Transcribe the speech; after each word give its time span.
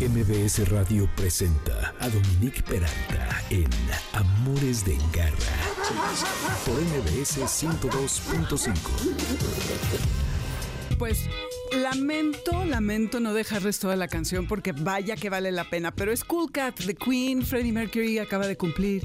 MBS 0.00 0.68
Radio 0.70 1.08
presenta 1.14 1.94
a 2.00 2.08
Dominique 2.08 2.62
Peralta 2.64 3.42
en 3.48 3.70
Amores 4.12 4.84
de 4.84 4.98
Garra 5.12 5.54
por 6.66 6.74
MBS 6.74 7.38
102.5. 7.38 8.74
Pues 10.98 11.28
lamento, 11.72 12.64
lamento 12.64 13.20
no 13.20 13.34
dejar 13.34 13.62
resto 13.62 13.88
de 13.88 13.96
la 13.96 14.08
canción 14.08 14.48
porque 14.48 14.72
vaya 14.72 15.14
que 15.14 15.30
vale 15.30 15.52
la 15.52 15.70
pena, 15.70 15.94
pero 15.94 16.10
es 16.10 16.24
Cool 16.24 16.50
Cat, 16.50 16.74
The 16.84 16.96
Queen, 16.96 17.46
Freddie 17.46 17.72
Mercury 17.72 18.18
acaba 18.18 18.48
de 18.48 18.56
cumplir 18.56 19.04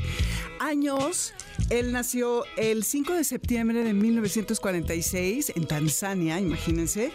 años. 0.59 1.33
Él 1.69 1.91
nació 1.91 2.43
el 2.57 2.83
5 2.83 3.13
de 3.13 3.23
septiembre 3.23 3.83
de 3.83 3.93
1946 3.93 5.53
en 5.55 5.67
Tanzania, 5.67 6.39
imagínense, 6.39 7.11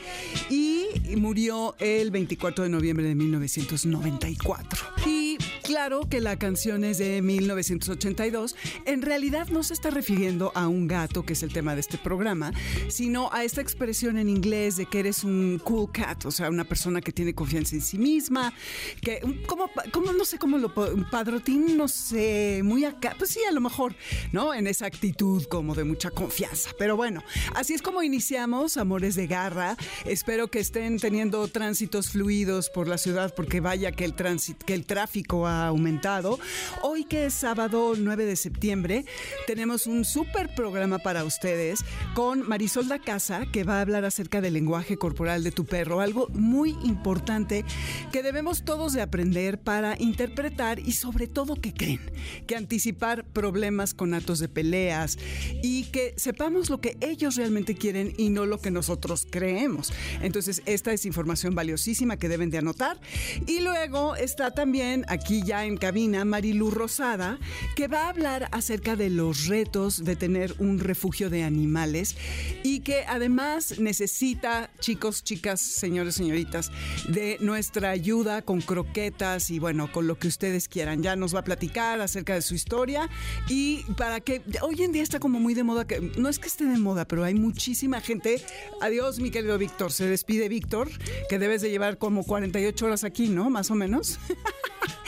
y 0.50 0.86
murió 1.16 1.74
el 1.78 2.10
24 2.10 2.64
de 2.64 2.70
noviembre 2.70 3.06
de 3.06 3.14
1994. 3.14 4.84
Y 5.06 5.23
claro 5.64 6.08
que 6.08 6.20
la 6.20 6.38
canción 6.38 6.84
es 6.84 6.98
de 6.98 7.22
1982. 7.22 8.54
En 8.84 9.02
realidad 9.02 9.48
no 9.48 9.62
se 9.62 9.74
está 9.74 9.90
refiriendo 9.90 10.52
a 10.54 10.68
un 10.68 10.86
gato, 10.86 11.24
que 11.24 11.32
es 11.32 11.42
el 11.42 11.52
tema 11.52 11.74
de 11.74 11.80
este 11.80 11.98
programa, 11.98 12.52
sino 12.88 13.32
a 13.32 13.44
esta 13.44 13.60
expresión 13.60 14.18
en 14.18 14.28
inglés 14.28 14.76
de 14.76 14.86
que 14.86 15.00
eres 15.00 15.24
un 15.24 15.60
cool 15.64 15.90
cat, 15.90 16.26
o 16.26 16.30
sea, 16.30 16.50
una 16.50 16.64
persona 16.64 17.00
que 17.00 17.12
tiene 17.12 17.34
confianza 17.34 17.74
en 17.74 17.82
sí 17.82 17.98
misma, 17.98 18.52
que 19.00 19.20
como, 19.46 19.70
como 19.90 20.12
no 20.12 20.24
sé 20.24 20.38
cómo 20.38 20.58
lo 20.58 20.72
padrotín, 21.10 21.76
no 21.76 21.88
sé, 21.88 22.60
muy 22.62 22.84
acá, 22.84 23.14
pues 23.16 23.30
sí, 23.30 23.40
a 23.48 23.52
lo 23.52 23.60
mejor, 23.60 23.96
¿no? 24.32 24.52
En 24.52 24.66
esa 24.66 24.86
actitud 24.86 25.44
como 25.44 25.74
de 25.74 25.84
mucha 25.84 26.10
confianza. 26.10 26.70
Pero 26.78 26.96
bueno, 26.96 27.22
así 27.54 27.72
es 27.72 27.80
como 27.80 28.02
iniciamos 28.02 28.76
Amores 28.76 29.14
de 29.14 29.26
Garra. 29.26 29.76
Espero 30.04 30.48
que 30.48 30.60
estén 30.60 30.98
teniendo 30.98 31.48
tránsitos 31.48 32.10
fluidos 32.10 32.68
por 32.68 32.86
la 32.86 32.98
ciudad 32.98 33.34
porque 33.34 33.60
vaya 33.60 33.92
que 33.92 34.04
el 34.04 34.14
tránsito, 34.14 34.66
que 34.66 34.74
el 34.74 34.84
tráfico 34.84 35.46
ha 35.46 35.53
aumentado. 35.62 36.38
Hoy 36.82 37.04
que 37.04 37.26
es 37.26 37.34
sábado 37.34 37.94
9 37.96 38.26
de 38.26 38.36
septiembre, 38.36 39.04
tenemos 39.46 39.86
un 39.86 40.04
súper 40.04 40.54
programa 40.54 40.98
para 40.98 41.24
ustedes 41.24 41.84
con 42.14 42.46
Marisol 42.48 42.88
da 42.88 42.98
Casa 42.98 43.46
que 43.52 43.64
va 43.64 43.78
a 43.78 43.80
hablar 43.80 44.04
acerca 44.04 44.40
del 44.40 44.54
lenguaje 44.54 44.96
corporal 44.96 45.44
de 45.44 45.52
tu 45.52 45.64
perro, 45.64 46.00
algo 46.00 46.28
muy 46.30 46.70
importante 46.82 47.64
que 48.12 48.22
debemos 48.22 48.64
todos 48.64 48.92
de 48.92 49.02
aprender 49.02 49.58
para 49.58 49.96
interpretar 49.98 50.78
y 50.78 50.92
sobre 50.92 51.26
todo 51.26 51.56
que 51.56 51.72
creen, 51.72 52.00
que 52.46 52.56
anticipar 52.56 53.24
problemas 53.24 53.94
con 53.94 54.14
actos 54.14 54.38
de 54.38 54.48
peleas 54.48 55.18
y 55.62 55.84
que 55.84 56.14
sepamos 56.16 56.70
lo 56.70 56.80
que 56.80 56.96
ellos 57.00 57.36
realmente 57.36 57.74
quieren 57.74 58.14
y 58.16 58.30
no 58.30 58.46
lo 58.46 58.60
que 58.60 58.70
nosotros 58.70 59.26
creemos. 59.30 59.92
Entonces, 60.20 60.62
esta 60.66 60.92
es 60.92 61.06
información 61.06 61.54
valiosísima 61.54 62.16
que 62.16 62.28
deben 62.28 62.50
de 62.50 62.58
anotar. 62.58 63.00
Y 63.46 63.60
luego 63.60 64.16
está 64.16 64.50
también 64.52 65.04
aquí 65.08 65.42
ya 65.44 65.64
en 65.64 65.76
cabina 65.76 66.24
Marilu 66.24 66.70
Rosada, 66.70 67.38
que 67.76 67.88
va 67.88 68.04
a 68.04 68.08
hablar 68.08 68.48
acerca 68.52 68.96
de 68.96 69.10
los 69.10 69.46
retos 69.46 70.04
de 70.04 70.16
tener 70.16 70.54
un 70.58 70.78
refugio 70.78 71.30
de 71.30 71.42
animales 71.42 72.16
y 72.62 72.80
que 72.80 73.04
además 73.06 73.78
necesita, 73.78 74.70
chicos, 74.80 75.22
chicas, 75.24 75.60
señores, 75.60 76.14
señoritas, 76.14 76.70
de 77.08 77.36
nuestra 77.40 77.90
ayuda 77.90 78.42
con 78.42 78.60
croquetas 78.60 79.50
y 79.50 79.58
bueno, 79.58 79.90
con 79.92 80.06
lo 80.06 80.18
que 80.18 80.28
ustedes 80.28 80.68
quieran. 80.68 81.02
Ya 81.02 81.16
nos 81.16 81.34
va 81.34 81.40
a 81.40 81.44
platicar 81.44 82.00
acerca 82.00 82.34
de 82.34 82.42
su 82.42 82.54
historia 82.54 83.08
y 83.48 83.84
para 83.96 84.20
que 84.20 84.42
hoy 84.62 84.82
en 84.82 84.92
día 84.92 85.02
está 85.02 85.20
como 85.20 85.40
muy 85.40 85.54
de 85.54 85.62
moda, 85.62 85.86
que 85.86 86.00
no 86.16 86.28
es 86.28 86.38
que 86.38 86.48
esté 86.48 86.64
de 86.64 86.78
moda, 86.78 87.06
pero 87.06 87.24
hay 87.24 87.34
muchísima 87.34 88.00
gente. 88.00 88.42
Adiós, 88.80 89.20
mi 89.20 89.30
querido 89.30 89.58
Víctor. 89.58 89.92
Se 89.92 90.06
despide 90.06 90.48
Víctor, 90.48 90.88
que 91.28 91.38
debes 91.38 91.62
de 91.62 91.70
llevar 91.70 91.98
como 91.98 92.24
48 92.24 92.86
horas 92.86 93.04
aquí, 93.04 93.28
¿no? 93.28 93.50
Más 93.50 93.70
o 93.70 93.74
menos. 93.74 94.18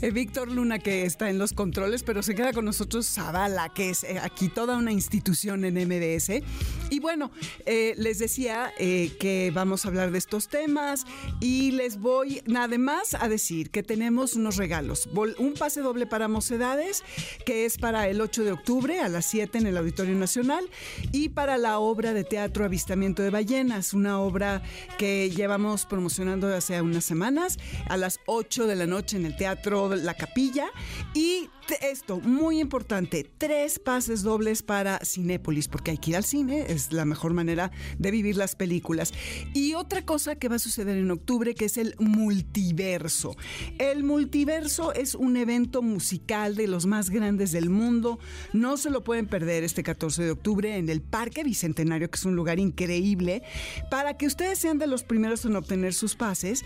Eh, 0.00 0.10
Víctor 0.10 0.50
Luna, 0.50 0.78
que 0.78 1.04
está 1.04 1.30
en 1.30 1.38
los 1.38 1.52
controles, 1.52 2.02
pero 2.02 2.22
se 2.22 2.34
queda 2.34 2.52
con 2.52 2.64
nosotros 2.64 3.06
Zavala, 3.06 3.68
que 3.70 3.90
es 3.90 4.04
eh, 4.04 4.18
aquí 4.22 4.48
toda 4.48 4.76
una 4.76 4.92
institución 4.92 5.64
en 5.64 5.74
MBS. 5.74 6.42
Y 6.90 7.00
bueno, 7.00 7.30
eh, 7.66 7.94
les 7.96 8.18
decía 8.18 8.72
que 8.76 9.50
vamos 9.54 9.84
a 9.84 9.88
hablar 9.88 10.10
de 10.10 10.18
estos 10.18 10.48
temas 10.48 11.04
y 11.40 11.72
les 11.72 11.98
voy 11.98 12.42
nada 12.46 12.78
más 12.78 13.14
a 13.14 13.28
decir 13.28 13.70
que 13.70 13.82
tenemos 13.82 14.34
unos 14.34 14.56
regalos. 14.56 15.08
Un 15.38 15.54
pase 15.54 15.80
doble 15.80 16.06
para 16.06 16.28
mocedades, 16.28 17.02
que 17.44 17.64
es 17.64 17.78
para 17.78 18.08
el 18.08 18.20
8 18.20 18.44
de 18.44 18.52
octubre 18.52 19.00
a 19.00 19.08
las 19.08 19.26
7 19.26 19.58
en 19.58 19.66
el 19.66 19.76
Auditorio 19.76 20.14
Nacional, 20.14 20.68
y 21.12 21.30
para 21.30 21.58
la 21.58 21.78
obra 21.78 22.14
de 22.14 22.24
teatro 22.24 22.64
Avistamiento 22.64 23.22
de 23.22 23.30
Ballenas, 23.30 23.94
una 23.94 24.20
obra 24.20 24.62
que 24.98 25.30
llevamos 25.30 25.86
promocionando 25.86 26.52
hace 26.54 26.80
unas 26.80 27.04
semanas, 27.04 27.58
a 27.88 27.96
las 27.96 28.20
8 28.26 28.66
de 28.66 28.76
la 28.76 28.86
noche 28.86 29.16
en 29.16 29.26
el 29.26 29.33
Teatro 29.36 29.94
la 29.96 30.14
Capilla 30.14 30.66
y 31.14 31.48
esto, 31.80 32.20
muy 32.20 32.60
importante, 32.60 33.30
tres 33.38 33.78
pases 33.78 34.22
dobles 34.22 34.62
para 34.62 35.00
Cinépolis, 35.04 35.68
porque 35.68 35.92
hay 35.92 35.98
que 35.98 36.10
ir 36.10 36.16
al 36.16 36.24
cine, 36.24 36.66
es 36.68 36.92
la 36.92 37.04
mejor 37.04 37.32
manera 37.32 37.70
de 37.98 38.10
vivir 38.10 38.36
las 38.36 38.54
películas. 38.54 39.12
Y 39.54 39.74
otra 39.74 40.04
cosa 40.04 40.36
que 40.36 40.48
va 40.48 40.56
a 40.56 40.58
suceder 40.58 40.98
en 40.98 41.10
octubre, 41.10 41.54
que 41.54 41.64
es 41.64 41.78
el 41.78 41.94
multiverso. 41.98 43.36
El 43.78 44.04
multiverso 44.04 44.92
es 44.92 45.14
un 45.14 45.36
evento 45.36 45.80
musical 45.82 46.54
de 46.54 46.66
los 46.66 46.86
más 46.86 47.10
grandes 47.10 47.52
del 47.52 47.70
mundo. 47.70 48.18
No 48.52 48.76
se 48.76 48.90
lo 48.90 49.02
pueden 49.02 49.26
perder 49.26 49.64
este 49.64 49.82
14 49.82 50.22
de 50.22 50.30
octubre 50.32 50.76
en 50.76 50.88
el 50.88 51.00
Parque 51.00 51.44
Bicentenario, 51.44 52.10
que 52.10 52.16
es 52.16 52.24
un 52.24 52.36
lugar 52.36 52.58
increíble. 52.58 53.42
Para 53.90 54.16
que 54.16 54.26
ustedes 54.26 54.58
sean 54.58 54.78
de 54.78 54.86
los 54.86 55.02
primeros 55.02 55.44
en 55.44 55.56
obtener 55.56 55.94
sus 55.94 56.14
pases, 56.14 56.62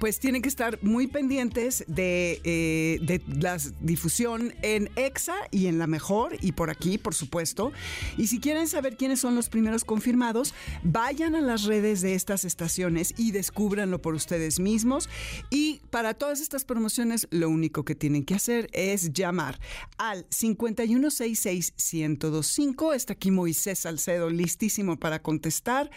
pues 0.00 0.18
tienen 0.18 0.42
que 0.42 0.48
estar 0.48 0.78
muy 0.82 1.06
pendientes 1.06 1.84
de, 1.86 2.09
eh, 2.44 2.98
de 3.02 3.20
la 3.40 3.58
difusión 3.80 4.54
en 4.62 4.90
EXA 4.96 5.34
y 5.50 5.66
en 5.66 5.78
La 5.78 5.86
Mejor 5.86 6.36
y 6.40 6.52
por 6.52 6.70
aquí, 6.70 6.98
por 6.98 7.14
supuesto. 7.14 7.72
Y 8.16 8.26
si 8.26 8.40
quieren 8.40 8.68
saber 8.68 8.96
quiénes 8.96 9.20
son 9.20 9.34
los 9.34 9.48
primeros 9.48 9.84
confirmados, 9.84 10.54
vayan 10.82 11.34
a 11.34 11.40
las 11.40 11.64
redes 11.64 12.00
de 12.00 12.14
estas 12.14 12.44
estaciones 12.44 13.14
y 13.16 13.32
descúbranlo 13.32 14.00
por 14.00 14.14
ustedes 14.14 14.60
mismos. 14.60 15.08
Y 15.50 15.80
para 15.90 16.14
todas 16.14 16.40
estas 16.40 16.64
promociones, 16.64 17.26
lo 17.30 17.48
único 17.48 17.84
que 17.84 17.94
tienen 17.94 18.24
que 18.24 18.34
hacer 18.34 18.68
es 18.72 19.12
llamar 19.12 19.60
al 19.98 20.28
5166-1025. 20.30 22.94
Está 22.94 23.12
aquí 23.14 23.30
Moisés 23.30 23.80
Salcedo, 23.80 24.30
listísimo 24.30 24.98
para 24.98 25.22
contestar. 25.22 25.90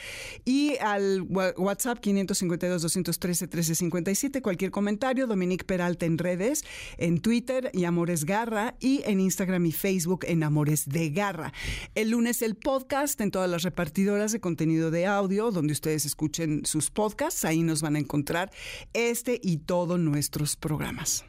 Y 0.45 0.77
al 0.77 1.21
WhatsApp 1.21 1.99
552-213-1357. 2.01 4.41
Cualquier 4.41 4.71
comentario, 4.71 5.27
Dominique 5.27 5.65
Peralta 5.65 6.02
en 6.05 6.17
redes, 6.17 6.63
en 6.97 7.19
Twitter 7.19 7.69
y 7.73 7.85
Amores 7.85 8.25
Garra 8.25 8.75
y 8.79 9.01
en 9.05 9.19
Instagram 9.19 9.65
y 9.65 9.71
Facebook 9.71 10.25
en 10.27 10.43
Amores 10.43 10.87
de 10.87 11.09
Garra. 11.09 11.53
El 11.95 12.11
lunes 12.11 12.41
el 12.41 12.55
podcast 12.55 13.19
en 13.21 13.31
todas 13.31 13.49
las 13.49 13.63
repartidoras 13.63 14.31
de 14.31 14.39
contenido 14.39 14.91
de 14.91 15.05
audio 15.05 15.51
donde 15.51 15.73
ustedes 15.73 16.05
escuchen 16.05 16.65
sus 16.65 16.89
podcasts. 16.89 17.45
Ahí 17.45 17.63
nos 17.63 17.81
van 17.81 17.95
a 17.95 17.99
encontrar 17.99 18.51
este 18.93 19.39
y 19.41 19.57
todos 19.57 19.99
nuestros 19.99 20.55
programas. 20.55 21.25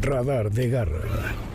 Radar 0.00 0.50
de 0.50 0.68
Garra. 0.68 1.53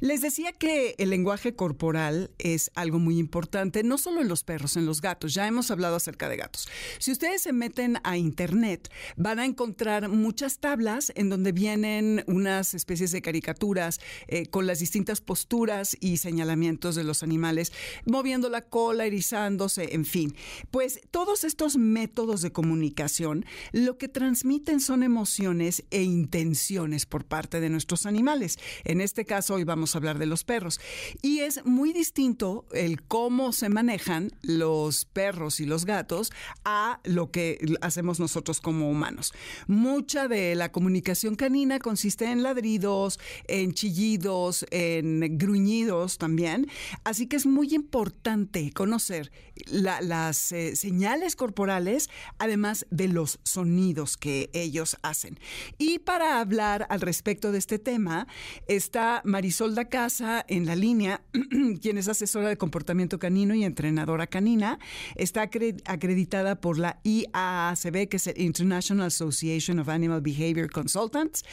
Les 0.00 0.22
decía 0.22 0.52
que 0.52 0.94
el 0.96 1.10
lenguaje 1.10 1.54
corporal 1.54 2.30
es 2.38 2.70
algo 2.74 2.98
muy 2.98 3.18
importante, 3.18 3.82
no 3.82 3.98
solo 3.98 4.22
en 4.22 4.28
los 4.28 4.44
perros, 4.44 4.78
en 4.78 4.86
los 4.86 5.02
gatos. 5.02 5.34
Ya 5.34 5.46
hemos 5.46 5.70
hablado 5.70 5.96
acerca 5.96 6.30
de 6.30 6.38
gatos. 6.38 6.68
Si 6.98 7.12
ustedes 7.12 7.42
se 7.42 7.52
meten 7.52 7.98
a 8.02 8.16
internet, 8.16 8.90
van 9.18 9.38
a 9.38 9.44
encontrar 9.44 10.08
muchas 10.08 10.58
tablas 10.58 11.12
en 11.16 11.28
donde 11.28 11.52
vienen 11.52 12.24
unas 12.28 12.72
especies 12.72 13.12
de 13.12 13.20
caricaturas 13.20 14.00
eh, 14.26 14.46
con 14.46 14.66
las 14.66 14.78
distintas 14.78 15.20
posturas 15.20 15.94
y 16.00 16.16
señalamientos 16.16 16.94
de 16.94 17.04
los 17.04 17.22
animales, 17.22 17.70
moviendo 18.06 18.48
la 18.48 18.62
cola, 18.62 19.04
erizándose, 19.04 19.94
en 19.94 20.06
fin. 20.06 20.34
Pues 20.70 21.02
todos 21.10 21.44
estos 21.44 21.76
métodos 21.76 22.40
de 22.40 22.52
comunicación 22.52 23.44
lo 23.72 23.98
que 23.98 24.08
transmiten 24.08 24.80
son 24.80 25.02
emociones 25.02 25.84
e 25.90 26.04
intenciones 26.04 27.04
por 27.04 27.26
parte 27.26 27.60
de 27.60 27.68
nuestros 27.68 28.06
animales. 28.06 28.58
En 28.84 29.02
este 29.02 29.26
caso, 29.26 29.56
hoy 29.56 29.64
vamos 29.64 29.89
hablar 29.96 30.18
de 30.18 30.26
los 30.26 30.44
perros. 30.44 30.80
Y 31.22 31.40
es 31.40 31.64
muy 31.64 31.92
distinto 31.92 32.66
el 32.72 33.02
cómo 33.02 33.52
se 33.52 33.68
manejan 33.68 34.30
los 34.42 35.04
perros 35.04 35.60
y 35.60 35.66
los 35.66 35.84
gatos 35.84 36.32
a 36.64 37.00
lo 37.04 37.30
que 37.30 37.58
hacemos 37.80 38.20
nosotros 38.20 38.60
como 38.60 38.90
humanos. 38.90 39.32
Mucha 39.66 40.28
de 40.28 40.54
la 40.54 40.72
comunicación 40.72 41.34
canina 41.34 41.78
consiste 41.78 42.26
en 42.26 42.42
ladridos, 42.42 43.18
en 43.46 43.72
chillidos, 43.72 44.66
en 44.70 45.38
gruñidos 45.38 46.18
también. 46.18 46.68
Así 47.04 47.26
que 47.26 47.36
es 47.36 47.46
muy 47.46 47.74
importante 47.74 48.72
conocer 48.72 49.30
las 49.70 50.52
eh, 50.52 50.76
señales 50.76 51.36
corporales, 51.36 52.08
además 52.38 52.86
de 52.90 53.08
los 53.08 53.40
sonidos 53.44 54.16
que 54.16 54.50
ellos 54.52 54.96
hacen. 55.02 55.38
Y 55.78 55.98
para 55.98 56.40
hablar 56.40 56.86
al 56.90 57.00
respecto 57.00 57.52
de 57.52 57.58
este 57.58 57.78
tema 57.78 58.26
está 58.66 59.22
Marisol 59.24 59.74
Casa 59.88 60.44
en 60.48 60.66
la 60.66 60.76
línea, 60.76 61.22
quien 61.80 61.98
es 61.98 62.08
asesora 62.08 62.48
de 62.48 62.56
comportamiento 62.56 63.18
canino 63.18 63.54
y 63.54 63.64
entrenadora 63.64 64.26
canina. 64.26 64.78
Está 65.16 65.42
acreditada 65.42 66.60
por 66.60 66.78
la 66.78 67.00
IAACB, 67.04 68.08
que 68.08 68.16
es 68.16 68.26
el 68.26 68.40
International 68.40 69.06
Association 69.06 69.78
of 69.78 69.88
Animal 69.88 70.20
Behavior 70.20 70.70
Consultants. 70.70 71.44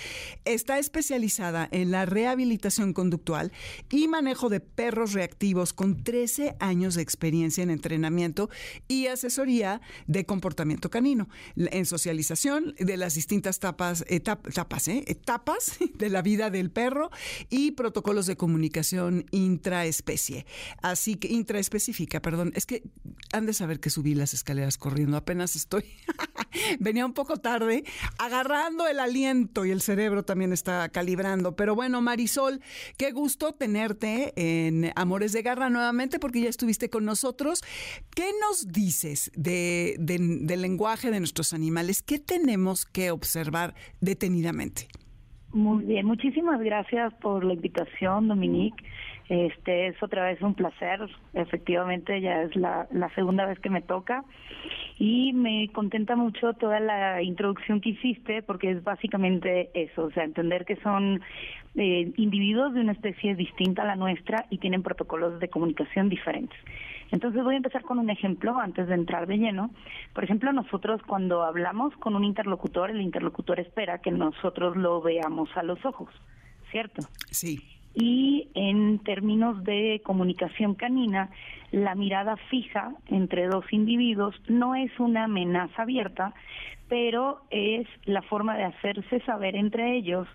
Está 0.46 0.80
especializada 0.80 1.68
en 1.72 1.92
la 1.92 2.06
rehabilitación 2.06 2.94
conductual 2.94 3.52
y 3.90 4.08
manejo 4.08 4.50
de 4.50 4.60
perros 4.60 5.14
reactivos 5.14 5.74
con 5.74 6.04
13 6.04 6.56
años 6.60 6.96
de 6.96 7.02
experiencia 7.04 7.64
en 7.64 7.70
entrenamiento 7.70 8.50
y 8.88 9.08
asesoría 9.08 9.82
de 10.08 10.26
comportamiento 10.26 10.90
canino, 10.90 11.30
en 11.56 11.86
socialización 11.86 12.76
de 12.80 12.98
las 12.98 13.14
distintas 13.14 13.58
etapas, 13.58 14.06
etapas, 14.08 14.88
¿eh? 14.88 15.04
etapas 15.08 15.78
de 15.94 16.10
la 16.10 16.22
vida 16.22 16.50
del 16.50 16.72
perro 16.72 17.12
y 17.50 17.72
protocolos 17.72 18.17
de 18.26 18.38
comunicación 18.38 19.26
intraespecie. 19.32 20.46
Así 20.82 21.16
que 21.16 21.28
intraespecífica, 21.28 22.22
perdón. 22.22 22.52
Es 22.56 22.66
que 22.66 22.84
han 23.32 23.46
de 23.46 23.54
saber 23.54 23.80
que 23.80 23.90
subí 23.90 24.16
las 24.16 24.34
escaleras 24.34 24.78
corriendo. 24.78 25.18
Apenas 25.18 25.56
estoy. 25.56 25.84
Venía 26.80 27.06
un 27.06 27.14
poco 27.14 27.38
tarde, 27.38 27.84
agarrando 28.18 28.88
el 28.88 29.00
aliento 29.00 29.66
y 29.66 29.72
el 29.72 29.82
cerebro 29.82 30.24
también 30.24 30.54
está 30.54 30.90
calibrando. 30.90 31.56
Pero 31.56 31.76
bueno, 31.76 32.02
Marisol, 32.02 32.62
qué 32.98 33.12
gusto 33.12 33.54
tenerte 33.54 34.34
en 34.36 34.92
Amores 34.96 35.34
de 35.34 35.42
Garra 35.42 35.70
nuevamente 35.70 36.20
porque 36.20 36.42
ya 36.42 36.50
estuviste 36.50 36.90
con 36.90 37.06
nosotros. 37.06 37.64
¿Qué 38.16 38.32
nos 38.42 38.68
dices 38.70 39.32
de, 39.36 39.96
del 40.00 40.62
lenguaje 40.62 41.12
de 41.12 41.20
nuestros 41.20 41.54
animales? 41.54 42.02
¿Qué 42.02 42.20
tenemos 42.20 42.86
que 42.86 43.12
observar 43.12 43.76
detenidamente? 44.02 44.88
Muy 45.54 45.86
bien, 45.86 46.06
muchísimas 46.06 46.60
gracias 46.60 47.14
por 47.16 47.44
la 47.44 47.54
invitación, 47.54 48.28
Dominique. 48.28 48.84
Este 49.30 49.88
es 49.88 50.02
otra 50.02 50.26
vez 50.26 50.42
un 50.42 50.54
placer, 50.54 51.02
efectivamente 51.34 52.22
ya 52.22 52.44
es 52.44 52.56
la, 52.56 52.88
segunda 53.14 53.46
vez 53.46 53.60
que 53.60 53.70
me 53.70 53.82
toca 53.82 54.24
y 55.00 55.34
me 55.34 55.70
contenta 55.74 56.16
mucho 56.16 56.54
toda 56.54 56.80
la 56.80 57.22
introducción 57.22 57.82
que 57.82 57.90
hiciste 57.90 58.42
porque 58.42 58.72
es 58.72 58.84
básicamente 58.84 59.70
eso, 59.74 60.06
o 60.06 60.12
sea, 60.12 60.24
entender 60.24 60.64
que 60.64 60.78
son 60.78 61.22
eh, 61.76 62.12
individuos 62.16 62.74
de 62.74 62.80
una 62.80 62.94
especie 62.94 63.36
distinta 63.36 63.82
a 63.82 63.86
la 63.86 63.96
nuestra 63.98 64.46
y 64.50 64.60
tienen 64.60 64.82
protocolos 64.82 65.42
de 65.42 65.50
comunicación 65.50 66.08
diferentes. 66.08 66.58
Entonces 67.12 67.44
voy 67.44 67.56
a 67.56 67.58
empezar 67.58 67.84
con 67.84 68.00
un 68.00 68.10
ejemplo 68.10 68.58
antes 68.58 68.88
de 68.88 68.94
entrar 68.94 69.28
de 69.28 69.38
lleno. 69.38 69.72
Por 70.14 70.24
ejemplo, 70.24 70.54
nosotros 70.54 71.02
cuando 71.06 71.44
hablamos 71.44 71.96
con 71.98 72.16
un 72.16 72.24
interlocutor, 72.24 72.92
el 72.92 73.02
interlocutor 73.02 73.60
espera 73.60 74.00
que 74.00 74.12
nosotros 74.12 74.78
lo 74.78 75.02
veamos 75.02 75.50
a 75.56 75.64
los 75.64 75.84
ojos, 75.86 76.10
¿cierto? 76.72 77.02
Sí. 77.32 77.77
Y 78.00 78.50
en 78.54 79.00
términos 79.00 79.64
de 79.64 80.02
comunicación 80.06 80.76
canina, 80.76 81.32
la 81.72 81.96
mirada 81.96 82.38
fija 82.38 82.94
entre 83.08 83.48
dos 83.48 83.66
individuos 83.74 84.40
no 84.48 84.76
es 84.76 84.92
una 85.00 85.24
amenaza 85.24 85.82
abierta, 85.82 86.36
pero 86.90 87.42
es 87.50 87.88
la 88.06 88.22
forma 88.22 88.56
de 88.56 88.66
hacerse 88.66 89.20
saber 89.22 89.56
entre 89.56 89.98
ellos 89.98 90.28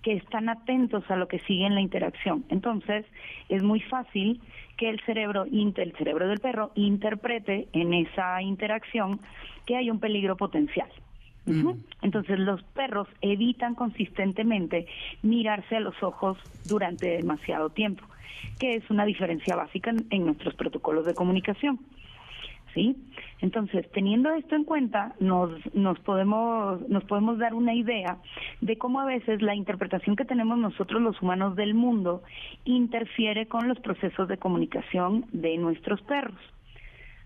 que 0.00 0.14
están 0.14 0.48
atentos 0.48 1.04
a 1.10 1.16
lo 1.16 1.28
que 1.28 1.40
sigue 1.40 1.66
en 1.66 1.74
la 1.74 1.82
interacción. 1.82 2.46
Entonces, 2.48 3.04
es 3.50 3.62
muy 3.62 3.80
fácil 3.80 4.40
que 4.78 4.88
el 4.88 4.98
cerebro, 5.00 5.44
el 5.44 5.92
cerebro 5.98 6.26
del 6.26 6.40
perro 6.40 6.72
interprete 6.74 7.68
en 7.74 7.92
esa 7.92 8.40
interacción 8.40 9.20
que 9.66 9.76
hay 9.76 9.90
un 9.90 10.00
peligro 10.00 10.38
potencial. 10.38 10.88
Entonces 12.02 12.38
los 12.38 12.62
perros 12.62 13.08
evitan 13.22 13.74
consistentemente 13.74 14.86
mirarse 15.22 15.76
a 15.76 15.80
los 15.80 16.00
ojos 16.02 16.38
durante 16.68 17.16
demasiado 17.16 17.70
tiempo, 17.70 18.04
que 18.58 18.76
es 18.76 18.88
una 18.90 19.04
diferencia 19.04 19.56
básica 19.56 19.92
en 20.10 20.26
nuestros 20.26 20.54
protocolos 20.54 21.06
de 21.06 21.14
comunicación. 21.14 21.80
¿sí? 22.74 22.96
Entonces, 23.40 23.90
teniendo 23.92 24.30
esto 24.32 24.54
en 24.54 24.64
cuenta, 24.64 25.14
nos, 25.18 25.50
nos, 25.74 25.98
podemos, 26.00 26.88
nos 26.88 27.04
podemos 27.04 27.38
dar 27.38 27.54
una 27.54 27.74
idea 27.74 28.18
de 28.60 28.76
cómo 28.76 29.00
a 29.00 29.06
veces 29.06 29.42
la 29.42 29.54
interpretación 29.54 30.16
que 30.16 30.24
tenemos 30.24 30.58
nosotros 30.58 31.00
los 31.00 31.20
humanos 31.22 31.56
del 31.56 31.74
mundo 31.74 32.22
interfiere 32.64 33.46
con 33.46 33.68
los 33.68 33.80
procesos 33.80 34.28
de 34.28 34.38
comunicación 34.38 35.26
de 35.32 35.56
nuestros 35.56 36.00
perros. 36.02 36.38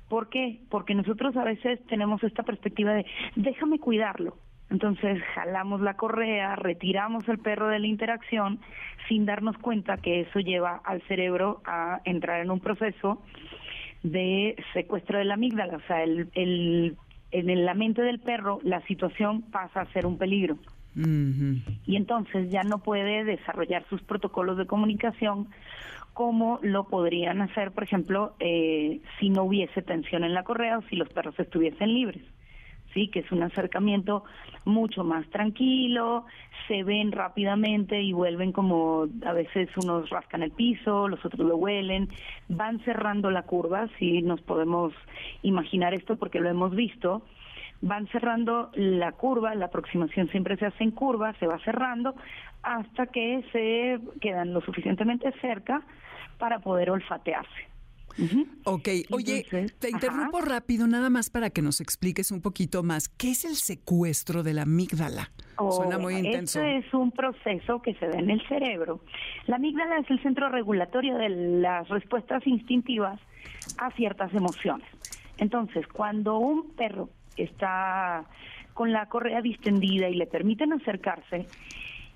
¿Por 0.09 0.29
qué? 0.29 0.61
Porque 0.71 0.95
nosotros 0.95 1.37
a 1.37 1.45
veces 1.45 1.85
tenemos 1.87 2.23
esta 2.23 2.43
perspectiva 2.43 2.93
de 2.93 3.07
déjame 3.37 3.79
cuidarlo. 3.79 4.37
Entonces 4.71 5.23
jalamos 5.35 5.81
la 5.81 5.95
correa, 5.95 6.57
retiramos 6.57 7.29
el 7.29 7.39
perro 7.39 7.69
de 7.69 7.79
la 7.79 7.87
interacción 7.87 8.61
sin 9.09 9.27
darnos 9.27 9.57
cuenta 9.59 9.99
que 9.99 10.21
eso 10.21 10.41
lleva 10.41 10.81
al 10.85 11.03
cerebro 11.03 11.61
a 11.65 12.01
entrar 12.05 12.41
en 12.41 12.51
un 12.51 12.61
proceso 12.61 13.23
de 14.03 14.57
secuestro 14.73 15.19
de 15.19 15.25
la 15.25 15.35
amígdala, 15.35 15.77
o 15.77 15.87
sea, 15.87 16.03
el, 16.03 16.29
el, 16.35 16.97
en 17.31 17.65
la 17.65 17.75
mente 17.75 18.03
del 18.03 18.21
perro 18.21 18.61
la 18.63 18.81
situación 18.83 19.43
pasa 19.43 19.83
a 19.83 19.93
ser 19.93 20.07
un 20.07 20.19
peligro. 20.19 20.59
Y 20.97 21.97
entonces 21.97 22.51
ya 22.51 22.63
no 22.63 22.79
puede 22.79 23.25
desarrollar 23.25 23.85
sus 23.89 24.03
protocolos 24.03 24.57
de 24.57 24.67
comunicación 24.67 25.49
como 26.13 26.61
lo 26.63 26.85
podrían 26.85 27.43
hacer, 27.43 27.73
por 27.73 27.83
ejemplo, 27.83 28.37
eh, 28.39 29.01
si 29.19 29.31
no 29.31 29.43
hubiese 29.43 29.83
tensión 29.83 30.23
en 30.23 30.33
la 30.33 30.45
correa 30.45 30.79
o 30.79 30.83
si 30.83 30.95
los 30.95 31.09
perros 31.09 31.35
estuviesen 31.41 31.93
libres 31.93 32.23
sí, 32.95 33.09
que 33.09 33.19
es 33.19 33.33
un 33.33 33.43
acercamiento 33.43 34.25
mucho 34.65 35.05
más 35.05 35.29
tranquilo, 35.29 36.25
se 36.69 36.85
ven 36.85 37.13
rápidamente 37.13 38.01
y 38.01 38.13
vuelven 38.13 38.53
como 38.53 39.07
a 39.27 39.33
veces 39.33 39.69
unos 39.83 40.09
rascan 40.09 40.43
el 40.43 40.53
piso, 40.53 41.09
los 41.09 41.23
otros 41.25 41.47
lo 41.47 41.57
huelen, 41.57 42.09
van 42.49 42.83
cerrando 42.85 43.31
la 43.31 43.43
curva, 43.43 43.89
si 43.99 44.23
nos 44.23 44.41
podemos 44.41 44.95
imaginar 45.43 45.93
esto 45.93 46.17
porque 46.17 46.41
lo 46.41 46.49
hemos 46.49 46.75
visto, 46.75 47.23
van 47.85 48.07
cerrando 48.09 48.71
la 48.75 49.13
curva, 49.13 49.55
la 49.55 49.67
aproximación 49.67 50.29
siempre 50.29 50.57
se 50.57 50.67
hace 50.67 50.85
en 50.85 50.91
curva, 50.91 51.35
se 51.39 51.47
va 51.47 51.59
cerrando 51.61 52.15
hasta 52.63 53.07
que 53.07 53.45
se 53.53 54.01
quedan 54.21 54.55
lo 54.55 54.63
suficientemente 54.63 55.31
cerca 55.41 55.83
para 56.39 56.61
poder 56.61 56.91
olfatearse. 56.91 57.75
Ok, 58.65 58.89
oye, 59.11 59.45
te 59.79 59.91
interrumpo 59.91 60.41
rápido 60.41 60.87
nada 60.87 61.11
más 61.11 61.31
para 61.31 61.51
que 61.51 61.63
nos 61.63 61.81
expliques 61.81 62.31
un 62.31 62.41
poquito 62.41 62.83
más. 62.83 63.09
¿Qué 63.09 63.33
es 63.33 63.45
el 63.45 63.57
secuestro 63.57 64.43
de 64.43 64.55
la 64.55 64.63
amígdala? 64.63 65.31
Suena 65.71 65.99
muy 65.99 66.15
intenso. 66.15 66.61
Este 66.63 66.87
es 66.87 66.95
un 66.95 67.11
proceso 67.11 67.83
que 67.83 67.95
se 67.95 68.07
da 68.07 68.19
en 68.19 68.31
el 68.31 68.41
cerebro. 68.47 69.01
La 69.47 69.57
amígdala 69.57 69.99
es 69.99 70.11
el 70.11 70.23
centro 70.23 70.49
regulatorio 70.49 71.17
de 71.17 71.29
las 71.29 71.89
respuestas 71.89 72.47
instintivas 72.47 73.21
a 73.79 73.91
ciertas 73.91 74.33
emociones. 74.33 74.87
Entonces, 75.37 75.87
cuando 75.89 76.39
un 76.39 76.71
perro 76.77 77.11
está 77.37 78.25
con 78.73 78.93
la 78.93 79.07
correa 79.07 79.41
distendida 79.41 80.09
y 80.09 80.15
le 80.15 80.27
permiten 80.27 80.73
acercarse, 80.73 81.47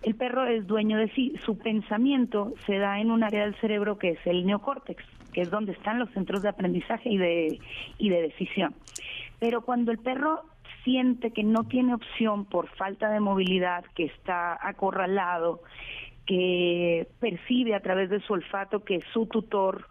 el 0.02 0.14
perro 0.14 0.46
es 0.46 0.66
dueño 0.66 0.98
de 0.98 1.08
sí. 1.10 1.34
Su 1.44 1.58
pensamiento 1.58 2.52
se 2.66 2.78
da 2.78 3.00
en 3.00 3.10
un 3.10 3.22
área 3.22 3.44
del 3.44 3.54
cerebro 3.56 3.98
que 3.98 4.10
es 4.10 4.26
el 4.26 4.46
neocórtex 4.46 5.02
que 5.32 5.42
es 5.42 5.50
donde 5.50 5.72
están 5.72 5.98
los 5.98 6.10
centros 6.10 6.42
de 6.42 6.48
aprendizaje 6.48 7.10
y 7.10 7.18
de, 7.18 7.58
y 7.98 8.08
de 8.08 8.22
decisión. 8.22 8.74
Pero 9.38 9.62
cuando 9.62 9.92
el 9.92 9.98
perro 9.98 10.42
siente 10.84 11.32
que 11.32 11.44
no 11.44 11.64
tiene 11.64 11.94
opción 11.94 12.44
por 12.44 12.68
falta 12.76 13.10
de 13.10 13.20
movilidad, 13.20 13.84
que 13.94 14.04
está 14.04 14.58
acorralado, 14.60 15.60
que 16.26 17.08
percibe 17.20 17.74
a 17.74 17.80
través 17.80 18.10
de 18.10 18.20
su 18.20 18.32
olfato 18.32 18.84
que 18.84 19.00
su 19.12 19.26
tutor, 19.26 19.86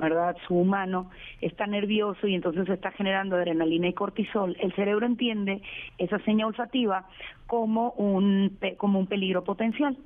¿verdad? 0.00 0.36
Su 0.46 0.54
humano 0.54 1.10
está 1.40 1.66
nervioso 1.66 2.26
y 2.26 2.34
entonces 2.34 2.68
está 2.68 2.90
generando 2.92 3.36
adrenalina 3.36 3.88
y 3.88 3.92
cortisol. 3.92 4.56
El 4.60 4.72
cerebro 4.74 5.06
entiende 5.06 5.62
esa 5.98 6.18
señal 6.20 6.48
olfativa 6.48 7.06
como 7.46 7.92
un 7.92 8.58
como 8.76 8.98
un 8.98 9.06
peligro 9.06 9.44
potencial. 9.44 9.96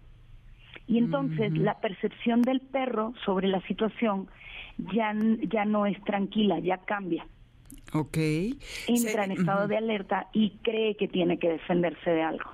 Y 0.86 0.98
entonces 0.98 1.56
la 1.56 1.78
percepción 1.80 2.42
del 2.42 2.60
perro 2.60 3.14
sobre 3.24 3.48
la 3.48 3.60
situación 3.62 4.28
ya, 4.92 5.14
ya 5.48 5.64
no 5.64 5.86
es 5.86 6.02
tranquila, 6.04 6.58
ya 6.58 6.78
cambia. 6.78 7.26
Ok. 7.92 8.18
Entra 8.88 9.24
en 9.24 9.32
estado 9.32 9.68
de 9.68 9.76
alerta 9.76 10.28
y 10.32 10.50
cree 10.62 10.96
que 10.96 11.08
tiene 11.08 11.38
que 11.38 11.50
defenderse 11.50 12.10
de 12.10 12.22
algo. 12.22 12.50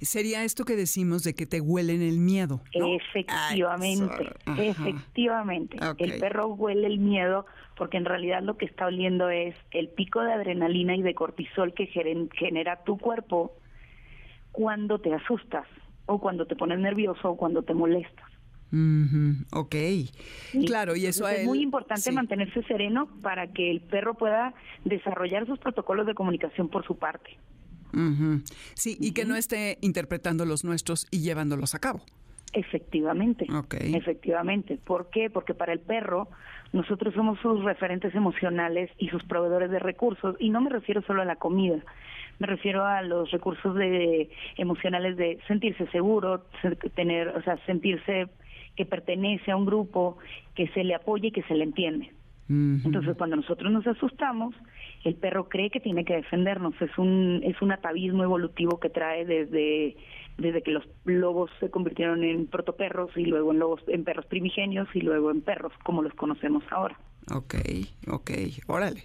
Sería 0.00 0.44
esto 0.44 0.64
que 0.64 0.76
decimos 0.76 1.22
de 1.22 1.34
que 1.34 1.46
te 1.46 1.60
huelen 1.60 2.02
el 2.02 2.18
miedo. 2.18 2.62
Efectivamente, 2.72 4.30
efectivamente. 4.56 5.76
El 5.98 6.18
perro 6.18 6.48
huele 6.48 6.86
el 6.86 6.98
miedo 6.98 7.46
porque 7.76 7.98
en 7.98 8.04
realidad 8.04 8.42
lo 8.42 8.56
que 8.56 8.64
está 8.64 8.86
oliendo 8.86 9.28
es 9.28 9.54
el 9.70 9.88
pico 9.88 10.22
de 10.22 10.32
adrenalina 10.32 10.96
y 10.96 11.02
de 11.02 11.14
cortisol 11.14 11.74
que 11.74 11.86
genera 11.86 12.82
tu 12.84 12.98
cuerpo 12.98 13.52
cuando 14.52 14.98
te 14.98 15.12
asustas 15.12 15.66
o 16.06 16.18
cuando 16.18 16.46
te 16.46 16.56
pones 16.56 16.78
nervioso 16.78 17.30
o 17.30 17.36
cuando 17.36 17.62
te 17.62 17.74
molestas. 17.74 18.26
Ok, 19.52 19.74
claro, 20.66 20.96
y 20.96 21.06
eso 21.06 21.28
es 21.28 21.46
muy 21.46 21.62
importante 21.62 22.10
mantenerse 22.12 22.62
sereno 22.64 23.08
para 23.22 23.52
que 23.52 23.70
el 23.70 23.80
perro 23.80 24.14
pueda 24.14 24.54
desarrollar 24.84 25.46
sus 25.46 25.58
protocolos 25.58 26.06
de 26.06 26.14
comunicación 26.14 26.68
por 26.68 26.84
su 26.84 26.98
parte. 26.98 27.38
Sí, 28.74 28.96
y 29.00 29.12
que 29.12 29.24
no 29.24 29.36
esté 29.36 29.78
interpretando 29.80 30.44
los 30.44 30.64
nuestros 30.64 31.06
y 31.10 31.20
llevándolos 31.20 31.74
a 31.74 31.78
cabo. 31.78 32.00
Efectivamente, 32.52 33.46
efectivamente. 33.70 34.78
¿Por 34.82 35.10
qué? 35.10 35.28
Porque 35.28 35.52
para 35.52 35.72
el 35.72 35.80
perro 35.80 36.28
nosotros 36.72 37.12
somos 37.14 37.38
sus 37.40 37.62
referentes 37.64 38.14
emocionales 38.14 38.90
y 38.98 39.08
sus 39.08 39.22
proveedores 39.24 39.70
de 39.70 39.78
recursos, 39.78 40.36
y 40.38 40.48
no 40.50 40.60
me 40.60 40.70
refiero 40.70 41.02
solo 41.02 41.22
a 41.22 41.24
la 41.24 41.36
comida, 41.36 41.82
me 42.38 42.46
refiero 42.46 42.84
a 42.84 43.02
los 43.02 43.30
recursos 43.30 43.74
de 43.74 44.30
emocionales 44.56 45.16
de 45.16 45.38
sentirse 45.48 45.86
seguro, 45.88 46.46
tener, 46.94 47.28
o 47.28 47.42
sea, 47.42 47.58
sentirse 47.66 48.28
que 48.74 48.86
pertenece 48.86 49.50
a 49.50 49.56
un 49.56 49.66
grupo, 49.66 50.18
que 50.54 50.68
se 50.68 50.84
le 50.84 50.94
apoye 50.94 51.28
y 51.28 51.32
que 51.32 51.42
se 51.42 51.54
le 51.54 51.64
entiende. 51.64 52.12
Entonces, 52.48 53.16
cuando 53.16 53.36
nosotros 53.36 53.72
nos 53.72 53.86
asustamos, 53.86 54.54
el 55.04 55.14
perro 55.14 55.48
cree 55.48 55.70
que 55.70 55.80
tiene 55.80 56.04
que 56.04 56.16
defendernos. 56.16 56.74
Es 56.80 56.96
un 56.98 57.40
es 57.44 57.60
un 57.62 57.72
atavismo 57.72 58.22
evolutivo 58.22 58.80
que 58.80 58.90
trae 58.90 59.24
desde 59.24 59.96
desde 60.38 60.62
que 60.62 60.70
los 60.70 60.84
lobos 61.04 61.50
se 61.60 61.70
convirtieron 61.70 62.22
en 62.22 62.46
protoperros 62.46 63.10
y 63.16 63.24
luego 63.24 63.52
en 63.52 63.58
lobos 63.58 63.82
en 63.88 64.04
perros 64.04 64.26
primigenios 64.26 64.88
y 64.94 65.00
luego 65.00 65.30
en 65.30 65.40
perros 65.40 65.72
como 65.82 66.02
los 66.02 66.14
conocemos 66.14 66.64
ahora. 66.70 66.98
Ok, 67.32 67.54
ok, 68.06 68.30
órale. 68.66 69.02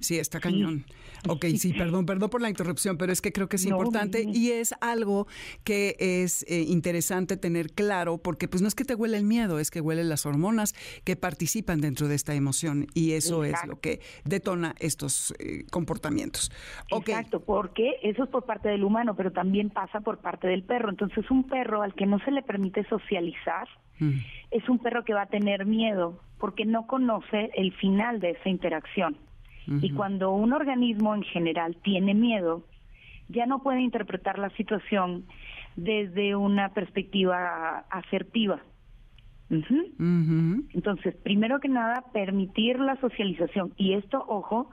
Sí, 0.00 0.18
está 0.18 0.40
cañón. 0.40 0.84
Ok, 1.28 1.46
sí, 1.56 1.72
perdón, 1.78 2.04
perdón 2.04 2.28
por 2.28 2.40
la 2.40 2.50
interrupción, 2.50 2.98
pero 2.98 3.12
es 3.12 3.22
que 3.22 3.32
creo 3.32 3.48
que 3.48 3.56
es 3.56 3.64
importante 3.64 4.24
y 4.26 4.50
es 4.50 4.74
algo 4.80 5.26
que 5.64 5.96
es 5.98 6.44
eh, 6.48 6.64
interesante 6.68 7.36
tener 7.36 7.72
claro, 7.72 8.18
porque 8.18 8.48
pues 8.48 8.60
no 8.60 8.68
es 8.68 8.74
que 8.74 8.84
te 8.84 8.94
huele 8.94 9.16
el 9.16 9.24
miedo, 9.24 9.58
es 9.58 9.70
que 9.70 9.80
huelen 9.80 10.08
las 10.08 10.26
hormonas 10.26 10.74
que 11.04 11.16
participan 11.16 11.80
dentro 11.80 12.08
de 12.08 12.14
esta 12.14 12.34
emoción 12.34 12.86
y 12.94 13.12
eso 13.12 13.44
es 13.44 13.56
lo 13.66 13.80
que 13.80 14.00
detona 14.24 14.74
estos 14.78 15.34
eh, 15.38 15.64
comportamientos. 15.70 16.50
Exacto, 16.90 17.40
porque 17.40 17.96
eso 18.02 18.24
es 18.24 18.30
por 18.30 18.44
parte 18.44 18.68
del 18.68 18.84
humano, 18.84 19.14
pero 19.16 19.32
también 19.32 19.70
pasa 19.70 20.00
por 20.00 20.18
parte 20.18 20.46
del 20.46 20.62
perro. 20.62 20.90
Entonces, 20.90 21.30
un 21.30 21.44
perro 21.44 21.82
al 21.82 21.94
que 21.94 22.06
no 22.06 22.18
se 22.20 22.30
le 22.30 22.42
permite 22.42 22.84
socializar, 22.88 23.68
mm. 23.98 24.18
Es 24.52 24.68
un 24.68 24.78
perro 24.78 25.04
que 25.04 25.14
va 25.14 25.22
a 25.22 25.26
tener 25.26 25.66
miedo 25.66 26.20
porque 26.38 26.64
no 26.64 26.86
conoce 26.86 27.50
el 27.54 27.72
final 27.72 28.20
de 28.20 28.30
esa 28.30 28.48
interacción. 28.48 29.16
Y 29.80 29.92
cuando 29.92 30.32
un 30.32 30.52
organismo 30.52 31.14
en 31.14 31.22
general 31.22 31.76
tiene 31.84 32.14
miedo, 32.14 32.64
ya 33.28 33.46
no 33.46 33.62
puede 33.62 33.80
interpretar 33.80 34.38
la 34.38 34.50
situación 34.50 35.24
desde 35.76 36.34
una 36.34 36.70
perspectiva 36.70 37.84
asertiva. 37.88 38.60
Entonces, 39.48 41.14
primero 41.22 41.60
que 41.60 41.68
nada, 41.68 42.04
permitir 42.12 42.80
la 42.80 42.96
socialización. 42.96 43.72
Y 43.76 43.92
esto, 43.92 44.24
ojo, 44.26 44.70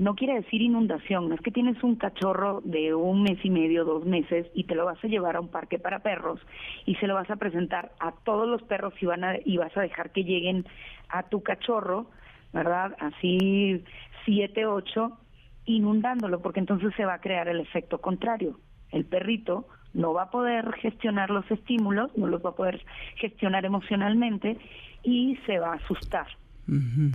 no 0.00 0.14
quiere 0.14 0.32
decir 0.32 0.62
inundación, 0.62 1.28
no 1.28 1.34
es 1.34 1.42
que 1.42 1.50
tienes 1.50 1.82
un 1.84 1.94
cachorro 1.94 2.62
de 2.64 2.94
un 2.94 3.22
mes 3.22 3.38
y 3.44 3.50
medio, 3.50 3.84
dos 3.84 4.06
meses 4.06 4.46
y 4.54 4.64
te 4.64 4.74
lo 4.74 4.86
vas 4.86 4.96
a 5.04 5.08
llevar 5.08 5.36
a 5.36 5.40
un 5.40 5.48
parque 5.48 5.78
para 5.78 5.98
perros 5.98 6.40
y 6.86 6.94
se 6.94 7.06
lo 7.06 7.14
vas 7.16 7.30
a 7.30 7.36
presentar 7.36 7.92
a 8.00 8.12
todos 8.12 8.48
los 8.48 8.62
perros 8.62 8.94
y, 8.98 9.04
van 9.04 9.24
a, 9.24 9.34
y 9.44 9.58
vas 9.58 9.76
a 9.76 9.82
dejar 9.82 10.10
que 10.10 10.24
lleguen 10.24 10.64
a 11.10 11.24
tu 11.24 11.42
cachorro, 11.42 12.06
¿verdad? 12.54 12.96
Así 12.98 13.84
siete, 14.24 14.64
ocho, 14.64 15.18
inundándolo, 15.66 16.40
porque 16.40 16.60
entonces 16.60 16.94
se 16.96 17.04
va 17.04 17.14
a 17.14 17.20
crear 17.20 17.48
el 17.48 17.60
efecto 17.60 18.00
contrario. 18.00 18.58
El 18.92 19.04
perrito 19.04 19.68
no 19.92 20.14
va 20.14 20.22
a 20.22 20.30
poder 20.30 20.72
gestionar 20.76 21.28
los 21.28 21.48
estímulos, 21.50 22.10
no 22.16 22.26
los 22.26 22.42
va 22.42 22.50
a 22.50 22.56
poder 22.56 22.82
gestionar 23.16 23.66
emocionalmente 23.66 24.56
y 25.02 25.36
se 25.44 25.58
va 25.58 25.72
a 25.72 25.76
asustar 25.76 26.39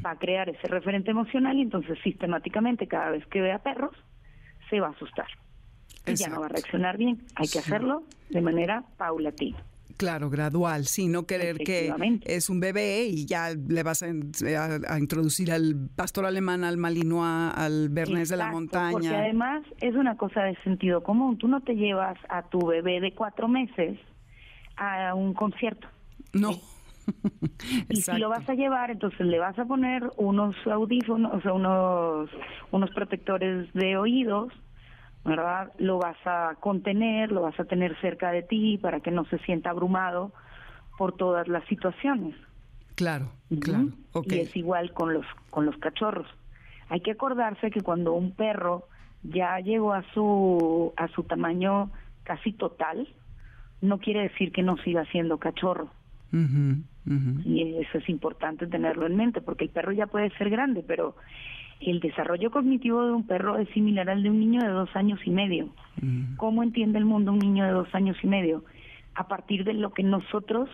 va 0.05 0.11
a 0.11 0.17
crear 0.17 0.49
ese 0.49 0.67
referente 0.67 1.11
emocional 1.11 1.57
y 1.57 1.61
entonces 1.61 1.97
sistemáticamente 2.03 2.87
cada 2.87 3.11
vez 3.11 3.25
que 3.27 3.41
vea 3.41 3.59
perros 3.59 3.95
se 4.69 4.79
va 4.79 4.87
a 4.87 4.91
asustar 4.91 5.27
y 6.07 6.15
ya 6.15 6.29
no 6.29 6.39
va 6.39 6.47
a 6.47 6.49
reaccionar 6.49 6.97
bien. 6.97 7.23
Hay 7.35 7.47
que 7.47 7.59
hacerlo 7.59 8.03
de 8.29 8.41
manera 8.41 8.83
paulatina. 8.97 9.57
Claro, 9.97 10.29
gradual, 10.29 10.85
sí, 10.85 11.07
no 11.07 11.25
querer 11.25 11.57
que 11.57 11.93
es 12.25 12.49
un 12.49 12.59
bebé 12.59 13.05
y 13.05 13.25
ya 13.25 13.51
le 13.51 13.81
vas 13.81 14.03
a, 14.03 14.09
introducir 14.97 15.53
al 15.53 15.89
pastor 15.95 16.25
alemán, 16.25 16.65
al 16.65 16.75
malinois, 16.75 17.53
al 17.55 17.87
bernés 17.89 18.27
de 18.27 18.35
la 18.35 18.51
montaña. 18.51 18.91
Porque 18.91 19.07
además 19.07 19.63
es 19.79 19.95
una 19.95 20.17
cosa 20.17 20.43
de 20.43 20.55
sentido 20.63 21.01
común. 21.01 21.37
Tú 21.37 21.47
no 21.47 21.61
te 21.61 21.75
llevas 21.75 22.17
a 22.27 22.43
tu 22.43 22.59
bebé 22.67 22.99
de 22.99 23.13
cuatro 23.13 23.47
meses 23.47 23.97
a 24.75 25.13
un 25.13 25.33
concierto. 25.33 25.87
No. 26.33 26.59
y 27.89 27.97
si 27.97 28.17
lo 28.17 28.29
vas 28.29 28.47
a 28.49 28.53
llevar, 28.53 28.91
entonces 28.91 29.25
le 29.25 29.39
vas 29.39 29.57
a 29.57 29.65
poner 29.65 30.09
unos 30.17 30.55
audífonos, 30.67 31.33
o 31.33 31.41
sea, 31.41 31.53
unos, 31.53 32.29
unos 32.71 32.91
protectores 32.91 33.71
de 33.73 33.97
oídos, 33.97 34.51
¿verdad? 35.23 35.71
Lo 35.77 35.97
vas 35.97 36.17
a 36.25 36.55
contener, 36.59 37.31
lo 37.31 37.41
vas 37.41 37.59
a 37.59 37.65
tener 37.65 37.99
cerca 37.99 38.31
de 38.31 38.43
ti 38.43 38.77
para 38.77 38.99
que 38.99 39.11
no 39.11 39.25
se 39.25 39.39
sienta 39.39 39.71
abrumado 39.71 40.31
por 40.97 41.15
todas 41.15 41.47
las 41.47 41.65
situaciones. 41.65 42.35
Claro, 42.95 43.31
claro. 43.59 43.89
Y 44.23 44.39
es 44.39 44.55
igual 44.55 44.93
con 44.93 45.13
los, 45.13 45.25
con 45.49 45.65
los 45.65 45.77
cachorros. 45.77 46.27
Hay 46.89 47.01
que 47.01 47.11
acordarse 47.11 47.71
que 47.71 47.81
cuando 47.81 48.13
un 48.13 48.31
perro 48.31 48.87
ya 49.23 49.59
llegó 49.59 49.93
a 49.93 50.03
su, 50.13 50.93
a 50.95 51.07
su 51.09 51.23
tamaño 51.23 51.89
casi 52.23 52.53
total, 52.53 53.07
no 53.81 53.99
quiere 53.99 54.23
decir 54.23 54.51
que 54.51 54.63
no 54.63 54.77
siga 54.77 55.05
siendo 55.11 55.37
cachorro. 55.39 55.89
Y 56.31 57.75
eso 57.77 57.97
es 57.97 58.09
importante 58.09 58.67
tenerlo 58.67 59.05
en 59.05 59.15
mente, 59.15 59.41
porque 59.41 59.65
el 59.65 59.69
perro 59.69 59.91
ya 59.91 60.07
puede 60.07 60.29
ser 60.37 60.49
grande, 60.49 60.83
pero 60.85 61.15
el 61.79 61.99
desarrollo 61.99 62.51
cognitivo 62.51 63.05
de 63.05 63.11
un 63.11 63.27
perro 63.27 63.57
es 63.57 63.69
similar 63.69 64.09
al 64.09 64.23
de 64.23 64.29
un 64.29 64.39
niño 64.39 64.61
de 64.61 64.69
dos 64.69 64.89
años 64.95 65.19
y 65.25 65.29
medio. 65.29 65.69
¿Cómo 66.37 66.63
entiende 66.63 66.97
el 66.97 67.05
mundo 67.05 67.31
un 67.31 67.39
niño 67.39 67.65
de 67.65 67.71
dos 67.71 67.93
años 67.93 68.17
y 68.23 68.27
medio? 68.27 68.63
A 69.13 69.27
partir 69.27 69.63
de 69.63 69.73
lo 69.73 69.93
que 69.93 70.03
nosotros 70.03 70.69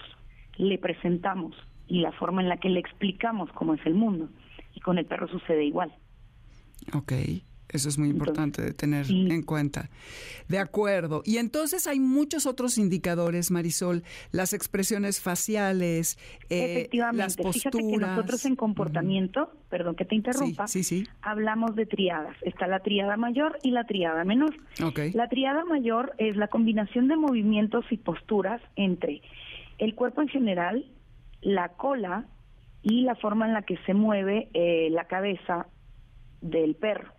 le 0.58 0.78
presentamos 0.78 1.56
y 1.88 2.02
la 2.02 2.12
forma 2.14 2.42
en 2.42 2.50
la 2.50 2.58
que 2.58 2.70
le 2.70 2.80
explicamos 2.80 3.52
cómo 3.52 3.74
es 3.74 3.86
el 3.86 3.94
mundo. 3.94 4.30
Y 4.74 4.80
con 4.80 4.98
el 4.98 5.06
perro 5.06 5.28
sucede 5.28 5.66
igual. 5.66 5.92
Ok. 6.94 7.14
Eso 7.72 7.88
es 7.88 7.98
muy 7.98 8.10
importante 8.10 8.62
de 8.62 8.74
tener 8.74 9.06
en 9.10 9.44
cuenta. 9.44 9.90
De 10.50 10.60
acuerdo. 10.60 11.22
Y 11.26 11.38
entonces 11.38 11.88
hay 11.88 12.00
muchos 12.00 12.46
otros 12.46 12.78
indicadores, 12.78 13.50
Marisol, 13.50 14.04
las 14.32 14.54
expresiones 14.54 15.22
faciales, 15.22 16.20
eh, 16.50 16.90
las 17.14 17.38
posturas. 17.38 17.56
Fíjate 17.56 17.78
que 17.78 17.98
nosotros 17.98 18.46
en 18.46 18.56
comportamiento, 18.58 19.52
perdón 19.70 19.96
que 19.96 20.04
te 20.04 20.16
interrumpa, 20.16 20.68
sí, 20.68 20.84
sí, 20.84 21.08
hablamos 21.22 21.76
de 21.76 21.86
triadas. 21.86 22.36
Está 22.42 22.68
la 22.68 22.82
triada 22.82 23.16
mayor 23.16 23.58
y 23.64 23.72
la 23.72 23.86
triada 23.86 24.26
menor. 24.26 24.56
La 25.14 25.30
triada 25.30 25.64
mayor 25.64 26.14
es 26.18 26.36
la 26.36 26.50
combinación 26.50 27.08
de 27.08 27.16
movimientos 27.16 27.86
y 27.90 27.98
posturas 27.98 28.62
entre 28.76 29.22
el 29.78 29.96
cuerpo 29.96 30.22
en 30.22 30.28
general, 30.28 30.86
la 31.42 31.70
cola 31.70 32.26
y 32.84 33.02
la 33.02 33.16
forma 33.16 33.48
en 33.48 33.54
la 33.54 33.62
que 33.62 33.78
se 33.86 33.94
mueve 33.94 34.50
eh, 34.54 34.90
la 34.92 35.06
cabeza 35.06 35.68
del 36.42 36.76
perro. 36.76 37.14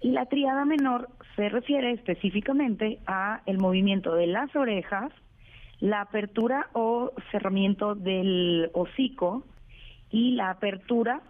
Y 0.00 0.10
la 0.10 0.26
triada 0.26 0.64
menor 0.64 1.08
se 1.36 1.48
refiere 1.48 1.92
específicamente 1.92 2.98
a 3.06 3.42
el 3.46 3.58
movimiento 3.58 4.14
de 4.14 4.26
las 4.26 4.54
orejas, 4.56 5.12
la 5.78 6.02
apertura 6.02 6.68
o 6.72 7.12
cerramiento 7.30 7.94
del 7.94 8.70
hocico 8.72 9.44
y 10.10 10.32
la 10.32 10.50
apertura 10.50 11.22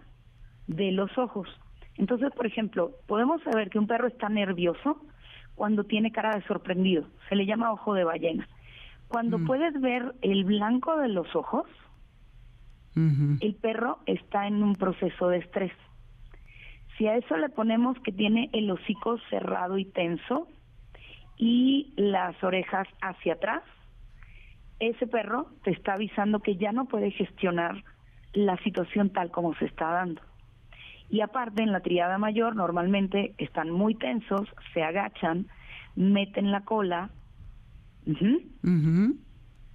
de 0.67 0.93
los 0.93 1.17
ojos. 1.19 1.49
Entonces, 1.97 2.31
por 2.35 2.47
ejemplo, 2.47 2.93
podemos 3.07 3.43
saber 3.43 3.71
que 3.71 3.79
un 3.79 3.87
perro 3.87 4.07
está 4.09 4.29
nervioso 4.29 5.03
cuando 5.55 5.85
tiene 5.85 6.13
cara 6.13 6.37
de 6.37 6.47
sorprendido. 6.47 7.05
Se 7.29 7.37
le 7.37 7.47
llama 7.47 7.73
ojo 7.73 7.95
de 7.95 8.05
ballena. 8.05 8.49
Cuando 9.09 9.39
mm. 9.39 9.47
puedes 9.47 9.81
ver 9.81 10.15
el 10.23 10.45
blanco 10.45 10.97
de 10.97 11.09
los 11.09 11.35
ojos, 11.35 11.67
el 12.97 13.55
perro 13.55 13.99
está 14.07 14.47
en 14.47 14.63
un 14.63 14.75
proceso 14.75 15.29
de 15.29 15.39
estrés. 15.39 15.73
Si 17.01 17.09
a 17.09 17.17
eso 17.17 17.35
le 17.39 17.49
ponemos 17.49 17.99
que 18.01 18.13
tiene 18.13 18.51
el 18.53 18.71
hocico 18.71 19.17
cerrado 19.31 19.79
y 19.79 19.87
tenso 19.87 20.49
y 21.39 21.95
las 21.97 22.45
orejas 22.45 22.87
hacia 23.01 23.33
atrás, 23.33 23.63
ese 24.81 25.07
perro 25.07 25.47
te 25.65 25.71
está 25.71 25.95
avisando 25.95 26.41
que 26.41 26.57
ya 26.57 26.73
no 26.73 26.85
puede 26.85 27.11
gestionar 27.11 27.85
la 28.35 28.59
situación 28.59 29.09
tal 29.09 29.31
como 29.31 29.55
se 29.55 29.65
está 29.65 29.87
dando. 29.87 30.21
Y 31.09 31.23
aparte, 31.23 31.63
en 31.63 31.73
la 31.73 31.81
triada 31.81 32.19
mayor 32.19 32.55
normalmente 32.55 33.33
están 33.39 33.71
muy 33.71 33.95
tensos, 33.95 34.47
se 34.75 34.83
agachan, 34.83 35.47
meten 35.97 36.53
la 36.53 36.67
cola. 36.67 37.09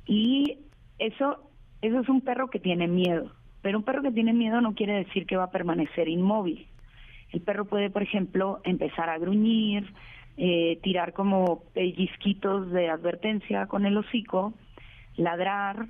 Y 0.05 0.59
eso, 0.99 1.49
eso 1.81 1.99
es 2.01 2.07
un 2.07 2.21
perro 2.21 2.51
que 2.51 2.59
tiene 2.59 2.87
miedo. 2.87 3.31
Pero 3.63 3.79
un 3.79 3.83
perro 3.83 4.03
que 4.03 4.11
tiene 4.11 4.31
miedo 4.31 4.61
no 4.61 4.75
quiere 4.75 4.93
decir 4.93 5.25
que 5.25 5.37
va 5.37 5.45
a 5.45 5.51
permanecer 5.51 6.07
inmóvil. 6.07 6.67
El 7.35 7.41
perro 7.41 7.65
puede, 7.65 7.89
por 7.89 8.01
ejemplo, 8.01 8.61
empezar 8.63 9.09
a 9.09 9.17
gruñir, 9.17 9.91
eh, 10.37 10.79
tirar 10.81 11.11
como 11.11 11.63
pellizquitos 11.73 12.71
de 12.71 12.87
advertencia 12.87 13.67
con 13.67 13.85
el 13.85 13.97
hocico, 13.97 14.53
ladrar, 15.17 15.87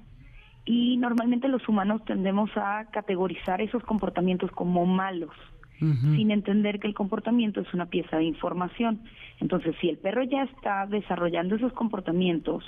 y 0.66 0.98
normalmente 0.98 1.48
los 1.48 1.70
humanos 1.70 2.04
tendemos 2.06 2.50
a 2.56 2.86
categorizar 2.92 3.62
esos 3.62 3.84
comportamientos 3.84 4.50
como 4.54 4.88
malos, 4.88 5.36
sin 5.80 6.32
entender 6.32 6.80
que 6.80 6.88
el 6.88 6.96
comportamiento 6.96 7.62
es 7.62 7.72
una 7.76 7.86
pieza 7.86 8.18
de 8.18 8.24
información. 8.24 9.02
Entonces, 9.40 9.76
si 9.80 9.90
el 9.90 10.00
perro 10.00 10.24
ya 10.24 10.46
está 10.46 10.88
desarrollando 10.88 11.58
esos 11.58 11.74
comportamientos, 11.74 12.64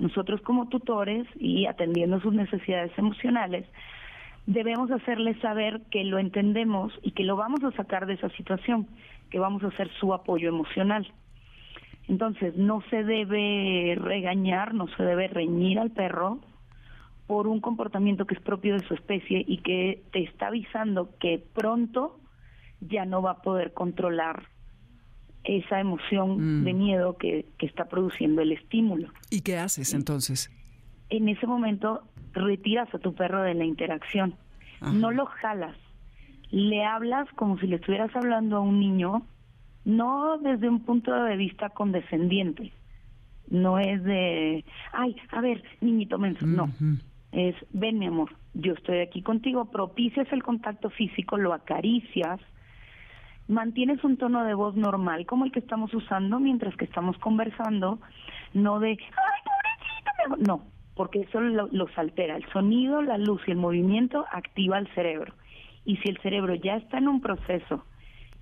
nosotros 0.00 0.40
como 0.40 0.68
tutores 0.68 1.24
y 1.38 1.66
atendiendo 1.66 2.20
sus 2.20 2.34
necesidades 2.34 2.90
emocionales, 2.98 3.64
debemos 4.48 4.90
hacerles 4.90 5.38
saber 5.40 5.82
que 5.90 6.04
lo 6.04 6.18
entendemos 6.18 6.90
y 7.02 7.10
que 7.10 7.22
lo 7.22 7.36
vamos 7.36 7.62
a 7.64 7.70
sacar 7.72 8.06
de 8.06 8.14
esa 8.14 8.30
situación, 8.30 8.88
que 9.30 9.38
vamos 9.38 9.62
a 9.62 9.66
hacer 9.66 9.90
su 10.00 10.14
apoyo 10.14 10.48
emocional. 10.48 11.06
Entonces, 12.08 12.56
no 12.56 12.82
se 12.88 13.04
debe 13.04 13.94
regañar, 14.00 14.72
no 14.72 14.88
se 14.96 15.02
debe 15.02 15.28
reñir 15.28 15.78
al 15.78 15.90
perro 15.90 16.38
por 17.26 17.46
un 17.46 17.60
comportamiento 17.60 18.26
que 18.26 18.36
es 18.36 18.40
propio 18.40 18.72
de 18.72 18.86
su 18.86 18.94
especie 18.94 19.44
y 19.46 19.58
que 19.58 20.02
te 20.12 20.22
está 20.24 20.46
avisando 20.46 21.10
que 21.20 21.44
pronto 21.54 22.18
ya 22.80 23.04
no 23.04 23.20
va 23.20 23.32
a 23.32 23.42
poder 23.42 23.74
controlar 23.74 24.48
esa 25.44 25.78
emoción 25.78 26.60
mm. 26.60 26.64
de 26.64 26.72
miedo 26.72 27.18
que, 27.18 27.44
que 27.58 27.66
está 27.66 27.84
produciendo 27.84 28.40
el 28.40 28.52
estímulo. 28.52 29.10
¿Y 29.30 29.42
qué 29.42 29.58
haces 29.58 29.92
entonces? 29.92 30.50
En 31.10 31.28
ese 31.28 31.46
momento 31.46 32.02
retiras 32.32 32.92
a 32.94 32.98
tu 32.98 33.14
perro 33.14 33.42
de 33.42 33.54
la 33.54 33.64
interacción, 33.64 34.34
no 34.80 35.10
lo 35.10 35.26
jalas, 35.26 35.76
le 36.50 36.84
hablas 36.84 37.28
como 37.34 37.58
si 37.58 37.66
le 37.66 37.76
estuvieras 37.76 38.14
hablando 38.14 38.56
a 38.56 38.60
un 38.60 38.78
niño, 38.78 39.22
no 39.84 40.38
desde 40.38 40.68
un 40.68 40.80
punto 40.84 41.12
de 41.12 41.36
vista 41.36 41.70
condescendiente, 41.70 42.72
no 43.50 43.78
es 43.78 44.02
de, 44.04 44.64
ay, 44.92 45.16
a 45.30 45.40
ver, 45.40 45.62
niñito 45.80 46.18
menso, 46.18 46.46
no, 46.46 46.70
es, 47.32 47.56
ven 47.72 47.98
mi 47.98 48.06
amor, 48.06 48.30
yo 48.54 48.74
estoy 48.74 48.98
aquí 48.98 49.22
contigo, 49.22 49.70
propicias 49.70 50.30
el 50.32 50.42
contacto 50.42 50.90
físico, 50.90 51.36
lo 51.36 51.52
acaricias, 51.52 52.40
mantienes 53.48 54.04
un 54.04 54.16
tono 54.18 54.44
de 54.44 54.54
voz 54.54 54.76
normal 54.76 55.26
como 55.26 55.44
el 55.44 55.52
que 55.52 55.60
estamos 55.60 55.92
usando 55.94 56.38
mientras 56.38 56.76
que 56.76 56.84
estamos 56.84 57.16
conversando, 57.18 57.98
no 58.52 58.78
de, 58.78 58.90
ay, 58.90 58.96
pobrecito, 59.44 60.46
no, 60.46 60.77
porque 60.98 61.20
eso 61.20 61.38
los 61.40 61.96
altera. 61.96 62.36
El 62.36 62.44
sonido, 62.50 63.02
la 63.02 63.18
luz 63.18 63.40
y 63.46 63.52
el 63.52 63.56
movimiento 63.56 64.26
activa 64.32 64.80
el 64.80 64.92
cerebro. 64.96 65.32
Y 65.84 65.96
si 65.98 66.08
el 66.08 66.18
cerebro 66.18 66.56
ya 66.56 66.74
está 66.74 66.98
en 66.98 67.06
un 67.06 67.20
proceso 67.20 67.84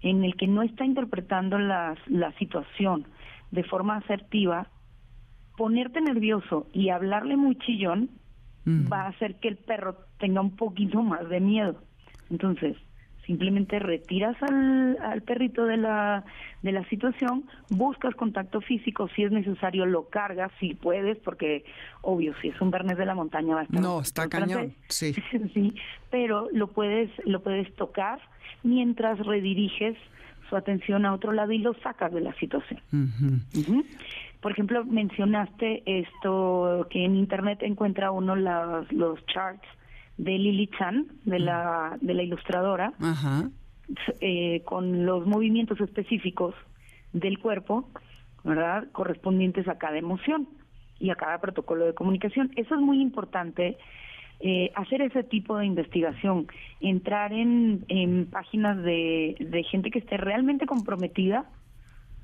en 0.00 0.24
el 0.24 0.36
que 0.36 0.46
no 0.46 0.62
está 0.62 0.86
interpretando 0.86 1.58
la 1.58 2.32
situación 2.38 3.04
de 3.50 3.62
forma 3.62 3.98
asertiva, 3.98 4.68
ponerte 5.58 6.00
nervioso 6.00 6.66
y 6.72 6.88
hablarle 6.88 7.36
muy 7.36 7.56
chillón 7.56 8.08
va 8.66 9.02
a 9.02 9.08
hacer 9.08 9.34
que 9.38 9.48
el 9.48 9.58
perro 9.58 9.98
tenga 10.18 10.40
un 10.40 10.56
poquito 10.56 11.02
más 11.02 11.28
de 11.28 11.40
miedo. 11.40 11.76
Entonces, 12.30 12.78
simplemente 13.26 13.78
retiras 13.78 14.36
al, 14.42 14.96
al, 15.02 15.22
perrito 15.22 15.64
de 15.64 15.76
la, 15.76 16.24
de 16.62 16.72
la 16.72 16.88
situación, 16.88 17.44
buscas 17.68 18.14
contacto 18.14 18.60
físico, 18.60 19.08
si 19.14 19.24
es 19.24 19.32
necesario 19.32 19.84
lo 19.84 20.08
cargas, 20.08 20.52
si 20.60 20.74
puedes, 20.74 21.18
porque 21.18 21.64
obvio, 22.02 22.34
si 22.40 22.48
es 22.48 22.60
un 22.60 22.70
bernés 22.70 22.96
de 22.96 23.06
la 23.06 23.14
montaña 23.14 23.56
va 23.56 23.60
a 23.62 23.64
estar... 23.64 23.80
No, 23.80 24.00
está 24.00 24.28
cañón, 24.28 24.74
sí. 24.88 25.14
sí, 25.54 25.74
pero 26.10 26.48
lo 26.52 26.68
puedes, 26.68 27.10
lo 27.24 27.42
puedes 27.42 27.74
tocar 27.74 28.20
mientras 28.62 29.18
rediriges 29.18 29.96
su 30.48 30.56
atención 30.56 31.04
a 31.04 31.12
otro 31.12 31.32
lado 31.32 31.52
y 31.52 31.58
lo 31.58 31.74
sacas 31.82 32.12
de 32.12 32.20
la 32.20 32.32
situación. 32.34 32.80
Por 34.40 34.52
ejemplo, 34.52 34.84
mencionaste 34.84 35.82
esto 35.86 36.86
que 36.88 37.04
en 37.04 37.16
Internet 37.16 37.62
encuentra 37.62 38.12
uno 38.12 38.36
los, 38.36 38.92
los 38.92 39.26
charts 39.26 39.66
de 40.18 40.38
Lily 40.38 40.68
Chan, 40.78 41.06
de 41.24 41.38
la, 41.38 41.98
de 42.00 42.14
la 42.14 42.22
ilustradora, 42.22 42.92
eh, 44.20 44.62
con 44.64 45.04
los 45.06 45.26
movimientos 45.26 45.80
específicos 45.80 46.54
del 47.12 47.38
cuerpo, 47.38 47.88
¿verdad? 48.44 48.88
Correspondientes 48.92 49.68
a 49.68 49.78
cada 49.78 49.98
emoción 49.98 50.48
y 50.98 51.10
a 51.10 51.16
cada 51.16 51.38
protocolo 51.38 51.84
de 51.84 51.94
comunicación. 51.94 52.50
Eso 52.56 52.74
es 52.74 52.80
muy 52.80 53.00
importante, 53.00 53.76
eh, 54.40 54.70
hacer 54.74 55.02
ese 55.02 55.22
tipo 55.22 55.58
de 55.58 55.66
investigación, 55.66 56.46
entrar 56.80 57.32
en, 57.32 57.84
en 57.88 58.26
páginas 58.26 58.82
de, 58.82 59.36
de 59.38 59.62
gente 59.64 59.90
que 59.90 59.98
esté 59.98 60.16
realmente 60.16 60.66
comprometida 60.66 61.46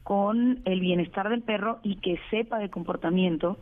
con 0.03 0.61
el 0.65 0.81
bienestar 0.81 1.29
del 1.29 1.43
perro 1.43 1.79
y 1.83 1.97
que 1.97 2.19
sepa 2.31 2.59
de 2.59 2.71
comportamiento 2.71 3.59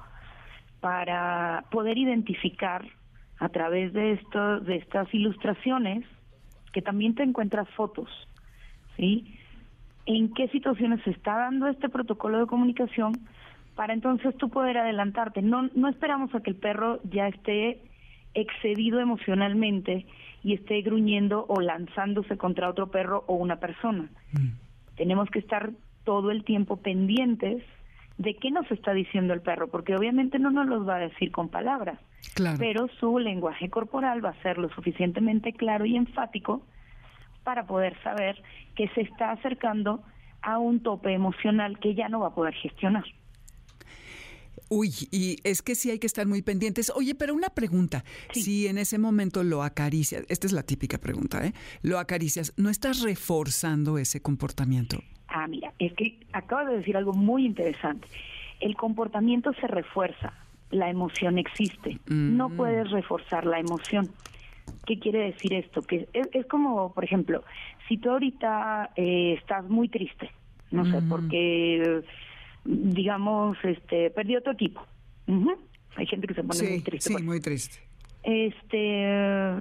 para 0.81 1.65
poder 1.71 1.99
identificar 1.99 2.87
a 3.41 3.49
través 3.49 3.93
de, 3.93 4.13
esto, 4.13 4.61
de 4.61 4.77
estas 4.77 5.13
ilustraciones, 5.13 6.05
que 6.73 6.83
también 6.83 7.15
te 7.15 7.23
encuentras 7.23 7.69
fotos, 7.71 8.09
¿sí? 8.97 9.35
En 10.07 10.33
qué 10.35 10.49
situaciones 10.49 11.03
se 11.03 11.11
está 11.11 11.37
dando 11.37 11.67
este 11.67 11.89
protocolo 11.89 12.39
de 12.39 12.47
comunicación 12.47 13.13
para 13.75 13.95
entonces 13.95 14.37
tú 14.37 14.51
poder 14.51 14.77
adelantarte. 14.77 15.41
No, 15.41 15.69
no 15.75 15.89
esperamos 15.89 16.35
a 16.35 16.41
que 16.41 16.51
el 16.51 16.57
perro 16.57 17.01
ya 17.05 17.29
esté 17.29 17.81
excedido 18.35 19.01
emocionalmente 19.01 20.07
y 20.43 20.55
esté 20.55 20.83
gruñendo 20.83 21.47
o 21.49 21.61
lanzándose 21.61 22.37
contra 22.37 22.69
otro 22.69 22.91
perro 22.91 23.25
o 23.27 23.35
una 23.35 23.57
persona. 23.57 24.09
Mm. 24.33 24.49
Tenemos 24.97 25.31
que 25.31 25.39
estar 25.39 25.71
todo 26.05 26.31
el 26.31 26.45
tiempo 26.45 26.77
pendientes 26.77 27.63
de 28.19 28.35
qué 28.35 28.51
nos 28.51 28.71
está 28.71 28.93
diciendo 28.93 29.33
el 29.33 29.41
perro, 29.41 29.69
porque 29.69 29.97
obviamente 29.97 30.39
no 30.39 30.51
nos 30.51 30.67
los 30.67 30.87
va 30.87 30.97
a 30.97 31.01
decir 31.09 31.31
con 31.31 31.49
palabras, 31.49 31.99
pero 32.59 32.89
su 32.99 33.19
lenguaje 33.19 33.71
corporal 33.71 34.25
va 34.25 34.31
a 34.31 34.43
ser 34.43 34.59
lo 34.59 34.69
suficientemente 34.71 35.53
claro 35.53 35.85
y 35.85 35.97
enfático 35.97 36.63
para 37.45 37.67
poder 37.67 38.01
saber 38.03 38.43
que 38.77 38.89
se 38.89 39.03
está 39.03 39.33
acercando 39.33 40.03
a 40.43 40.59
un 40.59 40.83
tope 40.83 41.13
emocional 41.13 41.79
que 41.79 41.95
ya 41.95 42.09
no 42.09 42.21
va 42.21 42.29
a 42.29 42.35
poder 42.35 42.55
gestionar. 42.55 43.05
Uy, 44.69 44.91
y 45.11 45.37
es 45.43 45.63
que 45.63 45.75
sí 45.75 45.91
hay 45.91 45.99
que 45.99 46.07
estar 46.07 46.27
muy 46.27 46.43
pendientes. 46.43 46.93
Oye, 46.95 47.15
pero 47.17 47.35
una 47.35 47.49
pregunta, 47.49 48.05
si 48.33 48.69
en 48.69 48.79
ese 48.79 48.99
momento 48.99 49.43
lo 49.43 49.65
acaricias, 49.65 50.25
esta 50.29 50.47
es 50.47 50.53
la 50.53 50.63
típica 50.63 50.99
pregunta, 50.99 51.45
¿eh? 51.45 51.53
Lo 51.83 51.99
acaricias, 51.99 52.55
¿no 52.57 52.71
estás 52.71 53.03
reforzando 53.03 53.99
ese 53.99 54.23
comportamiento? 54.23 54.99
Ah, 55.27 55.49
mira, 55.49 55.73
es 55.79 55.93
que 55.95 56.21
acabas 56.33 56.69
de 56.69 56.77
decir 56.79 56.97
algo 56.97 57.13
muy 57.13 57.47
interesante. 57.47 58.07
El 58.61 58.77
comportamiento 58.77 59.53
se 59.55 59.67
refuerza, 59.67 60.33
la 60.71 60.91
emoción 60.91 61.39
existe. 61.39 61.99
No 62.07 62.49
mm. 62.49 62.57
puedes 62.57 62.91
reforzar 62.91 63.45
la 63.47 63.59
emoción. 63.59 64.11
¿Qué 64.87 64.99
quiere 64.99 65.25
decir 65.25 65.53
esto? 65.53 65.83
Que 65.83 66.09
es, 66.13 66.47
como, 66.47 66.93
por 66.93 67.05
ejemplo, 67.05 67.43
si 67.89 67.99
tú 67.99 68.11
ahorita 68.11 68.91
eh, 68.97 69.35
estás 69.39 69.69
muy 69.69 69.89
triste, 69.89 70.31
no 70.71 70.85
sé, 70.85 71.03
porque, 71.09 72.03
digamos, 72.65 73.59
este, 73.65 74.11
perdió 74.11 74.41
tu 74.43 74.51
equipo. 74.51 74.81
Hay 75.97 76.07
gente 76.07 76.27
que 76.27 76.35
se 76.35 76.45
pone 76.45 76.63
muy 76.63 76.81
triste. 76.83 77.17
Sí, 77.17 77.23
muy 77.23 77.41
triste. 77.41 77.79
Este, 78.23 79.61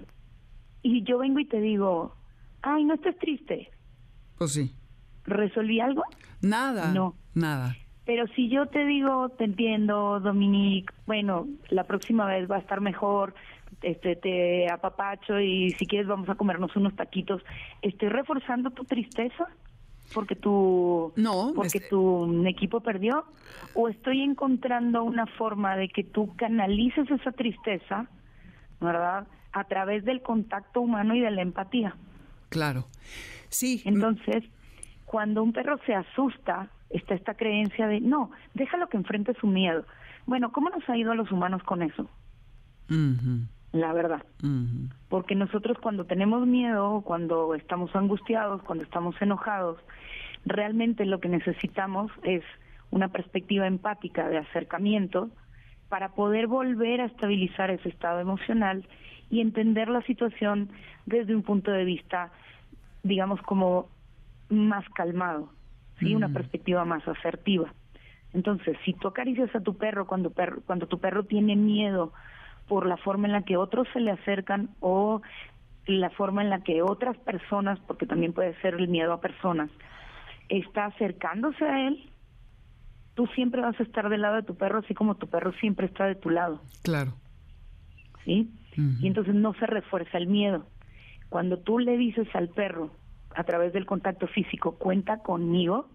y 0.83 1.03
yo 1.03 1.17
vengo 1.17 1.39
y 1.39 1.45
te 1.45 1.59
digo, 1.59 2.15
ay, 2.61 2.83
no 2.83 2.93
estés 2.95 3.17
triste. 3.17 3.69
Pues 4.37 4.53
sí. 4.53 4.75
¿Resolví 5.25 5.79
algo? 5.79 6.03
Nada. 6.41 6.93
No. 6.93 7.15
Nada. 7.33 7.75
Pero 8.09 8.25
si 8.29 8.49
yo 8.49 8.65
te 8.65 8.87
digo, 8.87 9.29
te 9.29 9.43
entiendo, 9.43 10.19
Dominique, 10.19 10.91
bueno, 11.05 11.47
la 11.69 11.83
próxima 11.83 12.25
vez 12.25 12.49
va 12.49 12.55
a 12.55 12.59
estar 12.59 12.81
mejor, 12.81 13.35
este 13.83 14.15
te 14.15 14.67
apapacho 14.67 15.39
y 15.39 15.69
si 15.77 15.85
quieres 15.85 16.07
vamos 16.07 16.27
a 16.27 16.33
comernos 16.33 16.75
unos 16.75 16.95
taquitos, 16.95 17.43
¿estoy 17.83 18.09
reforzando 18.09 18.71
tu 18.71 18.83
tristeza? 18.83 19.47
porque 20.15 20.35
tu 20.35 21.13
no, 21.17 21.51
porque 21.55 21.81
tu 21.81 22.47
equipo 22.47 22.79
perdió 22.79 23.25
o 23.75 23.89
estoy 23.89 24.23
encontrando 24.23 25.03
una 25.03 25.27
forma 25.27 25.77
de 25.77 25.87
que 25.87 26.03
tú 26.03 26.35
canalices 26.35 27.11
esa 27.11 27.31
tristeza, 27.31 28.07
¿verdad? 28.81 29.27
A 29.51 29.65
través 29.65 30.03
del 30.03 30.23
contacto 30.23 30.81
humano 30.81 31.13
y 31.13 31.19
de 31.19 31.29
la 31.29 31.43
empatía. 31.43 31.95
Claro. 32.49 32.87
Sí. 33.49 33.83
Entonces, 33.85 34.45
cuando 35.05 35.43
un 35.43 35.53
perro 35.53 35.79
se 35.85 35.93
asusta, 35.93 36.71
está 36.89 37.15
esta 37.15 37.35
creencia 37.35 37.87
de, 37.87 37.99
no, 38.01 38.31
déjalo 38.53 38.89
que 38.89 38.97
enfrente 38.97 39.33
su 39.35 39.47
miedo. 39.47 39.85
Bueno, 40.25 40.51
¿cómo 40.51 40.69
nos 40.69 40.87
ha 40.89 40.97
ido 40.97 41.11
a 41.11 41.15
los 41.15 41.31
humanos 41.31 41.63
con 41.63 41.81
eso? 41.81 42.09
La 43.71 43.93
verdad. 43.93 44.23
Porque 45.09 45.35
nosotros 45.35 45.77
cuando 45.79 46.05
tenemos 46.05 46.45
miedo, 46.47 47.01
cuando 47.01 47.53
estamos 47.55 47.95
angustiados, 47.95 48.63
cuando 48.63 48.83
estamos 48.83 49.15
enojados, 49.21 49.79
realmente 50.45 51.05
lo 51.05 51.19
que 51.19 51.29
necesitamos 51.29 52.11
es 52.23 52.43
una 52.91 53.09
perspectiva 53.09 53.67
empática 53.67 54.27
de 54.29 54.37
acercamiento 54.37 55.29
para 55.89 56.09
poder 56.09 56.47
volver 56.47 57.01
a 57.01 57.05
estabilizar 57.05 57.69
ese 57.69 57.89
estado 57.89 58.19
emocional 58.19 58.87
y 59.29 59.41
entender 59.41 59.89
la 59.89 60.01
situación 60.03 60.69
desde 61.05 61.35
un 61.35 61.43
punto 61.43 61.71
de 61.71 61.85
vista, 61.85 62.31
digamos, 63.03 63.41
como 63.43 63.87
más 64.49 64.87
calmado, 64.89 65.51
¿sí? 65.99 66.15
Una 66.15 66.27
mm. 66.27 66.33
perspectiva 66.33 66.85
más 66.85 67.07
asertiva. 67.07 67.73
Entonces, 68.33 68.77
si 68.85 68.93
tú 68.93 69.07
acaricias 69.07 69.53
a 69.55 69.61
tu 69.61 69.77
perro 69.77 70.05
cuando, 70.05 70.29
perro 70.31 70.61
cuando 70.65 70.87
tu 70.87 70.99
perro 70.99 71.23
tiene 71.23 71.55
miedo 71.55 72.13
por 72.67 72.85
la 72.85 72.97
forma 72.97 73.27
en 73.27 73.33
la 73.33 73.41
que 73.43 73.57
otros 73.57 73.87
se 73.93 73.99
le 73.99 74.11
acercan 74.11 74.69
o 74.79 75.21
la 75.87 76.09
forma 76.11 76.43
en 76.43 76.51
la 76.51 76.63
que 76.63 76.83
otras 76.83 77.17
personas, 77.17 77.79
porque 77.87 78.05
también 78.05 78.33
puede 78.33 78.59
ser 78.61 78.75
el 78.75 78.87
miedo 78.87 79.11
a 79.13 79.21
personas, 79.21 79.71
está 80.49 80.85
acercándose 80.85 81.65
a 81.65 81.87
él, 81.87 82.09
tú 83.15 83.25
siempre 83.27 83.61
vas 83.61 83.79
a 83.79 83.83
estar 83.83 84.09
del 84.09 84.21
lado 84.21 84.35
de 84.35 84.43
tu 84.43 84.55
perro, 84.55 84.79
así 84.79 84.93
como 84.93 85.15
tu 85.15 85.27
perro 85.27 85.51
siempre 85.53 85.87
está 85.87 86.05
de 86.05 86.15
tu 86.15 86.29
lado. 86.29 86.61
Claro. 86.83 87.13
¿Sí? 88.23 88.51
Y 89.01 89.07
entonces 89.07 89.35
no 89.35 89.53
se 89.55 89.65
refuerza 89.65 90.17
el 90.17 90.27
miedo. 90.27 90.65
Cuando 91.27 91.57
tú 91.59 91.79
le 91.79 91.97
dices 91.97 92.27
al 92.33 92.47
perro, 92.47 92.91
a 93.35 93.43
través 93.43 93.73
del 93.73 93.85
contacto 93.85 94.27
físico, 94.27 94.75
cuenta 94.75 95.19
conmigo, 95.19 95.87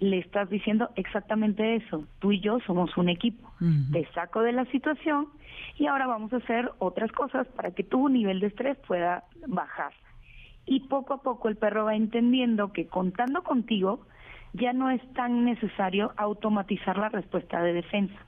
le 0.00 0.18
estás 0.18 0.48
diciendo 0.48 0.90
exactamente 0.96 1.76
eso. 1.76 2.04
Tú 2.18 2.32
y 2.32 2.40
yo 2.40 2.58
somos 2.66 2.96
un 2.96 3.08
equipo. 3.08 3.50
Te 3.92 4.06
saco 4.12 4.40
de 4.42 4.52
la 4.52 4.64
situación 4.66 5.28
y 5.78 5.86
ahora 5.86 6.06
vamos 6.06 6.32
a 6.32 6.38
hacer 6.38 6.72
otras 6.78 7.12
cosas 7.12 7.46
para 7.48 7.72
que 7.72 7.84
tu 7.84 8.08
nivel 8.08 8.40
de 8.40 8.46
estrés 8.46 8.78
pueda 8.86 9.24
bajar. 9.46 9.92
Y 10.64 10.80
poco 10.80 11.14
a 11.14 11.22
poco 11.22 11.48
el 11.48 11.56
perro 11.56 11.84
va 11.84 11.94
entendiendo 11.94 12.72
que 12.72 12.86
contando 12.86 13.42
contigo 13.42 14.00
ya 14.54 14.72
no 14.72 14.90
es 14.90 15.02
tan 15.12 15.44
necesario 15.44 16.12
automatizar 16.16 16.96
la 16.96 17.10
respuesta 17.10 17.62
de 17.62 17.74
defensa. 17.74 18.18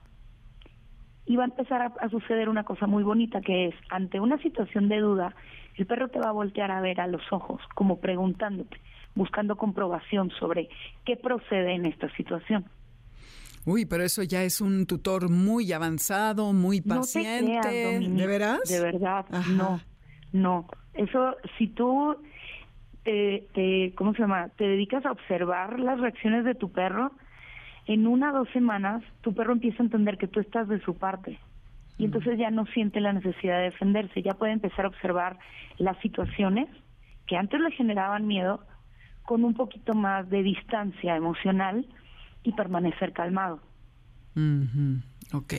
Y 1.33 1.37
va 1.37 1.45
a 1.45 1.47
empezar 1.47 1.81
a, 1.81 1.87
a 1.99 2.11
suceder 2.11 2.51
una 2.51 2.65
cosa 2.65 2.87
muy 2.87 3.03
bonita 3.03 3.41
que 3.41 3.69
es, 3.69 3.75
ante 3.89 4.21
una 4.21 4.37
situación 4.43 4.91
de 4.91 4.99
duda, 4.99 5.35
el 5.77 5.87
perro 5.87 6.09
te 6.09 6.19
va 6.19 6.29
a 6.29 6.33
voltear 6.33 6.71
a 6.71 6.83
ver 6.83 7.01
a 7.01 7.07
los 7.07 7.23
ojos, 7.33 7.59
como 7.75 8.01
preguntándote, 8.01 8.77
buscando 9.15 9.57
comprobación 9.57 10.31
sobre 10.39 10.69
qué 11.07 11.17
procede 11.17 11.73
en 11.73 11.87
esta 11.87 12.15
situación. 12.17 12.67
Uy, 13.65 13.87
pero 13.87 14.03
eso 14.03 14.23
ya 14.23 14.43
es 14.43 14.61
un 14.61 14.85
tutor 14.87 15.31
muy 15.31 15.73
avanzado, 15.73 16.53
muy 16.53 16.83
paciente. 16.83 17.55
No 17.55 17.61
te 17.63 17.69
creas, 17.69 18.15
¿De 18.15 18.27
veras? 18.27 18.61
De 18.69 18.81
verdad, 18.81 19.25
no, 19.57 19.81
no. 20.33 20.67
Eso, 20.93 21.37
si 21.57 21.69
tú 21.69 22.15
te, 23.05 23.49
te, 23.55 23.95
¿cómo 23.97 24.13
se 24.13 24.21
llama? 24.21 24.51
Te 24.59 24.65
dedicas 24.65 25.07
a 25.07 25.13
observar 25.13 25.81
las 25.81 25.99
reacciones 25.99 26.45
de 26.45 26.55
tu 26.55 26.71
perro, 26.71 27.13
en 27.87 28.07
una 28.07 28.33
o 28.33 28.39
dos 28.39 28.49
semanas 28.53 29.03
tu 29.23 29.35
perro 29.35 29.53
empieza 29.53 29.83
a 29.83 29.87
entender 29.87 30.19
que 30.19 30.29
tú 30.29 30.41
estás 30.41 30.69
de 30.69 30.81
su 30.81 30.95
parte 30.95 31.39
y 31.99 32.07
entonces 32.07 32.39
ya 32.39 32.51
no 32.51 32.67
siente 32.67 33.01
la 33.01 33.13
necesidad 33.13 33.59
de 33.59 33.65
defenderse, 33.65 34.23
ya 34.23 34.35
puede 34.35 34.53
empezar 34.53 34.85
a 34.85 34.89
observar 34.89 35.39
las 35.79 35.99
situaciones 35.99 36.69
que 37.27 37.37
antes 37.37 37.61
le 37.61 37.71
generaban 37.73 38.27
miedo 38.27 38.65
con 39.25 39.45
un 39.45 39.55
poquito 39.55 39.95
más 39.95 40.29
de 40.29 40.43
distancia 40.43 41.17
emocional 41.17 41.87
y 42.43 42.53
permanecer 42.53 43.13
calmado. 43.13 43.61
Ok. 45.33 45.55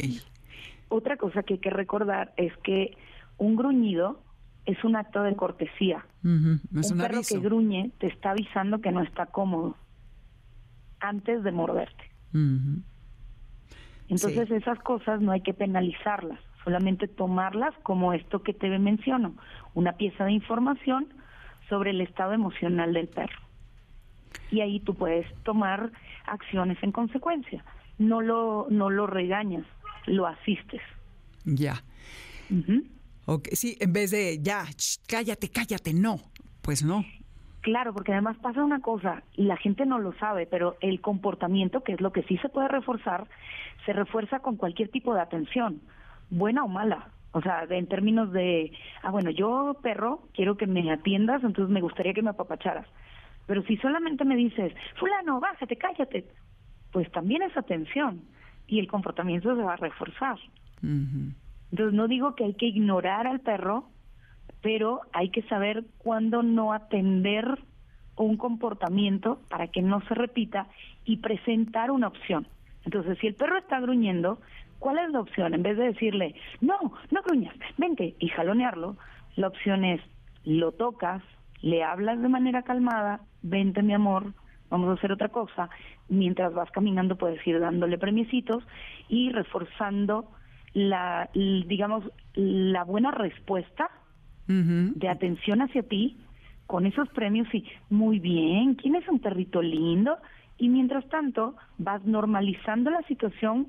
Otra 0.89 1.17
cosa 1.17 1.43
que 1.43 1.55
hay 1.55 1.59
que 1.59 1.69
recordar 1.69 2.33
es 2.37 2.55
que 2.57 2.97
un 3.37 3.55
gruñido 3.55 4.21
es 4.65 4.83
un 4.83 4.95
acto 4.95 5.23
de 5.23 5.35
cortesía. 5.35 6.05
un, 6.23 6.61
perro 6.97 7.21
que 7.27 7.39
gruñe 7.39 7.91
te 7.99 8.07
está 8.07 8.31
avisando 8.31 8.79
que 8.81 8.91
no 8.91 9.01
está 9.01 9.27
cómodo 9.27 9.75
antes 10.99 11.43
de 11.43 11.51
morderte. 11.51 12.12
Entonces 14.09 14.51
esas 14.51 14.79
cosas 14.79 15.21
no 15.21 15.31
hay 15.31 15.41
que 15.41 15.53
penalizarlas, 15.53 16.39
solamente 16.63 17.07
tomarlas 17.07 17.73
como 17.83 18.13
esto 18.13 18.43
que 18.43 18.53
te 18.53 18.67
menciono, 18.79 19.35
una 19.73 19.93
pieza 19.93 20.25
de 20.25 20.31
información 20.31 21.07
sobre 21.69 21.91
el 21.91 22.01
estado 22.01 22.33
emocional 22.33 22.93
del 22.93 23.07
perro. 23.07 23.41
Y 24.51 24.61
ahí 24.61 24.79
tú 24.79 24.95
puedes 24.95 25.25
tomar 25.43 25.91
acciones 26.25 26.77
en 26.83 26.91
consecuencia. 26.91 27.63
No 27.97 28.21
lo, 28.21 28.67
no 28.69 28.89
lo 28.89 29.07
regañas, 29.07 29.65
lo 30.05 30.27
asistes. 30.27 30.81
Ya. 31.45 31.83
sí, 33.51 33.77
en 33.79 33.93
vez 33.93 34.11
de 34.11 34.39
ya, 34.41 34.65
cállate, 35.07 35.49
cállate, 35.49 35.93
no. 35.93 36.19
Pues 36.61 36.83
no. 36.83 37.05
Claro, 37.63 37.93
porque 37.93 38.11
además 38.11 38.35
pasa 38.39 38.61
una 38.61 38.81
cosa, 38.81 39.23
y 39.35 39.43
la 39.43 39.55
gente 39.55 39.85
no 39.85 39.97
lo 39.97 40.11
sabe, 40.17 40.45
pero 40.45 40.75
el 40.81 40.99
comportamiento, 40.99 41.81
que 41.81 41.93
es 41.93 42.01
lo 42.01 42.11
que 42.11 42.23
sí 42.23 42.37
se 42.39 42.49
puede 42.49 42.67
reforzar, 42.67 43.25
se 43.85 43.93
refuerza 43.93 44.39
con 44.39 44.57
cualquier 44.57 44.89
tipo 44.89 45.15
de 45.15 45.21
atención, 45.21 45.79
buena 46.29 46.65
o 46.65 46.67
mala. 46.67 47.07
O 47.31 47.41
sea, 47.41 47.65
en 47.69 47.87
términos 47.87 48.33
de, 48.33 48.73
ah, 49.01 49.11
bueno, 49.11 49.29
yo 49.29 49.77
perro, 49.81 50.23
quiero 50.33 50.57
que 50.57 50.67
me 50.67 50.91
atiendas, 50.91 51.41
entonces 51.41 51.73
me 51.73 51.79
gustaría 51.79 52.13
que 52.13 52.21
me 52.21 52.31
apapacharas. 52.31 52.85
Pero 53.47 53.63
si 53.63 53.77
solamente 53.77 54.25
me 54.25 54.35
dices, 54.35 54.73
fulano, 54.99 55.39
bájate, 55.39 55.77
cállate, 55.77 56.27
pues 56.91 57.09
también 57.13 57.43
es 57.43 57.55
atención 57.55 58.23
y 58.67 58.79
el 58.79 58.87
comportamiento 58.87 59.55
se 59.55 59.63
va 59.63 59.73
a 59.73 59.77
reforzar. 59.77 60.37
Entonces 60.81 61.93
no 61.93 62.09
digo 62.09 62.35
que 62.35 62.43
hay 62.43 62.55
que 62.55 62.67
ignorar 62.67 63.25
al 63.25 63.39
perro, 63.39 63.85
pero 64.63 65.01
hay 65.11 65.29
que 65.29 65.43
saber 65.43 65.83
cuándo 65.99 66.41
no 66.41 66.73
atender 66.73 67.59
un 68.15 68.37
comportamiento 68.37 69.39
para 69.49 69.67
que 69.67 69.81
no 69.81 70.01
se 70.07 70.15
repita 70.15 70.67
y 71.05 71.17
presentar 71.17 71.91
una 71.91 72.07
opción. 72.07 72.47
Entonces, 72.85 73.17
si 73.19 73.27
el 73.27 73.35
perro 73.35 73.57
está 73.57 73.79
gruñendo, 73.81 74.39
¿cuál 74.79 74.99
es 74.99 75.11
la 75.11 75.19
opción? 75.19 75.53
En 75.53 75.63
vez 75.63 75.77
de 75.77 75.87
decirle, 75.87 76.35
no, 76.61 76.93
no 77.11 77.21
gruñas, 77.23 77.53
vente 77.77 78.15
y 78.19 78.29
jalonearlo, 78.29 78.95
la 79.35 79.47
opción 79.47 79.83
es, 79.83 80.01
lo 80.45 80.71
tocas, 80.71 81.21
le 81.61 81.83
hablas 81.83 82.21
de 82.21 82.29
manera 82.29 82.63
calmada, 82.63 83.19
vente 83.41 83.83
mi 83.83 83.93
amor, 83.93 84.33
vamos 84.69 84.89
a 84.89 84.93
hacer 84.93 85.11
otra 85.11 85.27
cosa, 85.27 85.69
mientras 86.07 86.53
vas 86.53 86.71
caminando 86.71 87.17
puedes 87.17 87.45
ir 87.45 87.59
dándole 87.59 87.97
premiecitos 87.97 88.63
y 89.09 89.29
reforzando 89.31 90.29
la, 90.73 91.29
digamos, 91.33 92.05
la 92.33 92.85
buena 92.85 93.11
respuesta 93.11 93.89
de 94.47 95.09
atención 95.09 95.61
hacia 95.61 95.83
ti 95.83 96.17
con 96.67 96.85
esos 96.85 97.07
premios 97.09 97.47
y 97.53 97.65
muy 97.89 98.19
bien, 98.19 98.75
¿quién 98.75 98.95
es 98.95 99.07
un 99.07 99.19
perrito 99.19 99.61
lindo? 99.61 100.17
y 100.57 100.69
mientras 100.69 101.07
tanto 101.09 101.55
vas 101.77 102.03
normalizando 102.05 102.89
la 102.89 103.01
situación 103.03 103.67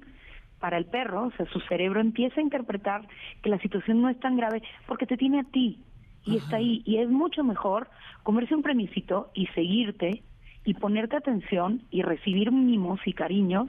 para 0.60 0.78
el 0.78 0.86
perro, 0.86 1.24
o 1.26 1.30
sea, 1.32 1.46
su 1.46 1.60
cerebro 1.60 2.00
empieza 2.00 2.40
a 2.40 2.42
interpretar 2.42 3.06
que 3.42 3.50
la 3.50 3.58
situación 3.58 4.00
no 4.00 4.08
es 4.08 4.18
tan 4.20 4.36
grave 4.36 4.62
porque 4.86 5.06
te 5.06 5.16
tiene 5.16 5.40
a 5.40 5.44
ti 5.44 5.80
y 6.24 6.36
está 6.36 6.56
ahí. 6.56 6.82
Y 6.86 6.98
es 6.98 7.10
mucho 7.10 7.44
mejor 7.44 7.88
comerse 8.22 8.54
un 8.54 8.62
premisito 8.62 9.30
y 9.34 9.46
seguirte 9.48 10.22
y 10.64 10.74
ponerte 10.74 11.16
atención 11.16 11.82
y 11.90 12.02
recibir 12.02 12.50
mimos 12.50 13.00
y 13.04 13.12
cariños 13.12 13.68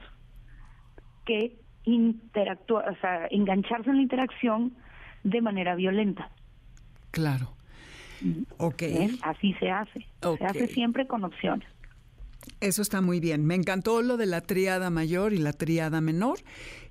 que 1.25 1.57
interactuar, 1.83 2.89
o 2.89 2.95
sea, 2.97 3.27
engancharse 3.29 3.89
en 3.89 3.97
la 3.97 4.03
interacción 4.03 4.73
de 5.23 5.41
manera 5.41 5.75
violenta. 5.75 6.29
Claro. 7.15 7.53
Ok. 8.57 8.83
Así 9.21 9.53
se 9.53 9.71
hace. 9.71 10.05
Se 10.21 10.45
hace 10.45 10.67
siempre 10.67 11.07
con 11.07 11.23
opciones. 11.23 11.65
Eso 12.59 12.81
está 12.81 12.99
muy 12.99 13.21
bien. 13.21 13.45
Me 13.45 13.55
encantó 13.55 14.01
lo 14.01 14.17
de 14.17 14.25
la 14.25 14.41
triada 14.41 14.89
mayor 14.89 15.31
y 15.31 15.37
la 15.37 15.53
triada 15.53 16.01
menor, 16.01 16.39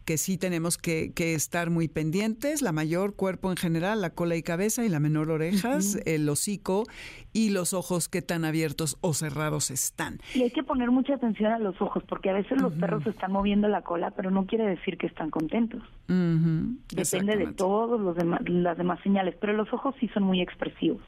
que 0.05 0.19
sí 0.19 0.39
tenemos 0.39 0.79
que, 0.79 1.13
estar 1.17 1.71
muy 1.71 1.89
pendientes. 1.89 2.63
La 2.63 2.73
mayor, 2.73 3.17
cuerpo 3.17 3.51
en 3.51 3.57
general, 3.57 4.01
la 4.01 4.11
cola 4.11 4.37
y 4.37 4.43
cabeza, 4.43 4.85
y 4.85 4.89
la 4.89 5.01
menor, 5.01 5.31
orejas, 5.31 6.01
el 6.07 6.29
hocico 6.29 6.85
y 7.33 7.51
los 7.51 7.75
ojos, 7.75 8.09
qué 8.09 8.23
tan 8.23 8.45
abiertos 8.45 8.99
o 9.01 9.15
cerrados 9.15 9.71
están. 9.71 10.19
Y 10.35 10.43
hay 10.43 10.51
que 10.51 10.63
poner 10.63 10.91
mucha 10.91 11.15
atención 11.15 11.53
a 11.53 11.59
los 11.59 11.81
ojos, 11.81 12.05
porque 12.09 12.31
a 12.31 12.35
veces 12.35 12.61
los 12.61 12.73
perros 12.75 13.07
están 13.07 13.33
moviendo 13.33 13.69
la 13.69 13.83
cola, 13.83 14.13
pero 14.13 14.31
no 14.31 14.47
quiere 14.47 14.67
decir 14.67 14.99
que 14.99 15.07
están 15.07 15.31
contentos. 15.31 15.83
Depende 16.07 17.37
de 17.37 17.53
todas 17.53 18.01
las 18.47 18.79
demás 18.79 19.01
señales, 19.03 19.35
pero 19.41 19.53
los 19.53 19.73
ojos 19.73 19.95
sí 19.99 20.09
son 20.09 20.23
muy 20.23 20.41
expresivos. 20.41 21.03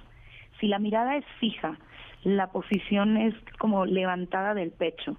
Si 0.61 0.69
la 0.69 0.79
mirada 0.79 1.17
es 1.17 1.25
fija, 1.39 1.79
la 2.25 2.51
posición 2.51 3.17
es 3.17 3.35
como 3.59 3.87
levantada 3.87 4.55
del 4.55 4.73
pecho, 4.73 5.17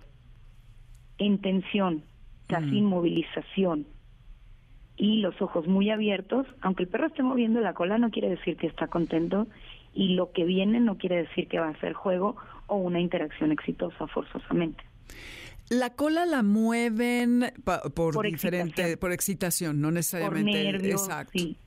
en 1.20 1.40
tensión, 1.40 2.04
casi 2.48 2.78
inmovilización 2.78 3.88
y 4.96 5.18
los 5.18 5.40
ojos 5.42 5.68
muy 5.68 5.90
abiertos, 5.92 6.48
aunque 6.62 6.84
el 6.84 6.90
perro 6.90 7.08
esté 7.08 7.22
moviendo 7.22 7.60
la 7.62 7.74
cola 7.74 7.98
no 7.98 8.10
quiere 8.10 8.30
decir 8.30 8.58
que 8.58 8.68
está 8.68 8.88
contento 8.88 9.48
y 9.94 10.16
lo 10.16 10.32
que 10.32 10.44
viene 10.44 10.80
no 10.80 10.98
quiere 10.98 11.18
decir 11.18 11.48
que 11.48 11.60
va 11.60 11.70
a 11.70 11.80
ser 11.80 11.94
juego 11.94 12.36
o 12.68 12.78
una 12.78 13.00
interacción 13.00 13.52
exitosa 13.52 14.08
forzosamente. 14.08 14.84
La 15.70 15.92
cola 15.92 16.26
la 16.26 16.44
mueven 16.44 17.52
por, 17.94 18.26
diferente, 18.26 18.98
por 18.98 19.12
excitación, 19.12 19.82
no 19.82 19.92
necesariamente. 19.92 20.52
Por 20.52 20.74
nervios, 20.74 21.02
Exacto. 21.04 21.32
sí 21.34 21.58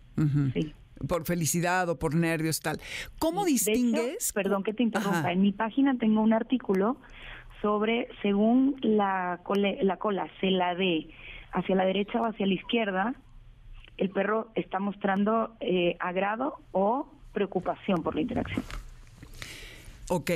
por 1.07 1.25
felicidad 1.25 1.89
o 1.89 1.99
por 1.99 2.15
nervios, 2.15 2.61
tal. 2.61 2.81
¿Cómo 3.19 3.45
distingues? 3.45 4.33
perdón 4.33 4.63
que 4.63 4.75
te 4.75 4.83
interrumpa. 4.83 5.33
En 5.33 5.43
mi 5.43 5.53
página 5.53 5.97
tengo 5.97 6.21
un 6.21 6.33
artículo 6.33 6.97
sobre 7.63 8.09
según 8.23 8.77
la, 8.83 9.41
la 9.83 9.97
cola 9.97 10.29
se 10.41 10.51
la 10.51 10.75
dé 10.75 11.09
hacia 11.53 11.75
la 11.75 11.85
derecha 11.85 12.21
o 12.21 12.25
hacia 12.25 12.47
la 12.47 12.55
izquierda, 12.55 13.15
el 13.97 14.11
perro 14.11 14.51
está 14.55 14.79
mostrando 14.79 15.57
eh, 15.61 15.97
agrado 16.01 16.61
o 16.73 17.09
preocupación 17.33 18.03
por 18.03 18.15
la 18.15 18.23
interacción. 18.23 18.65
Ok, 20.09 20.31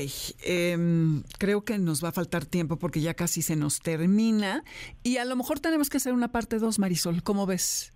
em, 0.45 1.25
creo 1.39 1.65
que 1.65 1.79
nos 1.79 2.05
va 2.05 2.11
a 2.11 2.13
faltar 2.13 2.45
tiempo 2.45 2.77
porque 2.77 3.01
ya 3.01 3.15
casi 3.15 3.43
se 3.43 3.57
nos 3.57 3.81
termina 3.81 4.63
y 5.03 5.17
a 5.17 5.25
lo 5.25 5.35
mejor 5.35 5.59
tenemos 5.59 5.91
que 5.91 5.97
hacer 5.97 6.13
una 6.13 6.31
parte 6.31 6.61
2, 6.61 6.79
Marisol. 6.79 7.25
¿Cómo 7.25 7.45
ves? 7.45 7.93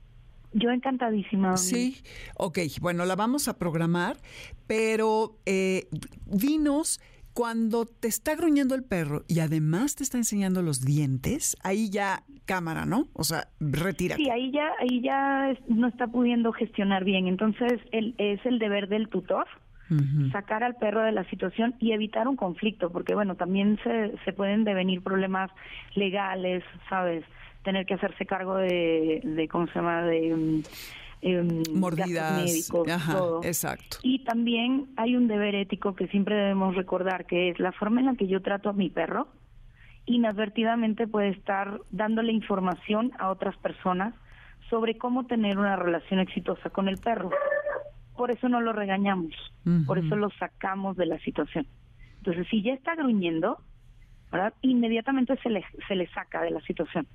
Yo 0.53 0.71
encantadísima. 0.71 1.57
Sí, 1.57 2.03
ok, 2.37 2.59
bueno, 2.81 3.05
la 3.05 3.15
vamos 3.15 3.47
a 3.47 3.59
programar, 3.59 4.17
pero 4.67 5.39
eh, 5.47 5.87
dinos 6.27 7.01
cuando 7.39 7.87
te 7.87 8.09
está 8.09 8.35
gruñendo 8.35 8.75
el 8.75 8.83
perro 8.83 9.23
y 9.29 9.39
además 9.39 9.95
te 9.95 10.03
está 10.03 10.19
enseñando 10.19 10.61
los 10.61 10.85
dientes, 10.85 11.57
ahí 11.63 11.89
ya 11.89 12.25
cámara, 12.47 12.85
¿no? 12.85 13.05
O 13.13 13.23
sea, 13.23 13.47
retira. 13.61 14.17
Sí, 14.17 14.29
ahí 14.29 14.51
ya, 14.51 14.73
ahí 14.81 15.01
ya 15.03 15.57
no 15.69 15.87
está 15.87 16.09
pudiendo 16.09 16.53
gestionar 16.53 17.05
bien. 17.05 17.29
Entonces, 17.29 17.81
el, 17.93 18.17
es 18.19 18.45
el 18.45 18.59
deber 18.59 18.89
del 18.89 19.09
tutor 19.09 19.47
sacar 20.33 20.65
al 20.65 20.75
perro 20.75 21.03
de 21.03 21.13
la 21.13 21.23
situación 21.31 21.77
y 21.79 21.93
evitar 21.93 22.27
un 22.27 22.35
conflicto, 22.35 22.91
porque 22.91 23.15
bueno, 23.15 23.37
también 23.37 23.79
se, 23.85 24.15
se 24.25 24.33
pueden 24.33 24.65
devenir 24.65 25.01
problemas 25.01 25.53
legales, 25.95 26.65
¿sabes? 26.91 27.25
Tener 27.63 27.87
que 27.87 27.95
hacerse 27.95 28.27
cargo 28.27 28.57
de, 28.57 29.21
de 29.23 29.47
¿cómo 29.47 29.69
se 29.69 29.75
llama? 29.75 30.03
De... 30.03 30.63
Um, 31.21 31.63
mordidas 31.75 32.45
médicos, 32.45 32.87
todo. 33.11 33.41
exacto 33.43 33.99
y 34.05 34.21
también 34.21 34.87
hay 34.97 35.17
un 35.17 35.27
deber 35.27 35.57
ético 35.57 35.97
que 35.97 36.07
siempre 36.07 36.37
debemos 36.37 36.77
recordar 36.77 37.27
que 37.27 37.51
es 37.51 37.59
la 37.59 37.73
forma 37.73 37.99
en 37.99 38.07
la 38.07 38.15
que 38.15 38.29
yo 38.29 38.41
trato 38.41 38.69
a 38.69 38.73
mi 38.73 38.89
perro 38.89 39.27
inadvertidamente 40.07 41.09
puede 41.09 41.31
estar 41.31 41.81
dándole 41.91 42.33
información 42.33 43.11
a 43.19 43.31
otras 43.31 43.57
personas 43.57 44.15
sobre 44.71 44.97
cómo 44.97 45.27
tener 45.27 45.59
una 45.59 45.75
relación 45.75 46.21
exitosa 46.21 46.71
con 46.71 46.89
el 46.89 46.99
perro 46.99 47.31
por 48.19 48.33
eso 48.33 48.49
no 48.49 48.61
lo 48.61 48.73
regañamos, 48.73 49.33
por 49.87 49.97
eso 49.97 50.17
lo 50.17 50.29
sacamos 50.31 50.97
de 50.97 51.07
la 51.07 51.21
situación. 51.21 51.69
Entonces, 52.17 52.49
si 52.51 52.63
ya 52.63 52.75
está 52.75 52.97
gruñendo, 52.97 53.63
¿verdad? 54.33 54.53
Inmediatamente 54.61 55.37
se 55.41 55.49
le, 55.49 55.65
se 55.87 55.95
le 55.95 56.09
saca 56.09 56.43
de 56.43 56.51
la 56.51 56.61
situación, 56.63 57.07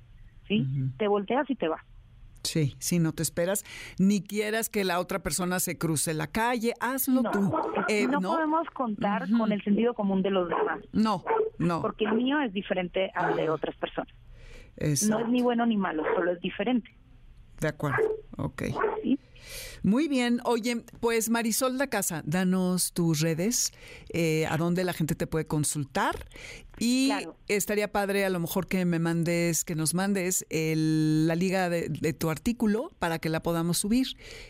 ¿sí? 0.48 0.66
Te 0.96 1.06
volteas 1.06 1.48
y 1.50 1.56
te 1.56 1.68
vas. 1.68 1.82
Sí, 2.44 2.76
si 2.78 2.98
no 2.98 3.12
te 3.12 3.22
esperas, 3.22 3.64
ni 3.98 4.22
quieras 4.22 4.68
que 4.68 4.84
la 4.84 5.00
otra 5.00 5.20
persona 5.20 5.60
se 5.60 5.78
cruce 5.78 6.14
la 6.14 6.26
calle, 6.26 6.74
hazlo 6.80 7.22
tú. 7.30 7.52
Eh, 7.88 8.06
no, 8.06 8.20
podemos 8.20 8.68
contar 8.70 9.28
con 9.30 9.50
el 9.52 9.62
sentido 9.62 9.94
común 9.94 10.22
de 10.22 10.30
los 10.30 10.48
demás. 10.48 10.80
No, 10.92 11.24
no. 11.58 11.82
Porque 11.82 12.04
el 12.04 12.14
mío 12.14 12.40
es 12.40 12.52
diferente 12.52 13.10
al 13.14 13.36
de 13.36 13.50
otras 13.50 13.76
personas. 13.76 14.14
No 15.08 15.20
es 15.20 15.28
ni 15.28 15.42
bueno 15.42 15.66
ni 15.66 15.76
malo, 15.76 16.02
solo 16.14 16.32
es 16.32 16.40
diferente. 16.40 16.90
De 17.60 17.68
acuerdo, 17.68 17.98
ok. 18.36 18.62
Muy 19.84 20.08
bien. 20.08 20.40
Oye, 20.46 20.82
pues 20.98 21.28
Marisol 21.28 21.76
da 21.76 21.88
Casa, 21.88 22.22
danos 22.24 22.94
tus 22.94 23.20
redes, 23.20 23.70
eh, 24.14 24.46
a 24.46 24.56
dónde 24.56 24.82
la 24.82 24.94
gente 24.94 25.14
te 25.14 25.26
puede 25.26 25.46
consultar. 25.46 26.14
Y 26.80 27.12
estaría 27.48 27.92
padre 27.92 28.24
a 28.24 28.30
lo 28.30 28.40
mejor 28.40 28.66
que 28.66 28.86
me 28.86 28.98
mandes, 28.98 29.62
que 29.62 29.74
nos 29.74 29.92
mandes 29.92 30.46
la 30.50 31.34
liga 31.34 31.68
de, 31.68 32.14
tu 32.14 32.30
artículo 32.30 32.88
para 32.98 33.18
que 33.18 33.28
la 33.28 33.42
podamos 33.42 33.76
subir. 33.76 34.06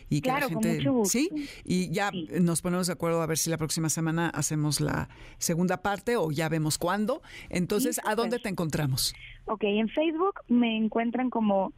Y 0.09 0.21
que 0.21 0.29
la 0.29 0.47
gente. 0.47 0.81
Sí. 1.03 1.29
Y 1.65 1.91
ya 1.91 2.11
nos 2.39 2.61
ponemos 2.61 2.87
de 2.87 2.93
acuerdo 2.93 3.21
a 3.21 3.25
ver 3.25 3.37
si 3.37 3.49
la 3.49 3.57
próxima 3.57 3.89
semana 3.89 4.29
hacemos 4.29 4.79
la 4.79 5.09
segunda 5.37 5.81
parte 5.81 6.15
o 6.15 6.31
ya 6.31 6.47
vemos 6.47 6.77
cuándo. 6.77 7.21
Entonces, 7.49 7.99
¿a 8.05 8.15
dónde 8.15 8.39
te 8.39 8.47
encontramos? 8.47 9.13
Ok, 9.47 9.65
en 9.65 9.89
Facebook 9.89 10.35
me 10.47 10.77
encuentran 10.77 11.29
como 11.29 11.73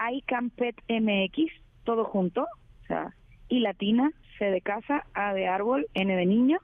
iCampetMX, 0.00 1.52
todo 1.84 2.04
junto, 2.04 2.44
sea, 2.88 3.14
y 3.48 3.60
latina, 3.60 4.10
C 4.38 4.46
de 4.46 4.60
casa, 4.60 5.04
A 5.14 5.32
de 5.32 5.46
árbol, 5.46 5.86
N 5.94 6.14
de 6.14 6.26
niño, 6.26 6.58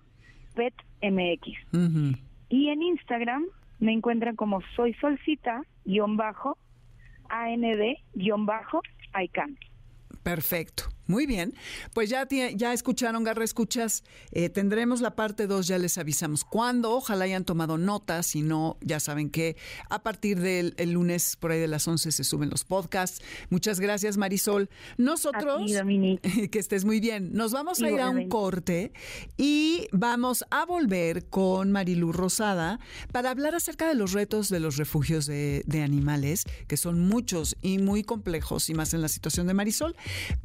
Pet 0.54 0.74
MX. 1.02 1.58
Y 2.48 2.68
en 2.68 2.82
Instagram 2.82 3.44
me 3.78 3.92
encuentran 3.92 4.36
como 4.36 4.60
soy 4.76 4.94
solcita, 4.94 5.62
guion 5.84 6.16
bajo, 6.16 6.58
AND, 7.28 7.96
guion 8.14 8.46
bajo, 8.46 8.80
ICAN. 9.14 9.56
Perfecto. 10.22 10.84
Muy 11.06 11.26
bien, 11.26 11.54
pues 11.92 12.08
ya, 12.08 12.26
ya 12.28 12.72
escucharon, 12.72 13.24
Garra 13.24 13.44
Escuchas, 13.44 14.04
eh, 14.32 14.48
tendremos 14.48 15.02
la 15.02 15.14
parte 15.14 15.46
2, 15.46 15.66
ya 15.66 15.78
les 15.78 15.98
avisamos 15.98 16.44
cuándo, 16.44 16.92
ojalá 16.92 17.26
hayan 17.26 17.44
tomado 17.44 17.76
notas, 17.76 18.26
si 18.26 18.40
no, 18.40 18.78
ya 18.80 19.00
saben 19.00 19.28
que 19.28 19.56
a 19.90 20.02
partir 20.02 20.40
del 20.40 20.74
lunes, 20.90 21.36
por 21.36 21.50
ahí 21.50 21.60
de 21.60 21.68
las 21.68 21.86
11, 21.86 22.10
se 22.10 22.24
suben 22.24 22.48
los 22.48 22.64
podcasts. 22.64 23.20
Muchas 23.50 23.80
gracias, 23.80 24.16
Marisol. 24.16 24.70
Nosotros, 24.96 25.70
que 26.50 26.58
estés 26.58 26.86
muy 26.86 27.00
bien, 27.00 27.34
nos 27.34 27.52
vamos 27.52 27.82
a 27.82 27.90
ir 27.90 28.00
a 28.00 28.08
un 28.08 28.28
corte 28.30 28.92
y 29.36 29.88
vamos 29.92 30.44
a 30.50 30.64
volver 30.64 31.26
con 31.26 31.70
Marilu 31.70 32.12
Rosada 32.12 32.80
para 33.12 33.30
hablar 33.30 33.54
acerca 33.54 33.88
de 33.88 33.94
los 33.94 34.12
retos 34.12 34.48
de 34.48 34.60
los 34.60 34.78
refugios 34.78 35.26
de, 35.26 35.64
de 35.66 35.82
animales, 35.82 36.44
que 36.66 36.78
son 36.78 37.00
muchos 37.00 37.56
y 37.60 37.76
muy 37.76 38.04
complejos, 38.04 38.70
y 38.70 38.74
más 38.74 38.94
en 38.94 39.02
la 39.02 39.08
situación 39.08 39.46
de 39.46 39.54
Marisol, 39.54 39.96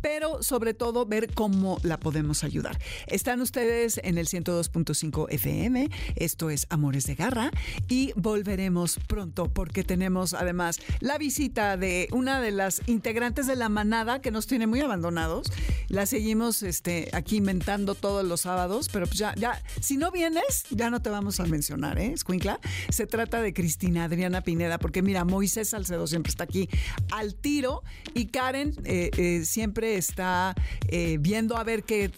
pero 0.01 0.43
sobre 0.49 0.73
todo 0.73 1.05
ver 1.05 1.31
cómo 1.31 1.77
la 1.83 1.99
podemos 1.99 2.43
ayudar. 2.43 2.79
Están 3.05 3.39
ustedes 3.39 4.01
en 4.03 4.17
el 4.17 4.27
102.5 4.27 5.27
FM, 5.29 5.91
esto 6.15 6.49
es 6.49 6.65
Amores 6.71 7.05
de 7.05 7.13
Garra 7.13 7.51
y 7.87 8.13
volveremos 8.15 8.99
pronto 9.07 9.47
porque 9.47 9.83
tenemos 9.83 10.33
además 10.33 10.79
la 11.01 11.19
visita 11.19 11.77
de 11.77 12.07
una 12.11 12.41
de 12.41 12.49
las 12.49 12.81
integrantes 12.87 13.45
de 13.45 13.55
la 13.55 13.69
manada 13.69 14.21
que 14.21 14.31
nos 14.31 14.47
tiene 14.47 14.65
muy 14.65 14.81
abandonados. 14.81 15.51
La 15.87 16.07
seguimos 16.07 16.63
este, 16.63 17.09
aquí 17.13 17.37
inventando 17.37 17.93
todos 17.93 18.25
los 18.25 18.41
sábados, 18.41 18.89
pero 18.91 19.05
pues 19.05 19.19
ya, 19.19 19.35
ya, 19.35 19.61
si 19.81 19.97
no 19.97 20.09
vienes, 20.09 20.65
ya 20.71 20.89
no 20.89 20.99
te 20.99 21.11
vamos 21.11 21.39
a 21.39 21.45
mencionar, 21.45 21.99
¿eh, 21.99 22.11
Escuincla? 22.13 22.59
Se 22.89 23.05
trata 23.05 23.39
de 23.43 23.53
Cristina 23.53 24.05
Adriana 24.05 24.41
Pineda, 24.41 24.79
porque 24.79 25.03
mira, 25.03 25.25
Moisés 25.25 25.69
Salcedo 25.69 26.07
siempre 26.07 26.31
está 26.31 26.45
aquí 26.45 26.67
al 27.11 27.35
tiro 27.35 27.83
y 28.15 28.27
Karen 28.27 28.73
eh, 28.85 29.11
eh, 29.15 29.45
siempre 29.45 29.95
está 29.95 30.38
eh, 30.87 31.17
viendo 31.19 31.57
a 31.57 31.63
ver 31.63 31.83
qué 31.83 32.11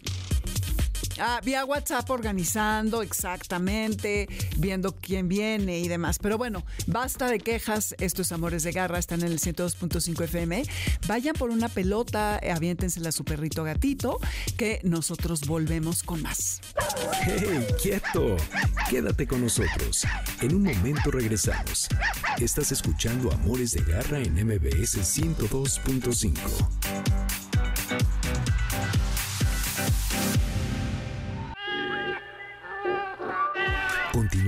Ah, 1.23 1.39
vía 1.43 1.65
WhatsApp 1.65 2.09
organizando 2.09 3.03
exactamente, 3.03 4.27
viendo 4.57 4.95
quién 4.95 5.27
viene 5.27 5.77
y 5.79 5.87
demás. 5.87 6.17
Pero 6.19 6.39
bueno, 6.39 6.63
basta 6.87 7.27
de 7.27 7.39
quejas. 7.39 7.93
Estos 7.99 8.31
Amores 8.31 8.63
de 8.63 8.71
Garra 8.71 8.97
están 8.97 9.21
en 9.21 9.27
el 9.27 9.39
102.5 9.39 10.23
FM. 10.23 10.63
Vayan 11.07 11.35
por 11.35 11.51
una 11.51 11.69
pelota, 11.69 12.37
aviéntensela 12.37 13.09
a 13.09 13.11
su 13.11 13.23
perrito 13.23 13.63
gatito, 13.63 14.19
que 14.57 14.79
nosotros 14.83 15.41
volvemos 15.41 16.01
con 16.01 16.23
más. 16.23 16.59
¡Hey, 17.23 17.67
quieto! 17.81 18.35
Quédate 18.89 19.27
con 19.27 19.41
nosotros. 19.41 20.07
En 20.41 20.55
un 20.55 20.63
momento 20.63 21.11
regresamos. 21.11 21.87
Estás 22.39 22.71
escuchando 22.71 23.31
Amores 23.31 23.73
de 23.73 23.83
Garra 23.83 24.17
en 24.19 24.43
MBS 24.43 24.97
102.5. 24.97 27.21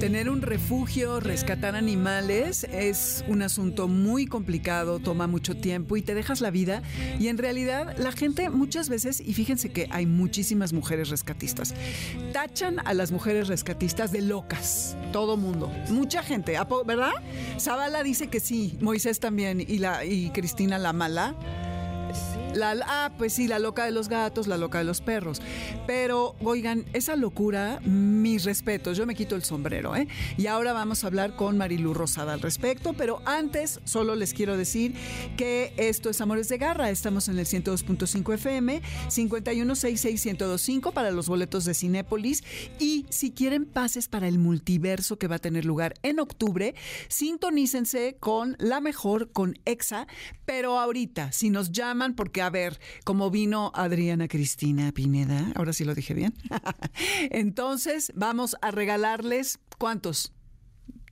Tener 0.00 0.30
un 0.30 0.42
refugio, 0.42 1.18
rescatar 1.18 1.74
animales 1.74 2.62
es 2.70 3.24
un 3.26 3.42
asunto 3.42 3.88
muy 3.88 4.26
complicado, 4.26 5.00
toma 5.00 5.26
mucho 5.26 5.56
tiempo 5.56 5.96
y 5.96 6.02
te 6.02 6.14
dejas 6.14 6.40
la 6.40 6.52
vida. 6.52 6.82
Y 7.18 7.26
en 7.26 7.36
realidad 7.36 7.96
la 7.98 8.12
gente 8.12 8.48
muchas 8.48 8.88
veces, 8.88 9.20
y 9.20 9.34
fíjense 9.34 9.70
que 9.70 9.88
hay 9.90 10.06
muchísimas 10.06 10.72
mujeres 10.72 11.08
rescatistas, 11.08 11.74
tachan 12.32 12.78
a 12.84 12.94
las 12.94 13.10
mujeres 13.10 13.48
rescatistas 13.48 14.12
de 14.12 14.22
locas. 14.22 14.96
Todo 15.12 15.36
mundo. 15.36 15.68
Mucha 15.90 16.22
gente, 16.22 16.56
¿verdad? 16.86 17.12
Zavala 17.58 18.04
dice 18.04 18.28
que 18.28 18.38
sí, 18.38 18.78
Moisés 18.80 19.18
también 19.18 19.60
y, 19.60 19.78
la, 19.78 20.04
y 20.04 20.30
Cristina 20.30 20.78
la 20.78 20.92
mala. 20.92 21.34
La, 22.54 22.74
ah, 22.86 23.12
pues 23.18 23.34
sí, 23.34 23.46
la 23.46 23.58
loca 23.58 23.84
de 23.84 23.90
los 23.92 24.08
gatos, 24.08 24.46
la 24.46 24.56
loca 24.56 24.78
de 24.78 24.84
los 24.84 25.00
perros. 25.00 25.40
Pero, 25.86 26.34
oigan, 26.42 26.86
esa 26.92 27.14
locura, 27.14 27.80
mis 27.84 28.44
respetos, 28.44 28.96
yo 28.96 29.06
me 29.06 29.14
quito 29.14 29.36
el 29.36 29.44
sombrero, 29.44 29.94
¿eh? 29.94 30.08
Y 30.36 30.46
ahora 30.46 30.72
vamos 30.72 31.04
a 31.04 31.08
hablar 31.08 31.36
con 31.36 31.58
Marilu 31.58 31.94
Rosada 31.94 32.32
al 32.32 32.40
respecto, 32.40 32.94
pero 32.94 33.20
antes 33.26 33.80
solo 33.84 34.16
les 34.16 34.32
quiero 34.32 34.56
decir 34.56 34.94
que 35.36 35.72
esto 35.76 36.10
es 36.10 36.20
Amores 36.20 36.48
de 36.48 36.58
Garra, 36.58 36.90
estamos 36.90 37.28
en 37.28 37.38
el 37.38 37.46
102.5 37.46 38.34
FM, 38.34 38.82
5166125 39.08 40.92
para 40.92 41.10
los 41.10 41.28
boletos 41.28 41.64
de 41.64 41.74
Cinépolis 41.74 42.42
y 42.78 43.06
si 43.10 43.30
quieren 43.30 43.66
pases 43.66 44.08
para 44.08 44.26
el 44.26 44.38
multiverso 44.38 45.18
que 45.18 45.28
va 45.28 45.36
a 45.36 45.40
tener 45.40 45.64
lugar 45.64 45.94
en 46.02 46.18
octubre, 46.18 46.74
sintonícense 47.08 48.16
con 48.18 48.56
la 48.58 48.80
mejor, 48.80 49.30
con 49.32 49.58
EXA, 49.64 50.06
pero 50.44 50.78
ahorita, 50.78 51.32
si 51.32 51.50
nos 51.50 51.72
llaman 51.72 52.14
porque 52.14 52.42
a 52.48 52.50
ver, 52.50 52.80
como 53.04 53.30
vino 53.30 53.70
Adriana 53.74 54.26
Cristina 54.26 54.90
Pineda, 54.92 55.52
ahora 55.54 55.74
sí 55.74 55.84
lo 55.84 55.94
dije 55.94 56.14
bien. 56.14 56.32
Entonces, 57.30 58.10
vamos 58.14 58.56
a 58.62 58.70
regalarles, 58.70 59.58
¿cuántos? 59.76 60.32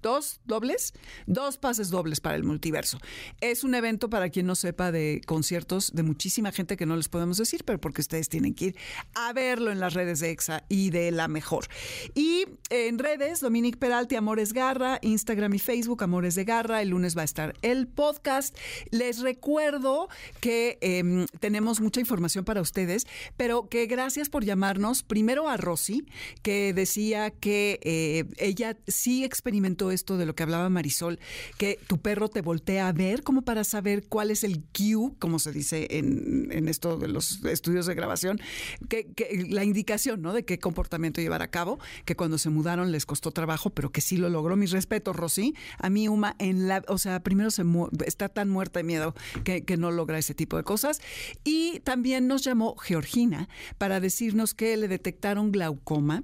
Dos 0.02 0.40
dobles, 0.44 0.92
dos 1.26 1.58
pases 1.58 1.90
dobles 1.90 2.20
para 2.20 2.36
el 2.36 2.44
multiverso. 2.44 2.98
Es 3.40 3.64
un 3.64 3.74
evento 3.74 4.08
para 4.08 4.30
quien 4.30 4.46
no 4.46 4.54
sepa 4.54 4.92
de 4.92 5.20
conciertos 5.26 5.92
de 5.92 6.02
muchísima 6.02 6.52
gente 6.52 6.76
que 6.76 6.86
no 6.86 6.96
les 6.96 7.08
podemos 7.08 7.38
decir, 7.38 7.64
pero 7.64 7.80
porque 7.80 8.00
ustedes 8.00 8.28
tienen 8.28 8.54
que 8.54 8.66
ir 8.66 8.76
a 9.14 9.32
verlo 9.32 9.70
en 9.70 9.80
las 9.80 9.94
redes 9.94 10.20
de 10.20 10.30
EXA 10.30 10.64
y 10.68 10.90
de 10.90 11.10
la 11.10 11.28
mejor. 11.28 11.66
Y 12.14 12.46
en 12.70 12.98
redes, 12.98 13.40
Dominique 13.40 13.78
Peralti, 13.78 14.16
Amores 14.16 14.52
Garra, 14.52 14.98
Instagram 15.02 15.54
y 15.54 15.58
Facebook, 15.58 16.02
Amores 16.02 16.34
de 16.34 16.44
Garra. 16.44 16.82
El 16.82 16.90
lunes 16.90 17.16
va 17.16 17.22
a 17.22 17.24
estar 17.24 17.54
el 17.62 17.86
podcast. 17.86 18.56
Les 18.90 19.20
recuerdo 19.20 20.08
que 20.40 20.78
em, 20.80 21.26
tenemos 21.40 21.80
mucha 21.80 22.00
información 22.00 22.44
para 22.44 22.60
ustedes, 22.60 23.06
pero 23.36 23.68
que 23.68 23.86
gracias 23.86 24.28
por 24.28 24.44
llamarnos. 24.44 25.02
Primero 25.02 25.48
a 25.48 25.56
Rosy, 25.56 26.06
que 26.42 26.72
decía 26.72 27.30
que 27.30 27.80
eh, 27.82 28.24
ella 28.38 28.76
sí 28.86 29.24
experimentó 29.24 29.85
esto 29.90 30.16
de 30.16 30.26
lo 30.26 30.34
que 30.34 30.42
hablaba 30.42 30.68
Marisol, 30.68 31.18
que 31.58 31.78
tu 31.86 31.98
perro 31.98 32.28
te 32.28 32.40
voltea 32.40 32.88
a 32.88 32.92
ver 32.92 33.22
como 33.22 33.42
para 33.42 33.64
saber 33.64 34.06
cuál 34.08 34.30
es 34.30 34.44
el 34.44 34.62
cue, 34.64 35.12
como 35.18 35.38
se 35.38 35.52
dice 35.52 35.86
en, 35.90 36.68
esto 36.68 36.96
de 36.98 37.08
los 37.08 37.44
estudios 37.44 37.86
de 37.86 37.94
grabación, 37.94 38.40
que, 38.88 39.06
la 39.48 39.64
indicación, 39.64 40.22
¿no? 40.22 40.32
De 40.32 40.44
qué 40.44 40.58
comportamiento 40.58 41.20
llevar 41.20 41.42
a 41.42 41.48
cabo, 41.48 41.78
que 42.04 42.16
cuando 42.16 42.38
se 42.38 42.50
mudaron 42.50 42.92
les 42.92 43.06
costó 43.06 43.30
trabajo, 43.30 43.70
pero 43.70 43.90
que 43.90 44.00
sí 44.00 44.16
lo 44.16 44.28
logró. 44.28 44.56
Mis 44.56 44.70
respetos, 44.70 45.16
Rosy. 45.16 45.54
A 45.78 45.90
mí 45.90 46.08
Uma 46.08 46.36
en 46.38 46.68
la, 46.68 46.82
o 46.88 46.98
sea, 46.98 47.20
primero 47.20 47.50
se 47.50 47.64
está 48.04 48.28
tan 48.28 48.48
muerta 48.48 48.80
de 48.80 48.84
miedo 48.84 49.14
que 49.44 49.76
no 49.76 49.90
logra 49.90 50.18
ese 50.18 50.34
tipo 50.34 50.56
de 50.56 50.62
cosas. 50.62 51.00
Y 51.44 51.80
también 51.80 52.26
nos 52.26 52.42
llamó 52.42 52.76
Georgina 52.76 53.48
para 53.78 54.00
decirnos 54.00 54.54
que 54.54 54.76
le 54.76 54.88
detectaron 54.88 55.52
glaucoma 55.52 56.22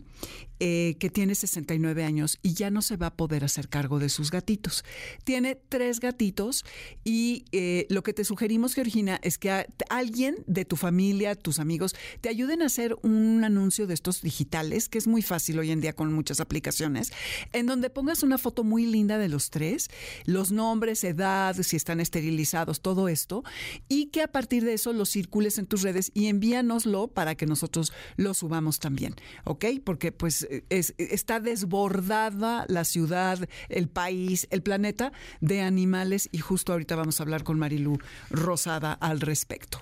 eh, 0.64 0.94
que 1.00 1.10
tiene 1.10 1.34
69 1.34 2.04
años 2.04 2.38
y 2.40 2.54
ya 2.54 2.70
no 2.70 2.82
se 2.82 2.96
va 2.96 3.08
a 3.08 3.16
poder 3.16 3.42
hacer 3.42 3.68
cargo 3.68 3.98
de 3.98 4.08
sus 4.08 4.30
gatitos. 4.30 4.84
Tiene 5.24 5.56
tres 5.56 5.98
gatitos 5.98 6.64
y 7.02 7.46
eh, 7.50 7.88
lo 7.90 8.04
que 8.04 8.12
te 8.12 8.24
sugerimos, 8.24 8.74
Georgina, 8.74 9.18
es 9.24 9.38
que 9.38 9.66
alguien 9.90 10.36
de 10.46 10.64
tu 10.64 10.76
familia, 10.76 11.34
tus 11.34 11.58
amigos, 11.58 11.96
te 12.20 12.28
ayuden 12.28 12.62
a 12.62 12.66
hacer 12.66 12.96
un 13.02 13.42
anuncio 13.42 13.88
de 13.88 13.94
estos 13.94 14.22
digitales, 14.22 14.88
que 14.88 14.98
es 14.98 15.08
muy 15.08 15.20
fácil 15.20 15.58
hoy 15.58 15.72
en 15.72 15.80
día 15.80 15.94
con 15.94 16.12
muchas 16.12 16.38
aplicaciones, 16.38 17.10
en 17.52 17.66
donde 17.66 17.90
pongas 17.90 18.22
una 18.22 18.38
foto 18.38 18.62
muy 18.62 18.86
linda 18.86 19.18
de 19.18 19.28
los 19.28 19.50
tres, 19.50 19.88
los 20.26 20.52
nombres, 20.52 21.02
edad, 21.02 21.56
si 21.60 21.74
están 21.74 21.98
esterilizados, 21.98 22.82
todo 22.82 23.08
esto, 23.08 23.42
y 23.88 24.10
que 24.10 24.22
a 24.22 24.28
partir 24.28 24.64
de 24.64 24.74
eso 24.74 24.92
lo 24.92 25.06
circules 25.06 25.58
en 25.58 25.66
tus 25.66 25.82
redes 25.82 26.12
y 26.14 26.26
envíanoslo 26.26 27.08
para 27.08 27.34
que 27.34 27.46
nosotros 27.46 27.92
lo 28.14 28.32
subamos 28.32 28.78
también, 28.78 29.16
¿ok? 29.42 29.64
Porque 29.84 30.12
pues 30.12 30.46
está 30.70 31.40
desbordada 31.40 32.64
la 32.68 32.84
ciudad, 32.84 33.38
el 33.68 33.88
país, 33.88 34.46
el 34.50 34.62
planeta 34.62 35.12
de 35.40 35.62
animales 35.62 36.28
y 36.32 36.38
justo 36.38 36.72
ahorita 36.72 36.96
vamos 36.96 37.20
a 37.20 37.22
hablar 37.22 37.44
con 37.44 37.58
Marilu 37.58 37.98
Rosada 38.30 38.92
al 38.92 39.20
respecto. 39.20 39.80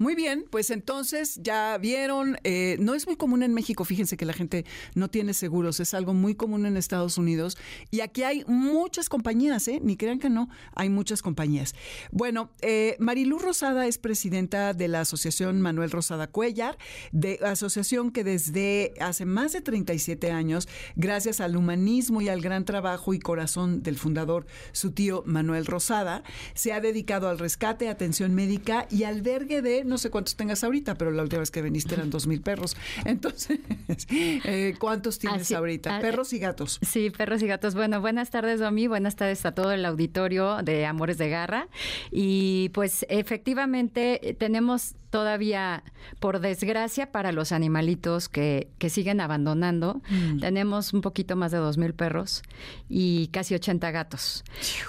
Muy 0.00 0.14
bien, 0.14 0.46
pues 0.48 0.70
entonces 0.70 1.38
ya 1.42 1.76
vieron, 1.76 2.38
eh, 2.42 2.78
no 2.80 2.94
es 2.94 3.06
muy 3.06 3.16
común 3.16 3.42
en 3.42 3.52
México, 3.52 3.84
fíjense 3.84 4.16
que 4.16 4.24
la 4.24 4.32
gente 4.32 4.64
no 4.94 5.10
tiene 5.10 5.34
seguros, 5.34 5.78
es 5.78 5.92
algo 5.92 6.14
muy 6.14 6.34
común 6.34 6.64
en 6.64 6.78
Estados 6.78 7.18
Unidos 7.18 7.58
y 7.90 8.00
aquí 8.00 8.22
hay 8.22 8.42
muchas 8.46 9.10
compañías, 9.10 9.68
¿eh? 9.68 9.78
ni 9.82 9.98
crean 9.98 10.18
que 10.18 10.30
no, 10.30 10.48
hay 10.74 10.88
muchas 10.88 11.20
compañías. 11.20 11.74
Bueno, 12.12 12.50
eh, 12.62 12.96
Marilú 12.98 13.38
Rosada 13.38 13.86
es 13.86 13.98
presidenta 13.98 14.72
de 14.72 14.88
la 14.88 15.02
Asociación 15.02 15.60
Manuel 15.60 15.90
Rosada 15.90 16.28
Cuellar, 16.28 16.78
de 17.12 17.38
asociación 17.44 18.10
que 18.10 18.24
desde 18.24 18.94
hace 19.00 19.26
más 19.26 19.52
de 19.52 19.60
37 19.60 20.30
años, 20.30 20.66
gracias 20.96 21.42
al 21.42 21.58
humanismo 21.58 22.22
y 22.22 22.30
al 22.30 22.40
gran 22.40 22.64
trabajo 22.64 23.12
y 23.12 23.18
corazón 23.18 23.82
del 23.82 23.98
fundador, 23.98 24.46
su 24.72 24.92
tío 24.92 25.22
Manuel 25.26 25.66
Rosada, 25.66 26.22
se 26.54 26.72
ha 26.72 26.80
dedicado 26.80 27.28
al 27.28 27.38
rescate, 27.38 27.90
atención 27.90 28.34
médica 28.34 28.86
y 28.88 29.04
albergue 29.04 29.60
de 29.60 29.89
no 29.90 29.98
sé 29.98 30.08
cuántos 30.08 30.36
tengas 30.36 30.64
ahorita, 30.64 30.94
pero 30.94 31.10
la 31.10 31.22
última 31.22 31.40
vez 31.40 31.50
que 31.50 31.60
viniste 31.60 31.94
eran 31.94 32.08
dos 32.10 32.26
mil 32.26 32.40
perros. 32.40 32.76
Entonces, 33.04 33.58
eh, 34.10 34.74
¿cuántos 34.78 35.18
tienes 35.18 35.52
ahorita? 35.52 35.98
Ah, 35.98 36.00
perros 36.00 36.32
y 36.32 36.38
gatos. 36.38 36.78
Sí, 36.80 37.10
perros 37.10 37.42
y 37.42 37.46
gatos. 37.46 37.74
Bueno, 37.74 38.00
buenas 38.00 38.30
tardes, 38.30 38.60
Domi. 38.60 38.86
Buenas 38.86 39.16
tardes 39.16 39.44
a 39.44 39.52
todo 39.52 39.72
el 39.72 39.84
auditorio 39.84 40.62
de 40.62 40.86
Amores 40.86 41.18
de 41.18 41.28
Garra. 41.28 41.68
Y 42.10 42.70
pues 42.70 43.04
efectivamente 43.10 44.36
tenemos 44.38 44.94
todavía, 45.10 45.82
por 46.18 46.40
desgracia, 46.40 47.12
para 47.12 47.32
los 47.32 47.52
animalitos 47.52 48.28
que, 48.28 48.68
que 48.78 48.90
siguen 48.90 49.20
abandonando, 49.20 50.00
mm. 50.08 50.40
tenemos 50.40 50.92
un 50.92 51.00
poquito 51.00 51.36
más 51.36 51.52
de 51.52 51.58
dos 51.58 51.78
mil 51.78 51.94
perros 51.94 52.42
y 52.88 53.28
casi 53.28 53.54
80 53.54 53.90
gatos. 53.90 54.44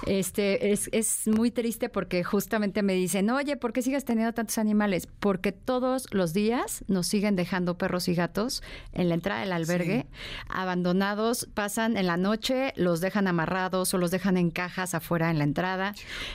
Este 0.08 0.72
es, 0.72 0.90
es 0.92 1.28
muy 1.28 1.52
triste 1.52 1.90
porque 1.90 2.24
justamente 2.24 2.84
me 2.84 2.94
dicen, 2.94 3.30
oye, 3.30 3.58
¿por 3.58 3.74
qué 3.74 3.82
sigues 3.82 4.06
teniendo 4.06 4.34
tantos 4.34 4.58
animales? 4.58 5.08
porque 5.20 5.52
todos 5.52 6.08
los 6.12 6.34
días 6.34 6.84
nos 6.88 7.08
siguen 7.08 7.36
dejando 7.36 7.78
perros 7.78 8.08
y 8.08 8.16
gatos 8.16 8.64
en 8.92 9.10
la 9.10 9.16
entrada 9.16 9.42
del 9.42 9.54
albergue, 9.54 10.08
abandonados, 10.50 11.48
pasan 11.54 11.96
en 11.98 12.08
la 12.08 12.18
noche, 12.18 12.74
los 12.76 13.02
dejan 13.02 13.28
amarrados 13.28 13.94
o 13.94 13.98
los 13.98 14.12
dejan 14.12 14.38
en 14.38 14.52
cajas 14.52 14.94
afuera 14.94 15.30
en 15.30 15.38
la 15.38 15.44
entrada. 15.44 15.94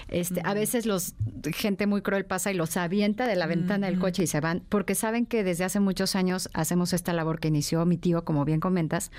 Este, 0.09 0.41
A 0.45 0.55
veces 0.55 0.87
los 0.87 1.15
gente 1.53 1.87
muy 1.87 2.03
cruel 2.03 2.25
pasa 2.25 2.51
y 2.51 2.55
los 2.55 2.77
avienta 2.77 3.27
de 3.27 3.37
la 3.37 3.47
ventana 3.47 3.76
del 3.81 3.99
coche 3.99 4.25
y 4.25 4.27
se 4.27 4.41
van, 4.41 4.63
porque 4.69 4.95
saben 4.95 5.27
que 5.27 5.45
desde 5.45 5.65
hace 5.65 5.81
muchos 5.81 6.17
años 6.17 6.49
hacemos 6.53 6.93
esta 6.93 7.13
labor 7.13 7.41
que 7.41 7.49
inició 7.49 7.85
mi 7.87 7.97
tío, 7.97 8.25
como 8.25 8.45
bien 8.45 8.61
comentas. 8.61 9.11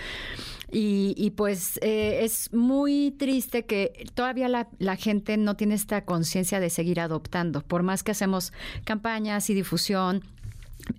Y, 0.70 1.32
pues 1.38 1.80
eh, 1.82 2.20
es 2.24 2.52
muy 2.54 3.12
triste 3.12 3.66
que 3.66 4.06
todavía 4.14 4.50
la, 4.50 4.68
la 4.80 4.98
gente 4.98 5.38
no 5.38 5.56
tiene 5.56 5.76
esta 5.76 6.04
conciencia 6.04 6.60
de 6.60 6.70
seguir 6.70 7.00
adoptando, 7.00 7.62
por 7.62 7.84
más 7.84 8.04
que 8.04 8.12
hacemos 8.12 8.52
campañas 8.84 9.50
y 9.50 9.54
difusión, 9.54 10.24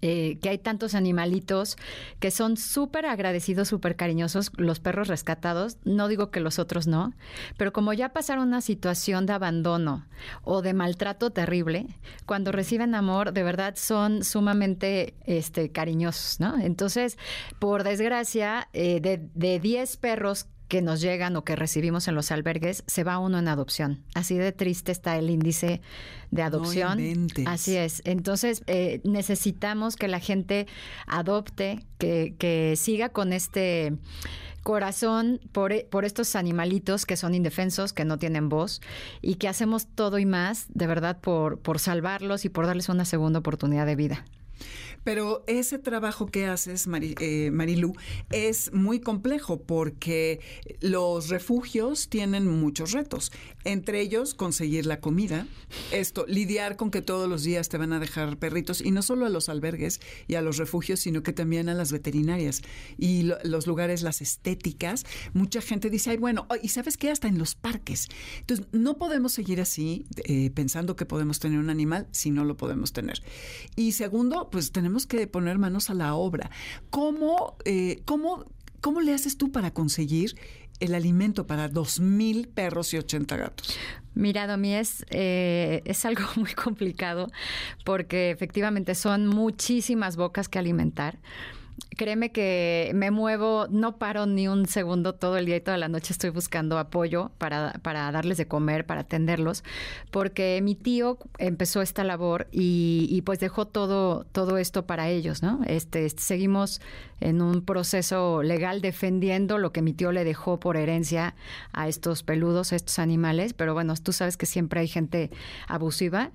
eh, 0.03 0.38
que 0.43 0.51
hay 0.51 0.59
tantos 0.59 0.95
animalitos 0.95 1.77
que 2.21 2.31
son 2.31 2.57
súper 2.57 3.07
agradecidos, 3.07 3.69
súper 3.69 3.97
cariñosos, 3.97 4.53
los 4.57 4.81
perros 4.81 5.09
rescatados, 5.09 5.79
no 5.85 6.09
digo 6.09 6.31
que 6.31 6.41
los 6.41 6.59
otros 6.59 6.87
no, 6.87 7.14
pero 7.57 7.73
como 7.73 7.93
ya 7.93 8.11
pasaron 8.11 8.49
una 8.49 8.61
situación 8.61 9.27
de 9.27 9.33
abandono 9.33 10.07
o 10.43 10.62
de 10.62 10.75
maltrato 10.75 11.31
terrible, 11.31 11.87
cuando 12.27 12.53
reciben 12.53 12.95
amor, 12.95 13.33
de 13.33 13.43
verdad 13.43 13.75
son 13.77 14.25
sumamente 14.25 15.14
este, 15.25 15.71
cariñosos, 15.71 16.41
¿no? 16.41 16.59
Entonces, 16.59 17.19
por 17.59 17.83
desgracia, 17.83 18.69
eh, 18.73 19.01
de 19.01 19.61
10 19.61 19.97
perros 19.97 20.47
que 20.68 20.83
nos 20.83 21.00
llegan 21.00 21.35
o 21.37 21.44
que 21.44 21.57
recibimos 21.57 22.09
en 22.09 22.14
los 22.14 22.31
albergues, 22.31 22.85
se 22.87 23.02
va 23.02 23.18
uno 23.18 23.38
en 23.38 23.48
adopción. 23.48 24.04
Así 24.14 24.37
de 24.37 24.52
triste 24.52 24.92
está 24.92 25.16
el 25.16 25.31
índice 25.31 25.81
de 26.31 26.42
adopción. 26.42 27.28
Así 27.46 27.76
es. 27.76 28.02
Entonces, 28.04 28.62
eh, 28.66 29.00
necesitamos 29.04 29.96
que 29.96 30.09
la 30.09 30.20
gente 30.20 30.66
adopte, 31.07 31.81
que, 31.98 32.35
que 32.38 32.74
siga 32.76 33.09
con 33.09 33.33
este 33.33 33.94
corazón 34.62 35.40
por, 35.52 35.72
por, 35.87 36.04
estos 36.04 36.37
animalitos 36.37 37.07
que 37.07 37.16
son 37.16 37.35
indefensos, 37.35 37.94
que 37.94 38.04
no 38.04 38.18
tienen 38.18 38.50
voz 38.50 38.83
y 39.22 39.37
que 39.37 39.48
hacemos 39.48 39.87
todo 39.87 40.18
y 40.18 40.26
más, 40.26 40.66
de 40.68 40.87
verdad, 40.87 41.18
por, 41.20 41.59
por 41.61 41.78
salvarlos 41.78 42.44
y 42.44 42.50
por 42.50 42.66
darles 42.66 42.90
una 42.90 43.07
segunda 43.07 43.38
oportunidad 43.38 43.87
de 43.87 43.96
vida. 43.96 44.24
Pero 45.05 45.45
ese 45.47 45.79
trabajo 45.79 46.27
que 46.27 46.47
haces, 46.47 46.87
eh, 47.21 47.51
Marilu, 47.53 47.95
es 48.31 48.73
muy 48.73 49.01
complejo 49.01 49.63
porque 49.63 50.41
los 50.81 51.29
refugios 51.29 52.09
tienen 52.09 52.47
muchos 52.47 52.93
retos. 52.93 53.33
Entre 53.65 54.01
ellos, 54.01 54.35
conseguir 54.35 54.87
la 54.87 55.01
comida. 55.01 55.47
Esto, 55.93 56.25
lidiar 56.27 56.77
con 56.77 56.91
que 56.91 57.03
todos 57.03 57.29
los 57.29 57.43
días 57.43 57.69
te 57.69 57.79
van 57.79 57.93
a 57.93 58.01
dejar 58.01 58.38
perritos, 58.38 58.81
y 58.81 58.90
no 58.90 59.03
solo 59.03 59.27
a 59.27 59.29
los 59.29 59.49
albergues 59.49 60.01
y 60.27 60.35
a 60.35 60.42
los 60.42 60.57
refugios, 60.57 61.01
sino 61.01 61.23
que 61.23 61.33
también 61.33 61.69
a 61.69 61.75
las 61.75 61.92
veterinarias 61.92 62.63
y 62.96 63.31
los 63.44 63.67
lugares, 63.67 64.03
las 64.03 64.21
estéticas. 64.21 65.05
Mucha 65.33 65.61
gente 65.61 65.90
dice, 65.90 66.11
ay, 66.11 66.17
bueno, 66.17 66.46
y 66.63 66.69
sabes 66.69 66.96
qué, 66.96 67.11
hasta 67.11 67.29
en 67.29 67.38
los 67.38 67.55
parques. 67.55 68.09
Entonces, 68.40 68.67
no 68.73 68.99
podemos 68.99 69.33
seguir 69.33 69.61
así 69.61 70.07
eh, 70.25 70.51
pensando 70.51 70.96
que 70.96 71.07
podemos 71.07 71.38
tener 71.38 71.59
un 71.59 71.71
animal 71.71 72.07
si 72.11 72.31
no 72.31 72.44
lo 72.44 72.57
podemos 72.57 72.92
tener. 72.92 73.23
Y 73.77 73.92
segundo, 73.92 74.49
pues 74.51 74.73
tenemos 74.73 74.88
que 75.07 75.27
poner 75.27 75.59
manos 75.59 75.91
a 75.91 75.95
la 75.95 76.15
obra. 76.15 76.51
¿Cómo, 76.91 77.57
eh, 77.65 78.01
cómo, 78.05 78.45
cómo 78.81 79.01
le 79.01 79.15
haces 79.15 79.37
tú 79.37 79.53
para 79.53 79.73
conseguir 79.73 80.37
el 80.81 80.95
alimento 80.95 81.47
para 81.47 81.69
dos 81.69 82.01
mil 82.01 82.49
perros 82.49 82.95
y 82.95 82.99
80 82.99 83.37
gatos? 83.37 83.79
Mira, 84.15 84.47
Domi, 84.47 84.75
es, 84.75 85.05
eh, 85.11 85.83
es 85.85 86.05
algo 86.05 86.23
muy 86.37 86.53
complicado 86.53 87.29
porque 87.85 88.31
efectivamente 88.31 88.95
son 88.95 89.27
muchísimas 89.27 90.17
bocas 90.17 90.49
que 90.49 90.59
alimentar 90.59 91.19
créeme 91.96 92.31
que 92.31 92.92
me 92.94 93.10
muevo, 93.10 93.66
no 93.70 93.96
paro 93.96 94.26
ni 94.26 94.48
un 94.48 94.66
segundo 94.66 95.14
todo 95.14 95.37
el 95.37 95.46
día 95.46 95.56
y 95.56 95.60
toda 95.60 95.76
la 95.76 95.88
noche 95.88 96.12
estoy 96.12 96.31
buscando 96.31 96.79
apoyo 96.79 97.31
para, 97.38 97.74
para 97.83 98.10
darles 98.12 98.38
de 98.38 98.46
comer, 98.46 98.87
para 98.87 99.02
atenderlos, 99.02 99.64
porque 100.10 100.60
mi 100.62 100.74
tío 100.74 101.18
empezó 101.38 101.83
esta 101.83 102.04
labor 102.04 102.46
y, 102.52 103.22
pues 103.22 103.40
dejó 103.40 103.66
todo, 103.66 104.24
todo 104.33 104.58
esto 104.58 104.87
para 104.87 105.08
ellos, 105.08 105.42
¿no? 105.42 105.60
Este, 105.66 106.08
seguimos 106.10 106.81
en 107.20 107.42
un 107.42 107.62
proceso 107.62 108.42
legal 108.44 108.81
defendiendo 108.81 109.58
lo 109.58 109.72
que 109.72 109.83
mi 109.83 109.92
tío 109.92 110.12
le 110.12 110.22
dejó 110.22 110.60
por 110.60 110.76
herencia 110.76 111.35
a 111.72 111.88
estos 111.88 112.22
peludos, 112.22 112.72
a 112.72 112.76
estos 112.76 113.00
animales, 113.00 113.54
pero 113.54 113.74
bueno, 113.74 113.94
tú 114.00 114.12
sabes 114.12 114.37
que 114.37 114.46
siempre 114.46 114.81
hay 114.81 114.88
gente 114.88 115.31
abusiva 115.66 116.31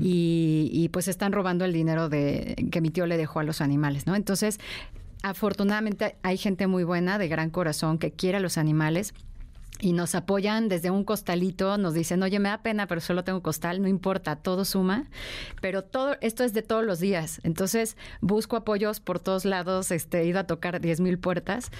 y, 0.00 0.70
y 0.72 0.88
pues 0.90 1.08
están 1.08 1.32
robando 1.32 1.64
el 1.64 1.72
dinero 1.72 2.08
de 2.08 2.68
que 2.70 2.80
mi 2.80 2.90
tío 2.90 3.06
le 3.06 3.16
dejó 3.16 3.40
a 3.40 3.42
los 3.42 3.60
animales, 3.60 4.06
¿no? 4.06 4.14
Entonces, 4.14 4.60
afortunadamente 5.22 6.16
hay 6.22 6.36
gente 6.36 6.66
muy 6.66 6.84
buena, 6.84 7.18
de 7.18 7.28
gran 7.28 7.50
corazón, 7.50 7.98
que 7.98 8.12
quiere 8.12 8.38
a 8.38 8.40
los 8.40 8.58
animales 8.58 9.14
y 9.80 9.92
nos 9.92 10.14
apoyan 10.14 10.68
desde 10.68 10.90
un 10.90 11.04
costalito, 11.04 11.78
nos 11.78 11.94
dicen, 11.94 12.22
oye, 12.22 12.38
me 12.38 12.48
da 12.48 12.62
pena, 12.62 12.86
pero 12.86 13.00
solo 13.00 13.22
tengo 13.22 13.42
costal, 13.42 13.80
no 13.80 13.86
importa, 13.86 14.36
todo 14.36 14.64
suma, 14.64 15.08
pero 15.60 15.82
todo 15.84 16.16
esto 16.20 16.42
es 16.42 16.52
de 16.52 16.62
todos 16.62 16.84
los 16.84 16.98
días. 16.98 17.40
Entonces, 17.44 17.96
busco 18.20 18.56
apoyos 18.56 18.98
por 19.00 19.20
todos 19.20 19.44
lados, 19.44 19.90
este, 19.92 20.20
he 20.20 20.26
ido 20.26 20.40
a 20.40 20.44
tocar 20.44 20.80
10 20.80 21.00
mil 21.00 21.18
puertas 21.18 21.70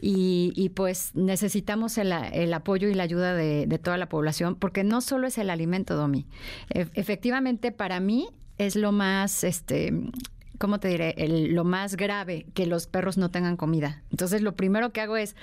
y, 0.00 0.70
pues 0.74 1.14
necesitamos 1.14 1.98
el, 1.98 2.12
apoyo 2.54 2.88
y 2.88 2.94
la 2.94 3.02
ayuda 3.02 3.34
de, 3.34 3.66
toda 3.82 3.98
la 3.98 4.08
población, 4.08 4.54
porque 4.54 4.84
no 4.84 5.00
solo 5.00 5.26
es 5.26 5.36
el 5.38 5.50
alimento, 5.50 5.96
Domi. 5.96 6.26
Efectivamente, 6.70 7.72
para 7.72 8.00
mí 8.00 8.28
es 8.58 8.76
lo 8.76 8.92
más, 8.92 9.44
este, 9.44 9.92
¿cómo 10.62 10.78
te 10.78 10.86
diré? 10.86 11.16
lo 11.28 11.64
más 11.64 11.96
grave, 11.96 12.46
que 12.54 12.66
los 12.66 12.86
perros 12.86 13.18
no 13.18 13.32
tengan 13.32 13.56
comida. 13.56 14.04
Entonces, 14.12 14.42
lo 14.42 14.54
primero 14.54 14.92
que 14.92 15.00
hago 15.00 15.16
es 15.16 15.34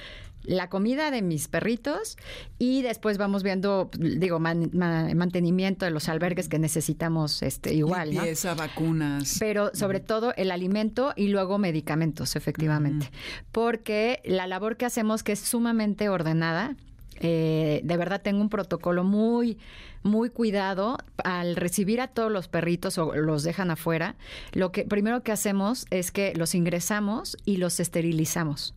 la 0.44 0.70
comida 0.70 1.12
de 1.12 1.22
mis 1.22 1.50
perritos 1.50 2.16
y 2.58 2.84
después 2.84 3.18
vamos 3.18 3.44
viendo, 3.44 3.92
digo, 4.00 4.40
mantenimiento 4.40 5.84
de 5.84 5.92
los 5.92 6.08
albergues 6.08 6.48
que 6.48 6.58
necesitamos 6.58 7.44
este, 7.44 7.74
igual. 7.74 8.12
Limpieza, 8.12 8.54
vacunas. 8.54 9.36
Pero 9.42 9.72
sobre 9.74 10.00
todo 10.00 10.34
el 10.38 10.52
alimento 10.52 11.12
y 11.18 11.28
luego 11.28 11.58
medicamentos, 11.58 12.38
efectivamente. 12.38 13.12
Porque 13.52 14.22
la 14.24 14.48
labor 14.48 14.78
que 14.78 14.86
hacemos, 14.86 15.24
que 15.24 15.34
es 15.34 15.42
sumamente 15.42 16.08
ordenada, 16.08 16.78
eh, 17.20 17.82
de 17.84 17.98
verdad 17.98 18.22
tengo 18.22 18.42
un 18.42 18.50
protocolo 18.50 19.04
muy, 19.04 19.58
muy 20.04 20.30
cuidado 20.30 20.98
al 21.24 21.56
recibir 21.56 22.00
a 22.02 22.08
todos 22.08 22.32
los 22.32 22.48
perritos 22.48 22.98
o 22.98 23.14
los 23.16 23.44
dejan 23.44 23.72
afuera. 23.72 24.16
Lo 24.54 24.72
que 24.72 24.86
primero 24.86 25.22
que 25.24 25.32
hacemos 25.32 25.86
es 25.90 26.12
que 26.12 26.34
los 26.36 26.56
ingresamos 26.56 27.38
y 27.46 27.58
los 27.58 27.80
esterilizamos. 27.80 28.74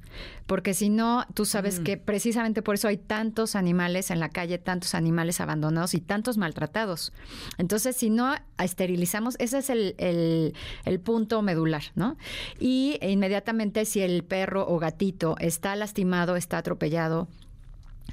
Porque 0.46 0.74
si 0.74 0.90
no, 0.90 1.24
tú 1.34 1.44
sabes 1.44 1.80
mm. 1.80 1.84
que 1.84 1.96
precisamente 1.96 2.60
por 2.60 2.74
eso 2.74 2.88
hay 2.88 2.98
tantos 2.98 3.54
animales 3.54 4.10
en 4.10 4.20
la 4.20 4.28
calle, 4.28 4.58
tantos 4.58 4.94
animales 4.94 5.40
abandonados 5.40 5.94
y 5.94 6.00
tantos 6.00 6.36
maltratados. 6.36 7.12
Entonces, 7.56 7.96
si 7.96 8.10
no 8.10 8.34
esterilizamos, 8.58 9.36
ese 9.38 9.58
es 9.58 9.70
el, 9.70 9.94
el, 9.98 10.54
el 10.84 11.00
punto 11.00 11.40
medular, 11.40 11.84
¿no? 11.94 12.16
Y 12.58 12.98
inmediatamente 13.00 13.84
si 13.84 14.00
el 14.00 14.24
perro 14.24 14.68
o 14.68 14.78
gatito 14.78 15.36
está 15.38 15.76
lastimado, 15.76 16.36
está 16.36 16.58
atropellado, 16.58 17.28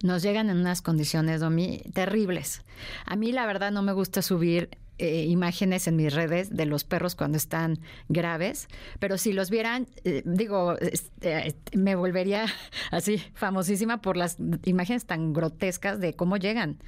nos 0.03 0.23
llegan 0.23 0.49
en 0.49 0.57
unas 0.57 0.81
condiciones, 0.81 1.41
terribles. 1.93 2.63
A 3.05 3.15
mí 3.15 3.31
la 3.31 3.45
verdad 3.45 3.71
no 3.71 3.81
me 3.81 3.91
gusta 3.91 4.21
subir 4.21 4.69
eh, 5.01 5.23
imágenes 5.27 5.87
en 5.87 5.95
mis 5.95 6.13
redes 6.13 6.53
de 6.53 6.65
los 6.65 6.83
perros 6.83 7.15
cuando 7.15 7.37
están 7.37 7.79
graves, 8.09 8.67
pero 8.99 9.17
si 9.17 9.31
los 9.31 9.49
vieran, 9.49 9.87
eh, 10.03 10.23
digo, 10.25 10.77
este, 10.77 11.55
me 11.71 11.95
volvería 11.95 12.47
así 12.91 13.17
famosísima 13.33 14.01
por 14.01 14.17
las 14.17 14.35
imágenes 14.65 15.05
tan 15.05 15.31
grotescas 15.31 16.01
de 16.01 16.15
cómo 16.15 16.35
llegan. 16.35 16.79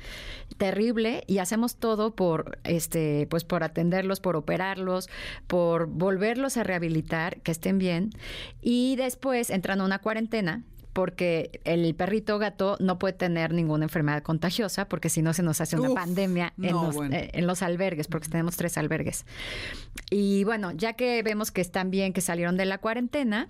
Terrible 0.57 1.23
y 1.25 1.37
hacemos 1.37 1.77
todo 1.77 2.13
por 2.13 2.59
este 2.65 3.27
pues 3.29 3.45
por 3.45 3.63
atenderlos, 3.63 4.19
por 4.19 4.35
operarlos, 4.35 5.09
por 5.47 5.85
volverlos 5.87 6.57
a 6.57 6.63
rehabilitar, 6.63 7.39
que 7.39 7.51
estén 7.51 7.77
bien 7.77 8.09
y 8.61 8.97
después 8.97 9.49
entran 9.49 9.79
a 9.79 9.85
una 9.85 9.99
cuarentena 9.99 10.63
porque 10.93 11.61
el 11.63 11.93
perrito 11.95 12.37
gato 12.39 12.77
no 12.79 12.99
puede 12.99 13.13
tener 13.13 13.53
ninguna 13.53 13.85
enfermedad 13.85 14.23
contagiosa, 14.23 14.85
porque 14.85 15.09
si 15.09 15.21
no 15.21 15.33
se 15.33 15.43
nos 15.43 15.61
hace 15.61 15.79
una 15.79 15.93
pandemia 15.93 16.53
en, 16.61 16.73
los, 16.73 16.95
eh, 17.11 17.29
en, 17.33 17.47
los, 17.47 17.61
albergues, 17.61 18.07
porque 18.07 18.27
tenemos 18.27 18.57
tres 18.57 18.77
albergues. 18.77 19.25
Y 20.09 20.43
bueno, 20.43 20.71
ya 20.71 20.93
que 20.93 21.23
vemos 21.23 21.51
que 21.51 21.61
están 21.61 21.91
bien, 21.91 22.13
que 22.13 22.21
salieron 22.21 22.57
de 22.57 22.65
la 22.65 22.77
cuarentena, 22.79 23.47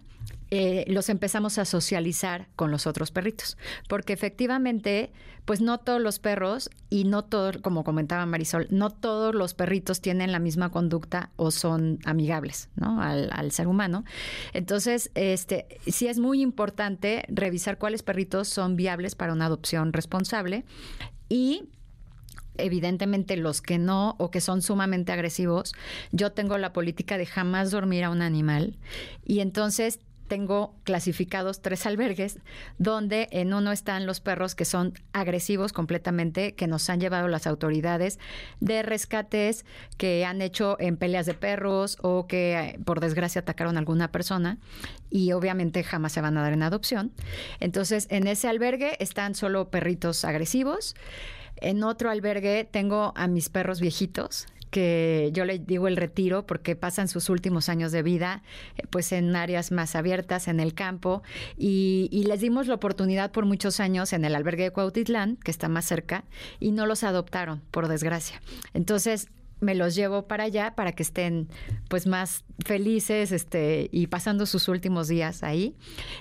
eh, 0.53 0.83
los 0.89 1.07
empezamos 1.07 1.57
a 1.57 1.63
socializar 1.63 2.49
con 2.57 2.71
los 2.71 2.85
otros 2.85 3.09
perritos, 3.09 3.57
porque 3.87 4.11
efectivamente, 4.11 5.13
pues 5.45 5.61
no 5.61 5.77
todos 5.77 6.01
los 6.01 6.19
perros 6.19 6.69
y 6.89 7.05
no 7.05 7.23
todos, 7.23 7.59
como 7.59 7.85
comentaba 7.85 8.25
Marisol, 8.25 8.67
no 8.69 8.89
todos 8.89 9.33
los 9.33 9.53
perritos 9.53 10.01
tienen 10.01 10.33
la 10.33 10.39
misma 10.39 10.69
conducta 10.69 11.31
o 11.37 11.51
son 11.51 11.99
amigables, 12.03 12.67
¿no? 12.75 13.01
Al, 13.01 13.29
al 13.31 13.53
ser 13.53 13.69
humano. 13.69 14.03
Entonces, 14.51 15.09
este, 15.15 15.79
sí 15.87 16.07
es 16.07 16.19
muy 16.19 16.41
importante 16.41 17.23
revisar 17.29 17.77
cuáles 17.77 18.03
perritos 18.03 18.49
son 18.49 18.75
viables 18.75 19.15
para 19.15 19.31
una 19.31 19.45
adopción 19.45 19.93
responsable 19.93 20.65
y 21.29 21.69
evidentemente 22.57 23.37
los 23.37 23.61
que 23.61 23.77
no 23.77 24.15
o 24.19 24.31
que 24.31 24.41
son 24.41 24.61
sumamente 24.61 25.13
agresivos, 25.13 25.73
yo 26.11 26.33
tengo 26.33 26.57
la 26.57 26.73
política 26.73 27.17
de 27.17 27.25
jamás 27.25 27.71
dormir 27.71 28.03
a 28.03 28.09
un 28.09 28.21
animal 28.21 28.77
y 29.25 29.39
entonces 29.39 29.99
tengo 30.31 30.73
clasificados 30.85 31.61
tres 31.61 31.85
albergues 31.85 32.39
donde 32.77 33.27
en 33.31 33.53
uno 33.53 33.73
están 33.73 34.05
los 34.05 34.21
perros 34.21 34.55
que 34.55 34.63
son 34.63 34.93
agresivos 35.11 35.73
completamente, 35.73 36.55
que 36.55 36.67
nos 36.67 36.89
han 36.89 37.01
llevado 37.01 37.27
las 37.27 37.47
autoridades 37.47 38.17
de 38.61 38.81
rescates 38.81 39.65
que 39.97 40.23
han 40.23 40.41
hecho 40.41 40.77
en 40.79 40.95
peleas 40.95 41.25
de 41.25 41.33
perros 41.33 41.97
o 42.01 42.27
que 42.27 42.53
eh, 42.53 42.79
por 42.85 43.01
desgracia 43.01 43.41
atacaron 43.41 43.75
a 43.75 43.79
alguna 43.79 44.09
persona 44.13 44.57
y 45.09 45.33
obviamente 45.33 45.83
jamás 45.83 46.13
se 46.13 46.21
van 46.21 46.37
a 46.37 46.43
dar 46.43 46.53
en 46.53 46.63
adopción. 46.63 47.11
Entonces, 47.59 48.07
en 48.09 48.25
ese 48.25 48.47
albergue 48.47 48.95
están 49.01 49.35
solo 49.35 49.69
perritos 49.69 50.23
agresivos. 50.23 50.95
En 51.57 51.83
otro 51.83 52.09
albergue 52.09 52.63
tengo 52.63 53.11
a 53.17 53.27
mis 53.27 53.49
perros 53.49 53.81
viejitos 53.81 54.47
que 54.71 55.29
yo 55.33 55.45
le 55.45 55.59
digo 55.59 55.87
el 55.87 55.97
retiro 55.97 56.47
porque 56.47 56.75
pasan 56.75 57.07
sus 57.07 57.29
últimos 57.29 57.69
años 57.69 57.91
de 57.91 58.01
vida 58.01 58.41
eh, 58.77 58.83
pues 58.89 59.11
en 59.11 59.35
áreas 59.35 59.71
más 59.71 59.95
abiertas, 59.95 60.47
en 60.47 60.59
el 60.59 60.73
campo, 60.73 61.21
y, 61.57 62.09
y, 62.11 62.23
les 62.23 62.39
dimos 62.41 62.67
la 62.67 62.75
oportunidad 62.75 63.31
por 63.31 63.45
muchos 63.45 63.79
años 63.79 64.13
en 64.13 64.25
el 64.25 64.33
albergue 64.33 64.63
de 64.63 64.71
Cuautitlán, 64.71 65.37
que 65.43 65.51
está 65.51 65.67
más 65.67 65.85
cerca, 65.85 66.23
y 66.59 66.71
no 66.71 66.85
los 66.85 67.03
adoptaron, 67.03 67.61
por 67.71 67.87
desgracia. 67.87 68.41
Entonces, 68.73 69.27
me 69.61 69.75
los 69.75 69.95
llevo 69.95 70.27
para 70.27 70.43
allá 70.45 70.73
para 70.75 70.91
que 70.91 71.03
estén 71.03 71.47
pues 71.87 72.07
más 72.07 72.43
felices 72.65 73.31
este 73.31 73.89
y 73.91 74.07
pasando 74.07 74.45
sus 74.45 74.67
últimos 74.67 75.07
días 75.07 75.43
ahí. 75.43 75.75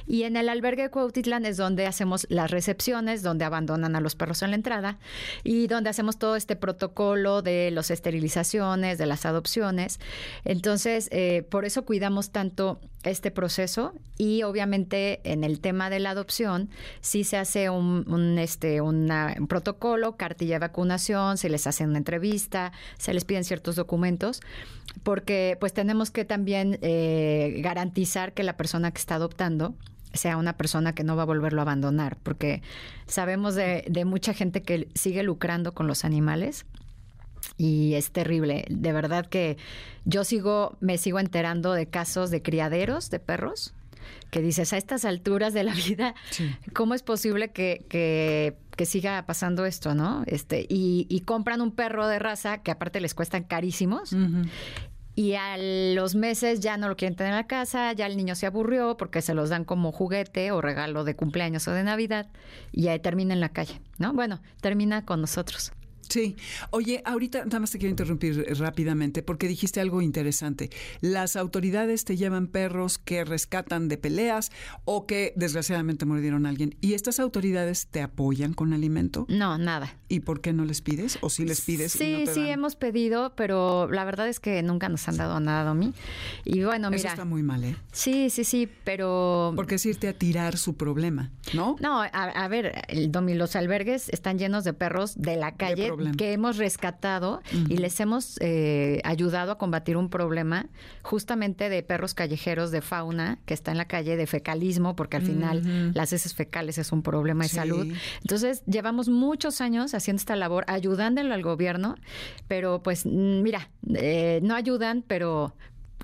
Y 0.07 0.23
en 0.23 0.37
el 0.37 0.49
albergue 0.49 0.83
de 0.83 0.91
Cuautitlán 0.91 1.47
es 1.47 1.57
donde 1.57 1.87
hacemos 1.87 2.27
las 2.31 2.51
recepciones, 2.51 3.23
donde 3.23 3.45
abandonan 3.45 3.97
a 3.97 4.01
los 4.01 4.15
perros 4.15 4.43
en 4.43 4.51
la 4.51 4.57
entrada 4.57 4.99
y 5.43 5.67
donde 5.67 5.91
hacemos 5.91 6.19
todo 6.19 6.37
este 6.37 6.55
protocolo 6.55 7.43
de 7.43 7.71
las 7.71 7.91
esterilizaciones, 7.91 8.99
de 8.99 9.07
las 9.07 9.27
adopciones. 9.27 10.01
Entonces, 10.45 11.09
eh, 11.11 11.43
por 11.51 11.65
eso 11.65 11.85
cuidamos 11.85 12.31
tanto 12.31 12.81
este 13.03 13.31
proceso 13.31 13.95
y 14.19 14.43
obviamente 14.43 15.21
en 15.25 15.43
el 15.43 15.61
tema 15.61 15.89
de 15.89 16.01
la 16.01 16.11
adopción 16.11 16.69
sí 17.01 17.25
se 17.25 17.39
hace 17.39 17.71
un, 17.71 18.37
este 18.39 18.81
un 18.81 19.11
protocolo, 19.49 20.17
cartilla 20.17 20.57
de 20.57 20.59
vacunación, 20.61 21.39
se 21.39 21.49
les 21.49 21.67
hace 21.67 21.85
una 21.85 21.99
entrevista, 21.99 22.73
se 22.99 23.15
les 23.15 23.25
piden 23.25 23.45
ciertos 23.45 23.77
documentos 23.77 24.41
porque 25.03 25.57
pues 25.61 25.73
tenemos 25.73 26.11
que 26.11 26.25
también 26.25 26.79
eh, 26.83 27.61
garantizar 27.63 28.35
que 28.35 28.43
la 28.43 28.57
persona 28.57 28.91
que 28.91 28.99
está 28.99 29.15
adoptando 29.15 29.75
sea 30.13 30.37
una 30.37 30.57
persona 30.57 30.95
que 30.95 31.05
no 31.05 31.17
va 31.17 31.23
a 31.23 31.27
volverlo 31.27 31.61
a 31.61 31.63
abandonar, 31.63 32.17
porque 32.23 32.63
sabemos 33.07 33.55
de, 33.55 33.85
de 33.89 34.05
mucha 34.05 34.35
gente 34.35 34.63
que 34.63 34.89
sigue 34.95 35.23
lucrando 35.23 35.73
con 35.73 35.87
los 35.87 36.05
animales 36.05 36.67
y 37.57 37.95
es 37.95 38.11
terrible. 38.11 38.65
De 38.69 38.93
verdad 38.93 39.27
que 39.27 39.57
yo 40.05 40.25
sigo, 40.25 40.77
me 40.81 40.99
sigo 40.99 41.19
enterando 41.21 41.73
de 41.73 41.87
casos 41.87 42.31
de 42.31 42.43
criaderos 42.43 43.11
de 43.11 43.19
perros 43.19 43.75
que 44.31 44.41
dices 44.41 44.73
a 44.73 44.77
estas 44.77 45.05
alturas 45.05 45.53
de 45.53 45.65
la 45.65 45.75
vida, 45.89 46.15
¿cómo 46.73 46.95
es 46.95 47.03
posible 47.03 47.51
que, 47.51 47.85
que, 47.89 48.57
siga 48.87 49.27
pasando 49.27 49.67
esto, 49.67 49.95
no? 49.95 50.25
Este, 50.27 50.65
y, 50.67 51.23
compran 51.27 51.61
un 51.61 51.71
perro 51.71 52.07
de 52.07 52.19
raza 52.19 52.63
que 52.63 52.71
aparte 52.71 53.01
les 53.01 53.13
cuestan 53.13 53.45
carísimos. 53.45 54.17
Y 55.15 55.35
a 55.35 55.59
los 55.59 56.15
meses 56.15 56.61
ya 56.61 56.79
no 56.79 56.89
lo 56.89 56.97
quieren 56.97 57.15
tener 57.15 57.33
en 57.33 57.37
la 57.37 57.47
casa, 57.47 57.93
ya 57.93 58.07
el 58.07 58.17
niño 58.17 58.35
se 58.35 58.47
aburrió 58.47 58.97
porque 58.97 59.21
se 59.21 59.35
los 59.35 59.51
dan 59.51 59.67
como 59.67 59.93
juguete 59.93 60.51
o 60.51 60.63
regalo 60.63 61.05
de 61.05 61.15
cumpleaños 61.15 61.69
o 61.69 61.73
de 61.73 61.83
Navidad 61.83 62.29
y 62.73 62.83
ya 62.83 62.99
termina 63.01 63.35
en 63.35 63.41
la 63.41 63.51
calle, 63.51 63.83
¿no? 63.99 64.15
Bueno, 64.15 64.41
termina 64.63 65.05
con 65.05 65.21
nosotros. 65.21 65.73
Sí. 66.11 66.37
Oye, 66.71 67.03
ahorita 67.05 67.45
nada 67.45 67.61
más 67.61 67.71
te 67.71 67.79
quiero 67.79 67.91
interrumpir 67.91 68.45
rápidamente 68.59 69.23
porque 69.23 69.47
dijiste 69.47 69.81
algo 69.81 70.03
interesante. 70.03 70.71
Las 71.01 71.37
autoridades 71.37 72.05
te 72.05 72.17
llevan 72.17 72.49
perros 72.49 72.99
que 72.99 73.25
rescatan 73.25 73.89
de 73.89 73.97
peleas 73.97 74.51
o 74.85 75.07
que 75.07 75.33
desgraciadamente 75.37 76.07
mordieron 76.07 76.47
a 76.47 76.49
alguien. 76.49 76.75
¿Y 76.81 76.95
estas 76.95 77.21
autoridades 77.21 77.87
te 77.87 78.03
apoyan 78.03 78.55
con 78.55 78.73
alimento? 78.73 79.25
No, 79.29 79.57
nada. 79.57 79.95
¿Y 80.09 80.21
por 80.21 80.41
qué 80.41 80.53
no 80.53 80.65
les 80.65 80.83
pides? 80.83 81.19
¿O 81.21 81.31
si 81.31 81.45
les 81.45 81.61
pides? 81.61 81.93
Sí, 81.93 82.25
sí, 82.27 82.49
hemos 82.49 82.75
pedido, 82.75 83.35
pero 83.37 83.89
la 83.89 84.05
verdad 84.05 84.29
es 84.29 84.41
que 84.41 84.63
nunca 84.65 84.89
nos 84.89 85.09
han 85.09 85.17
dado 85.17 85.39
nada 85.39 85.71
a 85.71 85.75
mí. 85.75 85.95
Y 86.45 86.65
bueno, 86.65 86.91
mira. 86.91 86.99
Eso 86.99 87.09
está 87.09 87.25
muy 87.25 87.45
mal, 87.45 87.63
¿eh? 87.63 87.77
Sí, 87.93 88.31
sí, 88.31 88.43
sí, 88.43 88.69
pero. 88.83 89.53
Porque 89.55 89.77
es 89.77 89.87
irte 89.87 90.09
a 90.09 90.13
tirar 90.13 90.57
su 90.57 90.75
problema, 90.77 91.31
¿no? 91.55 91.77
No, 91.81 92.03
a, 92.03 92.49
ver, 92.49 92.85
el, 92.89 93.13
los 93.13 93.55
albergues 93.55 94.09
están 94.09 94.39
llenos 94.39 94.65
de 94.65 94.73
perros 94.73 95.15
de 95.17 95.37
la 95.37 95.55
calle 95.55 95.93
que 96.17 96.33
hemos 96.33 96.57
rescatado 96.57 97.43
y 97.69 97.77
les 97.77 97.99
hemos 98.01 98.39
eh, 98.41 99.01
ayudado 99.05 99.53
a 99.53 99.59
combatir 99.59 99.97
un 99.97 100.09
problema 100.09 100.67
justamente 101.03 101.69
de 101.69 101.83
perros 101.83 102.15
callejeros, 102.15 102.71
de 102.71 102.81
fauna 102.81 103.39
que 103.47 103.55
está 103.55 103.71
en 103.71 103.79
la 103.79 103.87
calle, 103.87 104.17
de 104.17 104.27
fecalismo, 104.27 104.97
porque 104.97 105.17
al 105.17 105.23
final 105.23 105.93
las 105.95 106.13
heces 106.13 106.35
fecales 106.35 106.79
es 106.79 106.93
un 106.93 107.03
problema 107.03 107.45
de 107.45 107.49
salud. 107.49 107.87
Entonces, 108.21 108.63
llevamos 108.67 109.09
muchos 109.09 109.61
años 109.61 109.95
haciendo 109.95 110.21
esta 110.21 110.37
labor, 110.37 110.65
ayudándolo 110.67 111.35
al 111.35 111.43
gobierno, 111.43 111.97
pero 112.49 112.83
pues 112.83 113.07
mira, 113.07 113.71
eh, 113.95 114.41
no 114.43 114.55
ayudan, 114.55 115.03
pero 115.07 115.55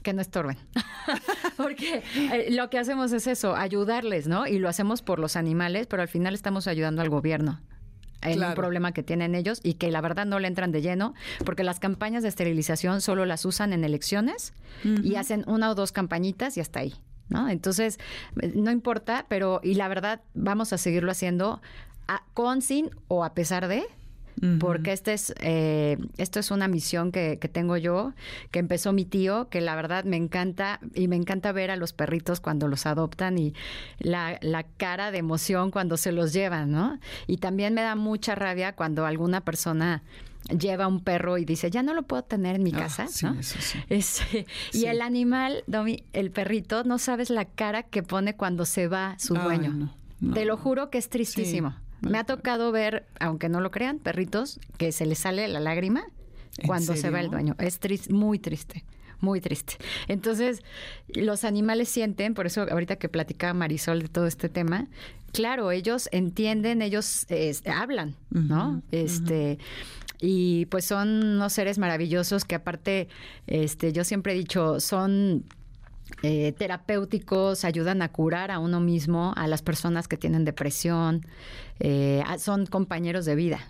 que 0.07 0.13
no 0.13 0.23
estorben. 0.23 0.57
Porque 1.57 2.03
eh, 2.15 2.49
lo 2.53 2.71
que 2.71 2.79
hacemos 2.79 3.11
es 3.13 3.27
eso, 3.27 3.57
ayudarles, 3.57 4.29
¿no? 4.29 4.47
Y 4.47 4.61
lo 4.61 4.69
hacemos 4.69 5.03
por 5.03 5.19
los 5.19 5.35
animales, 5.35 5.89
pero 5.89 6.01
al 6.03 6.09
final 6.09 6.33
estamos 6.33 6.69
ayudando 6.69 7.03
al 7.03 7.09
gobierno 7.09 7.61
en 8.27 8.43
un 8.43 8.55
problema 8.55 8.93
que 8.93 9.03
tienen 9.03 9.35
ellos 9.35 9.61
y 9.63 9.75
que 9.75 9.91
la 9.91 10.01
verdad 10.01 10.27
no 10.27 10.39
le 10.39 10.49
entran 10.49 10.73
de 10.73 10.83
lleno, 10.83 11.15
porque 11.45 11.65
las 11.65 11.81
campañas 11.81 12.23
de 12.23 12.29
esterilización 12.29 13.01
solo 13.01 13.27
las 13.27 13.45
usan 13.45 13.73
en 13.73 13.85
elecciones 13.85 14.53
y 14.85 15.17
hacen 15.17 15.45
una 15.47 15.71
o 15.71 15.75
dos 15.75 15.93
campañitas 15.93 16.57
y 16.57 16.61
hasta 16.61 16.81
ahí. 16.81 16.95
¿no? 17.29 17.49
Entonces, 17.49 17.99
no 18.55 18.71
importa, 18.71 19.27
pero 19.29 19.61
y 19.63 19.75
la 19.75 19.89
verdad 19.89 20.21
vamos 20.35 20.73
a 20.73 20.79
seguirlo 20.79 21.11
haciendo 21.11 21.61
con, 22.35 22.63
sin 22.63 22.91
o 23.09 23.25
a 23.25 23.35
pesar 23.35 23.69
de, 23.69 23.85
porque 24.59 24.93
este 24.93 25.15
es, 25.15 25.35
eh, 25.41 25.97
esto 26.19 26.41
es 26.41 26.51
una 26.51 26.69
misión 26.69 27.11
que, 27.11 27.39
que, 27.41 27.49
tengo 27.49 27.77
yo, 27.77 28.13
que 28.51 28.59
empezó 28.59 28.93
mi 28.93 29.05
tío, 29.07 29.49
que 29.49 29.61
la 29.61 29.75
verdad 29.75 30.05
me 30.05 30.17
encanta 30.17 30.79
y 30.95 31.09
me 31.09 31.17
encanta 31.17 31.53
ver 31.53 31.71
a 31.71 31.77
los 31.77 31.93
perritos 31.93 32.41
cuando 32.41 32.69
los 32.69 32.85
adoptan 32.85 33.39
y 33.39 33.55
la, 33.99 34.39
la 34.43 34.65
cara 34.65 35.11
de 35.11 35.19
emoción 35.19 35.71
cuando 35.71 35.97
se 35.97 36.13
los 36.13 36.33
llevan, 36.33 36.71
¿no? 36.71 36.99
Y 37.27 37.39
también 37.39 37.73
me 37.73 37.83
da 37.83 37.97
mucha 37.97 38.35
rabia 38.35 38.75
cuando 38.75 39.07
alguna 39.07 39.41
persona 39.41 40.03
lleva 40.49 40.87
un 40.87 41.01
perro 41.01 41.39
y 41.39 41.45
dice, 41.45 41.71
ya 41.71 41.83
no 41.83 41.95
lo 41.95 42.03
puedo 42.03 42.23
tener 42.23 42.57
en 42.57 42.63
mi 42.63 42.73
ah, 42.75 42.79
casa, 42.79 43.07
¿no? 43.23 43.37
Este, 43.89 44.47
y 44.73 44.85
el 44.85 45.01
animal, 45.01 45.65
Domi, 45.67 46.05
el 46.13 46.31
perrito, 46.31 46.85
no 46.85 46.99
sabes 46.99 47.31
la 47.31 47.47
cara 47.47 47.83
que 47.85 48.03
pone 48.03 48.37
cuando 48.37 48.65
se 48.65 48.87
va 48.87 49.17
su 49.19 49.35
dueño. 49.35 49.95
Te 50.35 50.45
lo 50.45 50.57
juro 50.57 50.91
que 50.91 50.99
es 50.99 51.09
tristísimo. 51.09 51.75
Me 52.01 52.19
ha 52.19 52.25
tocado 52.25 52.73
ver, 52.73 53.07
aunque 53.21 53.49
no 53.49 53.61
lo 53.61 53.71
crean, 53.71 53.99
perritos 53.99 54.61
que 54.79 54.93
se 54.93 55.07
les 55.07 55.19
sale 55.19 55.49
la 55.49 55.61
lágrima 55.61 56.05
cuando 56.67 56.97
se 56.97 57.11
va 57.11 57.21
el 57.21 57.31
dueño. 57.31 57.55
Es 57.59 57.81
muy 58.11 58.39
triste 58.39 58.85
muy 59.21 59.41
triste. 59.41 59.77
Entonces, 60.09 60.63
los 61.09 61.45
animales 61.45 61.89
sienten, 61.89 62.35
por 62.35 62.47
eso 62.47 62.67
ahorita 62.71 62.97
que 62.97 63.09
platicaba 63.09 63.55
Marisol 63.55 64.03
de 64.03 64.09
todo 64.09 64.27
este 64.27 64.49
tema, 64.49 64.89
claro, 65.33 65.71
ellos 65.71 66.09
entienden, 66.13 66.83
ellos 66.83 67.27
hablan, 67.67 68.17
¿no? 68.31 68.83
este 68.93 69.59
y 70.19 70.65
pues 70.67 70.87
son 70.87 71.09
unos 71.23 71.53
seres 71.53 71.77
maravillosos 71.77 72.47
que 72.47 72.55
aparte, 72.55 73.09
este, 73.47 73.93
yo 73.93 74.03
siempre 74.03 74.33
he 74.33 74.37
dicho, 74.37 74.81
son 74.81 75.45
eh, 76.23 76.53
terapéuticos, 76.57 77.65
ayudan 77.65 78.03
a 78.03 78.11
curar 78.11 78.51
a 78.51 78.59
uno 78.59 78.81
mismo, 78.81 79.33
a 79.37 79.47
las 79.47 79.63
personas 79.63 80.09
que 80.09 80.17
tienen 80.17 80.45
depresión, 80.45 81.27
eh, 81.81 82.23
son 82.39 82.67
compañeros 82.67 83.25
de 83.25 83.35
vida. 83.35 83.61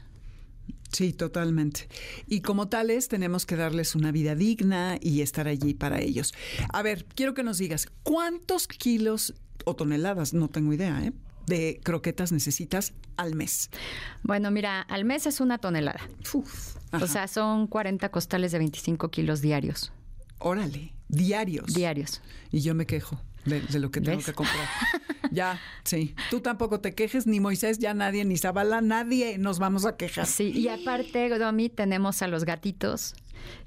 Sí, 0.92 1.12
totalmente. 1.12 1.88
Y 2.26 2.40
como 2.40 2.68
tales, 2.68 3.08
tenemos 3.08 3.44
que 3.44 3.56
darles 3.56 3.94
una 3.94 4.12
vida 4.12 4.34
digna 4.34 4.98
y 5.00 5.20
estar 5.20 5.48
allí 5.48 5.74
para 5.74 6.00
ellos. 6.00 6.32
A 6.72 6.82
ver, 6.82 7.04
quiero 7.04 7.34
que 7.34 7.42
nos 7.42 7.58
digas, 7.58 7.88
¿cuántos 8.02 8.66
kilos 8.68 9.34
o 9.64 9.74
toneladas, 9.74 10.32
no 10.32 10.48
tengo 10.48 10.72
idea, 10.72 11.02
¿eh? 11.04 11.12
de 11.46 11.80
croquetas 11.82 12.32
necesitas 12.32 12.92
al 13.16 13.34
mes? 13.34 13.70
Bueno, 14.22 14.50
mira, 14.50 14.80
al 14.82 15.04
mes 15.04 15.26
es 15.26 15.40
una 15.40 15.58
tonelada. 15.58 16.00
o 16.92 17.06
sea, 17.06 17.28
son 17.28 17.66
40 17.66 18.08
costales 18.10 18.52
de 18.52 18.58
25 18.58 19.10
kilos 19.10 19.40
diarios. 19.40 19.92
Órale, 20.38 20.92
diarios. 21.08 21.74
Diarios. 21.74 22.20
Y 22.52 22.60
yo 22.60 22.74
me 22.74 22.86
quejo 22.86 23.20
de, 23.46 23.78
lo 23.78 23.90
que 23.90 24.00
tengo 24.00 24.22
que 24.22 24.32
comprar. 24.32 24.68
ya, 25.30 25.60
sí. 25.84 26.14
Tú 26.30 26.40
tampoco 26.40 26.80
te 26.80 26.94
quejes, 26.94 27.26
ni 27.26 27.40
Moisés, 27.40 27.78
ya 27.78 27.94
nadie, 27.94 28.24
ni 28.24 28.36
Zabala, 28.36 28.80
nadie 28.80 29.38
nos 29.38 29.58
vamos 29.58 29.86
a 29.86 29.96
quejar. 29.96 30.26
Sí, 30.26 30.52
y 30.54 30.68
aparte, 30.68 31.28
Domi, 31.38 31.68
tenemos 31.68 32.22
a 32.22 32.28
los 32.28 32.44
gatitos 32.44 33.14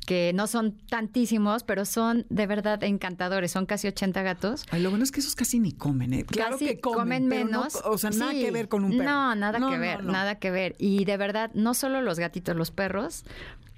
que 0.05 0.34
no 0.34 0.47
son 0.47 0.78
tantísimos, 0.89 1.63
pero 1.63 1.86
son 1.86 2.26
de 2.30 2.47
verdad 2.47 2.84
encantadores. 2.84 3.51
Son 3.51 3.65
casi 3.65 3.88
80 3.88 4.22
gatos. 4.24 4.65
Ay, 4.72 4.82
lo 4.82 4.89
bueno 4.89 5.03
es 5.03 5.11
que 5.11 5.20
esos 5.20 5.36
casi 5.36 5.59
ni 5.59 5.72
comen, 5.72 6.13
¿eh? 6.13 6.26
Claro 6.26 6.57
que 6.57 6.80
comen, 6.80 7.28
menos. 7.28 7.76
o 7.86 7.97
sea, 7.97 8.09
nada 8.09 8.32
que 8.32 8.51
ver 8.51 8.67
con 8.67 8.84
un 8.84 8.97
perro. 8.97 9.03
No, 9.03 9.36
nada 9.36 9.59
que 9.59 9.78
ver, 9.78 10.03
nada 10.03 10.36
que 10.36 10.51
ver. 10.51 10.76
Y 10.80 11.05
de 11.05 11.17
verdad, 11.17 11.51
no 11.53 11.74
solo 11.74 12.01
los 12.01 12.20
gatitos, 12.20 12.55
los 12.55 12.72
perros, 12.72 13.24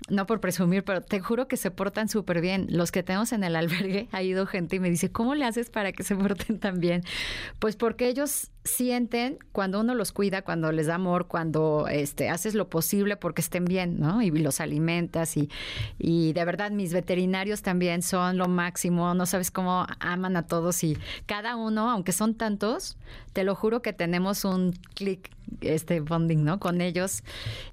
no 0.10 0.26
por 0.26 0.39
presumir, 0.39 0.84
pero 0.84 1.02
te 1.02 1.20
juro 1.20 1.47
que 1.47 1.58
se 1.58 1.72
portan 1.72 2.10
súper 2.10 2.41
bien. 2.41 2.68
Los 2.70 2.91
que 2.91 3.04
tenemos 3.04 3.32
en 3.32 3.43
el 3.43 3.56
albergue, 3.56 4.08
ha 4.12 4.22
ido 4.22 4.45
gente 4.45 4.76
y 4.78 4.80
me 4.80 4.89
dice, 4.89 5.12
¿cómo 5.12 5.36
le 5.36 5.45
haces 5.45 5.70
para 5.70 5.91
que 5.91 6.04
se 6.04 6.16
porten 6.16 6.60
tan 6.60 6.80
bien? 6.80 7.04
Pues 7.60 7.76
porque 7.76 8.08
ellos 8.08 8.52
sienten 8.64 9.39
cuando 9.52 9.80
uno 9.80 9.95
los 9.95 10.12
cuida, 10.12 10.43
cuando 10.43 10.72
les 10.72 10.88
da 10.88 10.95
amor, 10.95 11.28
cuando 11.28 11.88
este, 11.89 12.30
haces 12.30 12.54
lo 12.54 12.70
posible 12.70 13.18
porque 13.18 13.41
estén 13.41 13.66
bien, 13.66 13.99
¿no? 13.99 14.22
Y 14.22 14.30
los 14.32 14.60
alimentas 14.60 15.36
y, 15.38 15.49
y 15.97 16.34
de 16.34 16.45
verdad 16.45 16.72
mis 16.72 16.93
veterinarios 16.93 17.64
también 17.64 18.04
son 18.04 18.38
lo 18.38 18.47
máximo, 18.47 19.14
no 19.16 19.26
sabes 19.26 19.49
cómo 19.49 19.88
aman 19.99 20.38
a 20.38 20.45
todos 20.45 20.84
y 20.84 20.97
cada 21.26 21.56
uno, 21.56 21.89
aunque 21.89 22.12
son 22.12 22.36
tantos, 22.36 22.97
te 23.34 23.43
lo 23.43 23.56
juro 23.56 23.82
que 23.82 23.93
tenemos 23.93 24.45
un 24.45 24.74
clic 24.93 25.32
este 25.62 25.99
bonding, 25.99 26.43
¿no? 26.43 26.60
Con 26.60 26.82
ellos. 26.82 27.24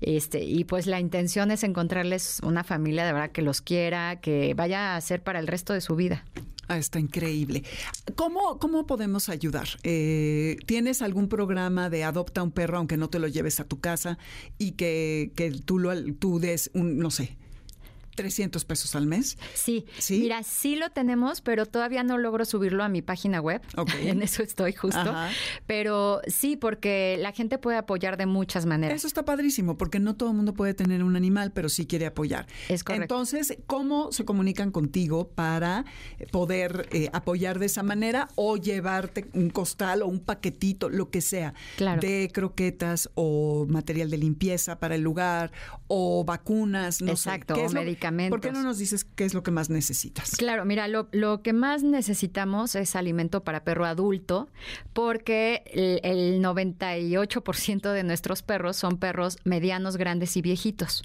Este, 0.01 0.43
y 0.43 0.64
pues 0.64 0.87
la 0.87 1.01
intención 1.01 1.51
es 1.51 1.62
encontrarles 1.62 2.41
una 2.43 2.64
familia 2.64 3.07
de 3.07 3.12
verdad 3.12 3.31
que 3.31 3.43
los 3.43 3.61
quiera, 3.61 4.20
que 4.20 4.55
vaya 4.55 4.97
a 4.97 5.01
ser 5.01 5.22
para 5.22 5.39
el 5.39 5.47
resto 5.47 5.72
de 5.72 5.81
su 5.81 5.97
vida. 5.97 6.24
Ah, 6.68 6.76
está 6.76 7.01
increíble. 7.01 7.62
¿Cómo, 8.14 8.59
cómo 8.59 8.87
podemos 8.87 9.31
ayudar? 9.31 9.68
Eh, 9.85 10.59
¿Tienes 10.66 11.01
algún 11.01 11.29
programa 11.29 11.89
de 11.89 12.05
adopta 12.05 12.43
un 12.43 12.51
perro 12.51 12.76
aunque 12.76 12.99
no 12.99 13.09
te 13.09 13.18
lo 13.18 13.26
lleves 13.26 13.59
a 13.59 13.64
tu 13.64 13.81
casa 13.81 14.18
y 14.59 14.72
que, 14.72 15.33
que 15.35 15.51
tú, 15.51 15.79
lo, 15.79 15.93
tú 16.14 16.39
des 16.41 16.70
un, 16.74 16.99
no 16.99 17.11
sé, 17.11 17.39
300 18.19 18.64
pesos 18.64 18.95
al 18.97 19.07
mes. 19.07 19.39
Sí. 19.55 19.87
¿Sí? 19.99 20.19
Mira, 20.21 20.43
sí 20.43 20.75
lo 20.77 20.91
tenemos, 20.91 21.41
pero 21.41 21.66
todavía 21.66 22.03
no 22.03 22.19
logro 22.19 22.45
subirlo 22.45 22.83
a 22.83 22.89
mi 22.89 23.01
página 23.01 23.41
web. 23.41 23.62
Ok. 23.77 23.91
en 24.03 24.23
eso 24.23 24.43
estoy 24.43 24.73
justo. 24.73 24.99
Ajá. 24.99 25.31
Pero 25.66 26.21
sí, 26.27 26.57
porque 26.57 27.16
la 27.21 27.31
gente 27.33 27.59
puede 27.59 27.77
apoyar 27.79 28.16
de 28.16 28.27
muchas 28.27 28.66
maneras. 28.66 28.97
Eso 28.97 29.07
está 29.07 29.25
padrísimo, 29.25 29.79
porque 29.79 30.01
no 30.01 30.16
todo 30.16 30.31
el 30.31 30.37
mundo 30.37 30.53
puede 30.55 30.75
tener 30.75 31.05
un 31.05 31.14
animal, 31.14 31.53
pero 31.53 31.69
sí 31.69 31.87
quiere 31.87 32.07
apoyar. 32.07 32.47
Es 32.69 32.83
correcto. 32.83 33.05
Entonces, 33.05 33.57
¿cómo 33.66 34.11
se 34.11 34.25
comunican 34.25 34.73
contigo 34.73 35.29
para 35.29 35.85
poder 36.33 36.89
eh, 36.93 37.09
apoyar 37.12 37.59
de 37.61 37.66
esa 37.66 37.83
manera 37.85 38.29
o 38.35 38.57
llevarte 38.57 39.29
un 39.35 39.51
costal 39.51 40.03
o 40.03 40.07
un 40.09 40.19
paquetito, 40.21 40.89
lo 40.89 41.11
que 41.11 41.21
sea, 41.21 41.55
Claro. 41.77 42.01
de 42.01 42.31
croquetas 42.33 43.11
o 43.14 43.66
material 43.69 44.11
de 44.11 44.19
limpieza 44.19 44.79
para 44.81 44.97
el 44.97 45.03
lugar 45.03 45.53
o 45.87 46.25
vacunas, 46.25 47.01
no 47.01 47.16
sé. 47.16 47.31
Exacto, 47.31 47.55
¿Qué 47.55 47.61
o 47.62 47.66
es 47.66 47.73
lo- 47.75 47.81
medicamentos. 48.11 48.41
¿Por 48.41 48.41
qué 48.41 48.53
no 48.53 48.63
nos 48.63 48.79
dices 48.79 49.05
qué 49.05 49.25
es 49.25 49.35
lo 49.35 49.43
que 49.43 49.51
más 49.51 49.71
necesitas? 49.71 50.37
Claro, 50.37 50.65
mira, 50.65 50.89
lo, 50.89 51.09
lo 51.13 51.43
que 51.43 51.53
más 51.53 51.83
necesitamos 51.83 52.75
es 52.75 52.97
alimento 52.97 53.45
para 53.45 53.65
perro 53.65 53.87
adulto, 53.87 54.49
porque 54.93 55.63
el, 55.73 56.01
el 56.03 56.43
98% 56.43 57.93
de 57.93 58.03
nuestros 58.03 58.43
perros 58.43 58.77
son 58.77 58.99
perros 58.99 59.39
medianos, 59.45 59.97
grandes 59.97 60.37
y 60.37 60.43
viejitos. 60.43 61.03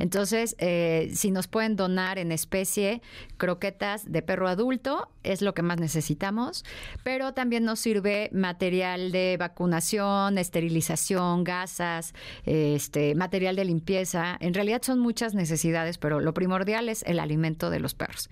Entonces, 0.00 0.56
eh, 0.58 1.10
si 1.14 1.30
nos 1.30 1.46
pueden 1.46 1.76
donar 1.76 2.18
en 2.18 2.32
especie 2.32 3.02
croquetas 3.36 4.10
de 4.10 4.22
perro 4.22 4.48
adulto, 4.48 5.08
es 5.22 5.42
lo 5.42 5.54
que 5.54 5.62
más 5.62 5.80
necesitamos, 5.80 6.64
pero 7.02 7.32
también 7.32 7.64
nos 7.64 7.80
sirve 7.80 8.30
material 8.32 9.12
de 9.12 9.36
vacunación, 9.38 10.38
esterilización, 10.38 11.44
gasas, 11.44 12.14
este, 12.44 13.14
material 13.14 13.56
de 13.56 13.64
limpieza. 13.64 14.36
En 14.40 14.54
realidad 14.54 14.82
son 14.82 14.98
muchas 15.00 15.34
necesidades, 15.34 15.98
pero 15.98 16.20
lo 16.20 16.34
primordial 16.44 16.90
es 16.90 17.02
el 17.06 17.20
alimento 17.20 17.70
de 17.70 17.80
los 17.80 17.94
perros. 17.94 18.28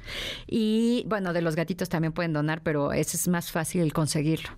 Y 0.47 1.05
bueno, 1.09 1.33
de 1.33 1.41
los 1.41 1.57
gatitos 1.57 1.89
también 1.89 2.13
pueden 2.13 2.35
donar, 2.35 2.63
pero 2.63 2.93
eso 2.93 3.17
es 3.17 3.27
más 3.27 3.51
fácil 3.51 3.91
conseguirlo. 3.95 4.51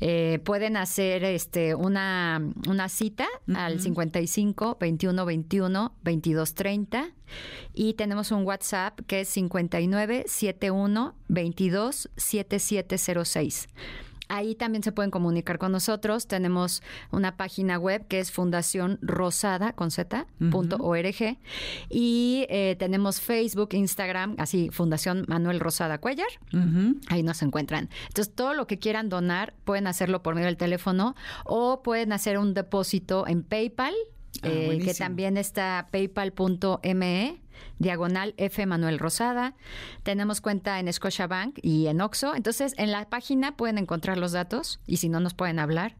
Eh, 0.00 0.40
pueden 0.44 0.76
hacer 0.76 1.24
este 1.24 1.74
una, 1.74 2.42
una 2.68 2.90
cita 2.90 3.26
al 3.54 3.80
55 3.80 4.76
21 4.78 5.24
21 5.24 5.94
22 6.02 6.54
30 6.54 7.10
y 7.72 7.94
tenemos 7.94 8.30
un 8.30 8.44
WhatsApp 8.44 9.00
que 9.06 9.22
es 9.22 9.28
59 9.28 10.24
71 10.26 11.14
22 11.28 12.10
7706. 12.14 13.68
Ahí 14.28 14.54
también 14.54 14.82
se 14.82 14.92
pueden 14.92 15.10
comunicar 15.10 15.58
con 15.58 15.72
nosotros. 15.72 16.26
Tenemos 16.26 16.82
una 17.10 17.36
página 17.36 17.78
web 17.78 18.06
que 18.06 18.20
es 18.20 18.30
Fundación 18.30 18.98
Rosada 19.02 19.72
con 19.72 19.90
Z, 19.90 20.26
punto 20.50 20.76
org. 20.80 21.38
Y 21.88 22.46
eh, 22.48 22.76
tenemos 22.78 23.20
Facebook, 23.20 23.70
Instagram, 23.72 24.36
así 24.38 24.70
Fundación 24.70 25.24
Manuel 25.28 25.60
Rosada 25.60 25.98
Cuellar. 25.98 26.28
Ahí 27.08 27.22
nos 27.22 27.42
encuentran. 27.42 27.88
Entonces, 28.08 28.34
todo 28.34 28.54
lo 28.54 28.66
que 28.66 28.78
quieran 28.78 29.08
donar, 29.08 29.54
pueden 29.64 29.86
hacerlo 29.86 30.22
por 30.22 30.34
medio 30.34 30.46
del 30.46 30.56
teléfono 30.56 31.14
o 31.44 31.82
pueden 31.82 32.12
hacer 32.12 32.38
un 32.38 32.54
depósito 32.54 33.26
en 33.26 33.42
PayPal, 33.42 33.94
Ah, 34.42 34.48
eh, 34.48 34.78
que 34.84 34.94
también 34.94 35.36
está 35.36 35.88
paypal.me 35.90 37.40
diagonal 37.78 38.34
F 38.36 38.64
Manuel 38.66 38.98
Rosada. 38.98 39.54
Tenemos 40.02 40.40
cuenta 40.40 40.78
en 40.80 40.92
Scotiabank 40.92 41.58
y 41.62 41.86
en 41.86 42.00
Oxo. 42.00 42.34
Entonces, 42.34 42.74
en 42.78 42.90
la 42.92 43.08
página 43.08 43.56
pueden 43.56 43.78
encontrar 43.78 44.18
los 44.18 44.32
datos 44.32 44.80
y 44.86 44.98
si 44.98 45.08
no 45.08 45.20
nos 45.20 45.34
pueden 45.34 45.58
hablar. 45.58 45.96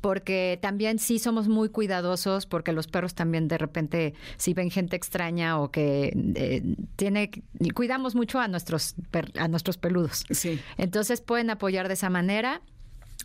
porque 0.00 0.58
también 0.60 0.98
sí 0.98 1.18
somos 1.18 1.48
muy 1.48 1.70
cuidadosos 1.70 1.93
porque 2.46 2.72
los 2.72 2.86
perros 2.86 3.14
también 3.14 3.48
de 3.48 3.58
repente 3.58 4.14
si 4.36 4.54
ven 4.54 4.70
gente 4.70 4.96
extraña 4.96 5.58
o 5.60 5.70
que 5.70 6.12
eh, 6.34 6.62
tiene 6.96 7.30
cuidamos 7.74 8.14
mucho 8.14 8.40
a 8.40 8.48
nuestros 8.48 8.94
per- 9.10 9.32
a 9.38 9.48
nuestros 9.48 9.76
peludos. 9.78 10.24
Sí. 10.30 10.60
Entonces 10.78 11.20
pueden 11.20 11.50
apoyar 11.50 11.88
de 11.88 11.94
esa 11.94 12.10
manera. 12.10 12.60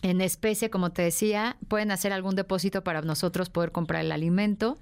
En 0.01 0.21
especie, 0.21 0.69
como 0.69 0.91
te 0.91 1.01
decía, 1.01 1.57
pueden 1.67 1.91
hacer 1.91 2.13
algún 2.13 2.33
depósito 2.35 2.85
para 2.85 3.01
nosotros 3.01 3.49
poder 3.49 3.73
comprar 3.73 4.05
el 4.05 4.13
alimento 4.13 4.77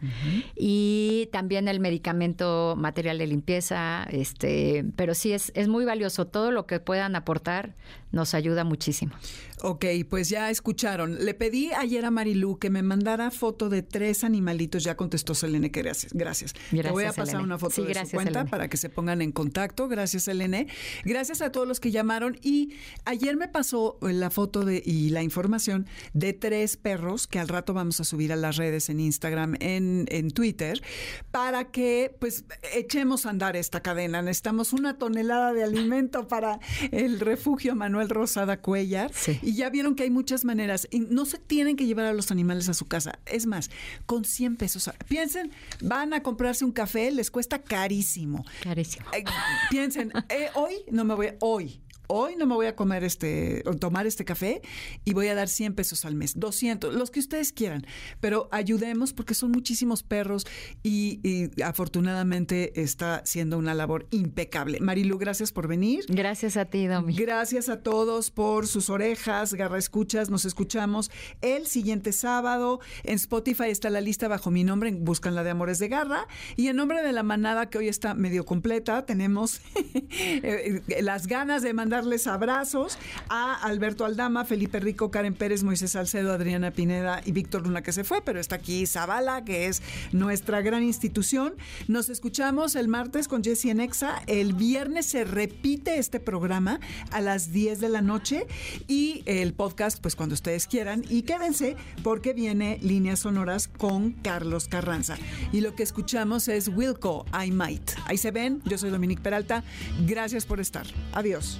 y 0.55 1.27
también 1.31 1.67
el 1.67 1.79
medicamento, 1.79 2.75
material 2.77 3.17
de 3.17 3.25
limpieza, 3.25 4.03
este, 4.11 4.85
pero 4.95 5.15
sí 5.15 5.31
es, 5.33 5.51
es 5.55 5.67
muy 5.69 5.85
valioso. 5.85 6.27
Todo 6.27 6.51
lo 6.51 6.67
que 6.67 6.79
puedan 6.79 7.15
aportar 7.15 7.73
nos 8.11 8.35
ayuda 8.35 8.63
muchísimo. 8.63 9.13
Ok, 9.61 9.85
pues 10.07 10.29
ya 10.29 10.51
escucharon. 10.51 11.25
Le 11.25 11.33
pedí 11.33 11.71
ayer 11.73 12.05
a 12.05 12.11
Marilu 12.11 12.59
que 12.59 12.69
me 12.69 12.83
mandara 12.83 13.31
foto 13.31 13.69
de 13.69 13.81
tres 13.81 14.23
animalitos. 14.23 14.83
Ya 14.83 14.95
contestó 14.95 15.33
Selene 15.33 15.71
que 15.71 15.81
gracias. 15.81 16.13
Gracias. 16.13 16.53
Te 16.69 16.91
voy 16.91 17.05
a 17.05 17.13
pasar 17.13 17.41
una 17.41 17.57
foto 17.57 17.73
Sí, 17.75 17.81
de 17.81 17.87
su 17.87 17.93
gracias, 17.93 18.13
cuenta 18.13 18.31
Selene. 18.33 18.49
para 18.51 18.67
que 18.69 18.77
se 18.77 18.89
pongan 18.89 19.21
en 19.23 19.31
contacto. 19.31 19.87
Gracias, 19.87 20.23
Selene. 20.23 20.67
Gracias 21.05 21.41
a 21.41 21.51
todos 21.51 21.67
los 21.67 21.79
que 21.79 21.89
llamaron. 21.89 22.37
Y 22.43 22.73
ayer 23.05 23.35
me 23.35 23.47
pasó 23.47 23.97
la 24.01 24.29
foto 24.29 24.63
de 24.63 24.83
y 24.85 25.09
la 25.09 25.23
información 25.23 25.87
de 26.13 26.33
tres 26.33 26.77
perros 26.77 27.25
que 27.25 27.39
al 27.39 27.47
rato 27.47 27.73
vamos 27.73 27.99
a 27.99 28.03
subir 28.03 28.31
a 28.31 28.35
las 28.35 28.57
redes 28.57 28.89
en 28.89 28.99
Instagram, 28.99 29.55
en, 29.59 30.05
en 30.09 30.29
Twitter, 30.29 30.83
para 31.31 31.71
que 31.71 32.15
pues 32.19 32.45
echemos 32.75 33.25
a 33.25 33.31
andar 33.31 33.55
esta 33.55 33.81
cadena. 33.81 34.21
Necesitamos 34.21 34.71
una 34.73 34.99
tonelada 34.99 35.51
de 35.53 35.63
alimento 35.63 36.27
para 36.27 36.59
el 36.91 37.19
refugio 37.19 37.75
Manuel 37.75 38.09
Rosada 38.09 38.61
Cuellar. 38.61 39.11
Sí. 39.13 39.39
Y 39.47 39.53
ya 39.53 39.69
vieron 39.69 39.95
que 39.95 40.03
hay 40.03 40.09
muchas 40.09 40.43
maneras. 40.43 40.89
Y 40.91 40.99
no 40.99 41.25
se 41.25 41.37
tienen 41.37 41.77
que 41.77 41.85
llevar 41.85 42.05
a 42.05 42.11
los 42.11 42.31
animales 42.31 42.67
a 42.67 42.73
su 42.73 42.85
casa. 42.85 43.17
Es 43.25 43.45
más, 43.45 43.71
con 44.05 44.25
100 44.25 44.57
pesos. 44.57 44.91
Piensen, 45.07 45.53
van 45.79 46.13
a 46.13 46.21
comprarse 46.21 46.65
un 46.65 46.73
café, 46.73 47.11
les 47.11 47.31
cuesta 47.31 47.59
carísimo. 47.59 48.45
Carísimo. 48.61 49.05
Eh, 49.13 49.23
piensen, 49.69 50.11
eh, 50.27 50.49
hoy 50.53 50.73
no 50.91 51.05
me 51.05 51.15
voy, 51.15 51.29
hoy. 51.39 51.79
Hoy 52.07 52.35
no 52.37 52.45
me 52.45 52.55
voy 52.55 52.67
a 52.67 52.75
comer 52.75 53.03
este, 53.03 53.63
o 53.65 53.73
tomar 53.75 54.07
este 54.07 54.25
café 54.25 54.61
y 55.03 55.13
voy 55.13 55.27
a 55.27 55.35
dar 55.35 55.49
100 55.49 55.75
pesos 55.75 56.05
al 56.05 56.15
mes, 56.15 56.39
200, 56.39 56.93
los 56.93 57.11
que 57.11 57.19
ustedes 57.19 57.51
quieran. 57.51 57.85
Pero 58.19 58.47
ayudemos 58.51 59.13
porque 59.13 59.33
son 59.33 59.51
muchísimos 59.51 60.03
perros 60.03 60.47
y, 60.83 61.19
y 61.23 61.61
afortunadamente 61.61 62.81
está 62.81 63.21
siendo 63.25 63.57
una 63.57 63.73
labor 63.73 64.07
impecable. 64.11 64.79
Marilu, 64.79 65.17
gracias 65.17 65.51
por 65.51 65.67
venir. 65.67 66.05
Gracias 66.07 66.57
a 66.57 66.65
ti, 66.65 66.87
Domi. 66.87 67.13
Gracias 67.13 67.69
a 67.69 67.81
todos 67.81 68.31
por 68.31 68.67
sus 68.67 68.89
orejas, 68.89 69.53
garra 69.53 69.77
escuchas, 69.77 70.29
nos 70.29 70.45
escuchamos 70.45 71.11
el 71.41 71.67
siguiente 71.67 72.13
sábado. 72.13 72.79
En 73.03 73.15
Spotify 73.15 73.69
está 73.69 73.89
la 73.89 74.01
lista 74.01 74.27
bajo 74.27 74.49
mi 74.51 74.63
nombre, 74.63 74.91
buscan 74.91 75.35
la 75.35 75.43
de 75.43 75.49
Amores 75.49 75.79
de 75.79 75.89
Garra. 75.89 76.27
Y 76.55 76.67
en 76.67 76.77
nombre 76.77 77.01
de 77.01 77.11
la 77.11 77.23
manada 77.23 77.69
que 77.69 77.77
hoy 77.77 77.87
está 77.87 78.13
medio 78.13 78.45
completa, 78.45 79.05
tenemos 79.05 79.59
eh, 80.19 80.81
las 81.01 81.27
ganas 81.27 81.61
de 81.61 81.73
mandarles 81.97 82.27
abrazos 82.27 82.95
a 83.27 83.55
Alberto 83.55 84.05
Aldama, 84.05 84.45
Felipe 84.45 84.79
Rico, 84.79 85.09
Karen 85.09 85.33
Pérez, 85.33 85.63
Moisés 85.63 85.93
Salcedo, 85.93 86.31
Adriana 86.31 86.69
Pineda 86.69 87.21
y 87.25 87.31
Víctor 87.31 87.63
Luna 87.63 87.81
que 87.81 87.91
se 87.91 88.03
fue, 88.03 88.21
pero 88.21 88.39
está 88.39 88.57
aquí 88.57 88.85
Zavala, 88.85 89.43
que 89.43 89.65
es 89.65 89.81
nuestra 90.11 90.61
gran 90.61 90.83
institución. 90.83 91.55
Nos 91.87 92.09
escuchamos 92.09 92.75
el 92.75 92.87
martes 92.87 93.27
con 93.27 93.43
Jessy 93.43 93.71
Enexa. 93.71 94.21
El 94.27 94.53
viernes 94.53 95.07
se 95.07 95.23
repite 95.23 95.97
este 95.97 96.19
programa 96.19 96.79
a 97.09 97.19
las 97.19 97.51
10 97.51 97.79
de 97.79 97.89
la 97.89 98.03
noche 98.03 98.45
y 98.87 99.23
el 99.25 99.55
podcast, 99.55 99.99
pues 99.99 100.15
cuando 100.15 100.35
ustedes 100.35 100.67
quieran. 100.67 101.03
Y 101.09 101.23
quédense 101.23 101.77
porque 102.03 102.33
viene 102.33 102.77
Líneas 102.83 103.21
Sonoras 103.21 103.67
con 103.67 104.11
Carlos 104.11 104.67
Carranza. 104.67 105.17
Y 105.51 105.61
lo 105.61 105.73
que 105.73 105.81
escuchamos 105.81 106.47
es 106.47 106.67
Wilco, 106.67 107.25
I 107.33 107.49
Might. 107.49 107.89
Ahí 108.05 108.19
se 108.19 108.29
ven, 108.29 108.61
yo 108.65 108.77
soy 108.77 108.91
Dominique 108.91 109.23
Peralta. 109.23 109.63
Gracias 110.05 110.45
por 110.45 110.59
estar. 110.59 110.85
Adiós. 111.13 111.59